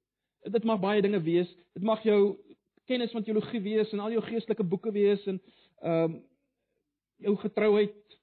Dit 0.51 0.63
mag 0.63 0.79
baie 0.79 1.01
dinge 1.01 1.21
wees. 1.21 1.55
Dit 1.73 1.83
mag 1.83 2.03
jou 2.03 2.37
kennis 2.85 3.11
van 3.11 3.23
teologie 3.23 3.61
wees 3.61 3.91
en 3.91 3.99
al 3.99 4.11
jou 4.11 4.21
geestelike 4.21 4.63
boeke 4.63 4.91
wees 4.91 5.25
en 5.27 5.41
ehm 5.81 6.03
um, 6.03 6.23
jou 7.17 7.35
getrouheid 7.35 8.19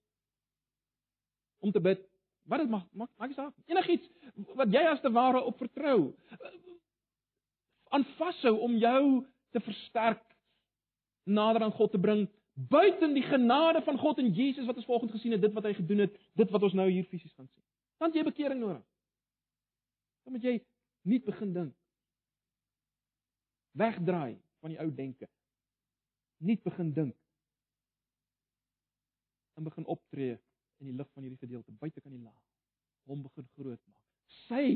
om 1.61 1.73
te 1.73 1.81
bid. 1.81 2.01
Wat 2.45 2.59
dit 2.59 2.71
mag 2.71 2.87
maak 2.93 3.11
maak 3.17 3.33
saak. 3.33 3.55
Enigiets 3.67 4.09
wat 4.55 4.73
jy 4.73 4.83
as 4.89 5.01
te 5.01 5.11
ware 5.13 5.43
op 5.45 5.59
vertrou 5.59 6.15
aan 7.93 8.05
vashou 8.17 8.57
om 8.59 8.77
jou 8.77 9.27
te 9.51 9.61
versterk 9.61 10.32
nader 11.25 11.63
aan 11.63 11.75
God 11.77 11.91
te 11.91 12.01
bring 12.01 12.27
buiten 12.53 13.15
die 13.15 13.25
genade 13.25 13.83
van 13.83 13.99
God 13.99 14.19
en 14.19 14.33
Jesus 14.37 14.67
wat 14.67 14.77
ons 14.77 14.89
volgens 14.89 15.13
gesien 15.13 15.33
het 15.33 15.41
dit 15.41 15.53
wat 15.53 15.65
hy 15.65 15.75
gedoen 15.79 16.05
het 16.05 16.17
dit 16.39 16.51
wat 16.51 16.63
ons 16.63 16.77
nou 16.77 16.89
hier 16.91 17.07
fisies 17.09 17.33
gaan 17.35 17.49
sien. 17.49 17.65
Dan 18.03 18.13
jy 18.13 18.25
bekering 18.27 18.61
nodig. 18.61 18.85
Dan 20.25 20.37
moet 20.37 20.45
jy 20.45 20.59
nie 21.09 21.21
begin 21.23 21.53
dink. 21.53 21.75
Wegdraai 23.79 24.37
van 24.61 24.75
die 24.75 24.81
ou 24.83 24.89
denke. 24.95 25.29
Nie 26.43 26.59
begin 26.63 26.93
dink 26.93 27.17
en 29.55 29.69
begin 29.69 29.87
optree 29.87 30.39
in 30.81 30.89
die 30.89 30.97
lig 30.97 31.09
van 31.13 31.23
hierdie 31.23 31.41
gedeelte 31.41 31.75
buite 31.77 32.01
kan 32.01 32.13
die 32.15 32.23
laag 32.23 32.41
hom 33.11 33.23
begin 33.23 33.49
groot 33.57 33.81
maak. 33.91 34.09
Sy 34.47 34.67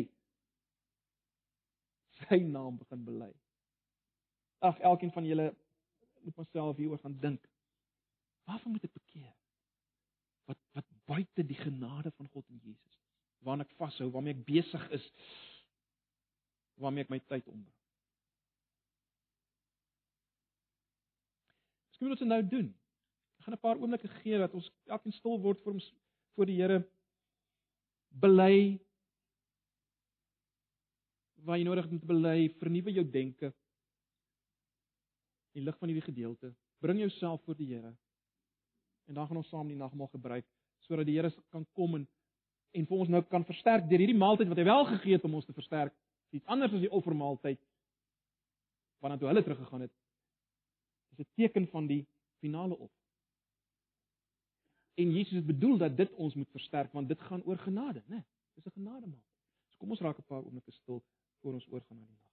sy 2.17 2.39
naam 2.49 2.79
begin 2.81 3.05
bely. 3.05 3.33
Ag 4.65 4.79
elkeen 4.91 5.13
van 5.13 5.27
julle 5.29 5.51
moet 6.27 6.43
myself 6.43 6.77
hieroor 6.77 7.01
gaan 7.03 7.19
dink. 7.23 7.49
Waarvan 8.47 8.77
moet 8.77 8.87
ek 8.87 8.95
bekeer? 8.97 9.33
Wat 10.51 10.61
wat 10.77 10.87
buite 11.07 11.47
die 11.47 11.59
genade 11.59 12.13
van 12.19 12.29
God 12.35 12.47
en 12.51 12.61
Jesus. 12.63 13.01
Waarna 13.47 13.67
ek 13.67 13.77
vashou, 13.79 14.11
waarmee 14.15 14.35
ek 14.35 14.45
besig 14.47 14.89
is, 14.97 15.07
waarmee 16.83 17.07
ek 17.07 17.13
my 17.15 17.21
tyd 17.31 17.47
ombring. 17.47 17.75
Skien 21.95 22.11
moet 22.11 22.21
ons 22.21 22.29
nou 22.35 22.43
doen 22.45 22.75
gaan 23.47 23.55
'n 23.55 23.61
paar 23.61 23.79
oomblikke 23.79 24.09
gee 24.09 24.39
dat 24.39 24.55
ons 24.59 24.73
elkeen 24.85 25.13
stil 25.13 25.41
word 25.41 25.61
voor 25.63 25.73
ons 25.73 25.95
voor 26.35 26.47
die 26.47 26.59
Here 26.61 26.83
bely 28.09 28.81
waar 31.47 31.59
jy 31.59 31.65
nodig 31.65 31.85
het 31.85 31.93
om 31.93 32.01
te 32.01 32.07
bely, 32.07 32.49
vernuwe 32.59 32.93
jou 32.93 33.05
denke. 33.11 33.53
In 35.57 35.65
lig 35.65 35.79
van 35.81 35.89
hierdie 35.89 36.05
gedeelte, 36.05 36.51
bring 36.85 37.01
jouself 37.01 37.41
voor 37.45 37.57
die 37.57 37.71
Here. 37.71 37.95
En 39.07 39.15
dan 39.15 39.27
gaan 39.27 39.41
ons 39.41 39.49
saam 39.49 39.69
die 39.69 39.79
nagmaal 39.79 40.11
gebruik 40.13 40.47
sodat 40.85 41.09
die 41.09 41.17
Here 41.17 41.33
kan 41.51 41.65
kom 41.73 41.95
en 41.99 42.05
en 42.77 42.85
vir 42.85 42.99
ons 42.99 43.09
nou 43.09 43.23
kan 43.31 43.45
versterk 43.49 43.87
deur 43.89 44.03
hierdie 44.03 44.19
maaltyd 44.19 44.51
wat 44.51 44.59
hy 44.61 44.67
wel 44.69 44.85
gegee 44.91 45.17
het 45.17 45.25
om 45.25 45.39
ons 45.39 45.47
te 45.49 45.55
versterk. 45.57 45.95
Iets 46.37 46.45
anders 46.53 46.75
as 46.77 46.83
die 46.83 46.93
offermaaltyd 46.93 47.61
waarna 49.01 49.17
toe 49.21 49.31
hulle 49.31 49.43
teruggegaan 49.47 49.87
het. 49.87 49.93
Dis 51.17 51.27
'n 51.27 51.41
teken 51.41 51.69
van 51.73 51.87
die 51.87 52.07
finale 52.41 52.77
offer. 52.77 53.03
En 54.97 55.13
Jesus 55.13 55.37
het 55.37 55.47
bedoel 55.47 55.79
dat 55.79 55.97
dit 55.97 56.13
ons 56.13 56.35
moet 56.35 56.51
versterk 56.51 56.93
want 56.93 57.09
dit 57.09 57.21
gaan 57.21 57.43
oor 57.45 57.59
genade, 57.59 58.03
né? 58.07 58.15
Nee, 58.15 58.25
dis 58.55 58.67
'n 58.67 58.71
genademaal. 58.71 59.25
So 59.69 59.77
kom 59.79 59.91
ons 59.91 60.01
raak 60.01 60.19
'n 60.19 60.23
paar 60.23 60.45
oomblikke 60.45 60.73
stil 60.73 61.03
voor 61.41 61.53
ons 61.53 61.67
oorgaan 61.69 61.99
na 61.99 62.05
die 62.05 62.26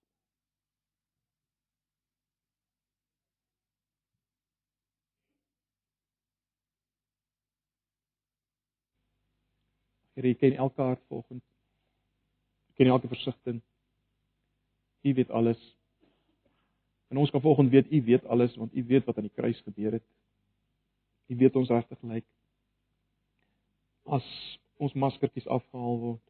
Here, 10.14 10.28
jy 10.28 10.38
ken 10.38 10.58
elke 10.62 10.82
hart 10.82 11.02
volgens. 11.10 11.44
Jy 12.70 12.82
ken 12.82 12.92
elke 12.94 13.10
versigtiging. 13.12 13.62
U 15.04 15.14
weet 15.14 15.30
alles. 15.30 15.62
En 17.14 17.18
ons 17.18 17.30
kan 17.30 17.42
volgens 17.42 17.70
weet 17.70 17.92
u 17.92 18.04
weet 18.04 18.26
alles 18.26 18.56
want 18.56 18.76
u 18.76 18.84
weet 18.84 19.06
wat 19.06 19.18
aan 19.18 19.28
die 19.28 19.36
kruis 19.36 19.60
gebeur 19.62 19.92
het. 19.92 20.06
U 21.28 21.36
weet 21.36 21.56
ons 21.56 21.70
regtig 21.70 22.02
lyk. 22.02 22.26
As 24.04 24.26
ons 24.78 24.94
maskertjies 24.94 25.48
afgehaal 25.48 26.00
word. 26.00 26.24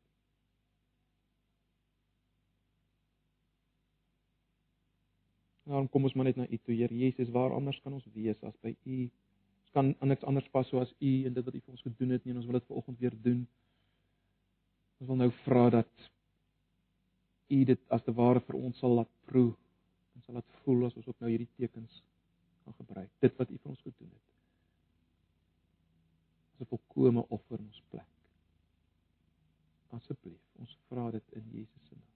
Daarom 5.63 5.89
kom 5.89 6.03
ons 6.03 6.13
maar 6.13 6.27
net 6.27 6.35
na 6.35 6.45
U 6.49 6.57
toe, 6.57 6.75
Here 6.75 6.97
Jesus, 6.97 7.29
waar 7.31 7.53
anders 7.55 7.79
kan 7.81 7.93
ons 7.95 8.07
wees 8.13 8.39
as 8.43 8.55
by 8.61 8.75
U? 8.83 8.97
Ons 9.63 9.71
kan 9.71 9.93
aan 9.99 10.11
niks 10.11 10.25
anders 10.27 10.49
pas 10.51 10.67
soos 10.67 10.91
U 10.99 11.11
en 11.25 11.33
dit 11.33 11.45
wat 11.45 11.55
U 11.55 11.61
vir 11.61 11.75
ons 11.77 11.85
gedoen 11.87 12.11
het 12.17 12.25
nie 12.25 12.33
en 12.35 12.41
ons 12.41 12.49
wil 12.49 12.59
dit 12.59 12.67
vanoggend 12.67 12.99
weer 12.99 13.15
doen. 13.23 13.45
Ons 14.99 15.09
wil 15.09 15.19
nou 15.23 15.31
vra 15.43 15.69
dat 15.79 16.09
U 17.53 17.59
dit 17.69 17.81
as 17.93 18.03
te 18.03 18.13
ware 18.17 18.41
vir 18.47 18.57
ons 18.57 18.79
sal 18.81 18.95
laat 18.97 19.09
proe. 19.29 19.51
Ons 20.15 20.25
sal 20.25 20.37
laat 20.39 20.55
voel 20.63 20.87
as 20.87 20.95
ons 20.97 21.09
ook 21.09 21.19
nou 21.21 21.29
hierdie 21.29 21.49
tekens 21.57 21.99
kan 22.63 22.77
gebruik. 22.79 23.11
Dit 23.21 23.35
wat 23.37 23.51
U 23.51 23.57
vir 23.57 23.73
ons 23.73 23.83
gedoen 23.85 24.09
het. 24.09 24.31
As 26.53 26.61
'n 26.61 26.71
volkomme 26.71 27.25
offer 27.29 27.59
in 27.59 27.67
ons 27.67 27.83
plek. 27.89 28.09
Asseblief, 29.93 30.41
ons 30.59 30.77
vra 30.89 31.11
dit 31.11 31.37
in 31.37 31.45
Jesus 31.51 31.87
se 31.89 31.95
naam. 31.95 32.12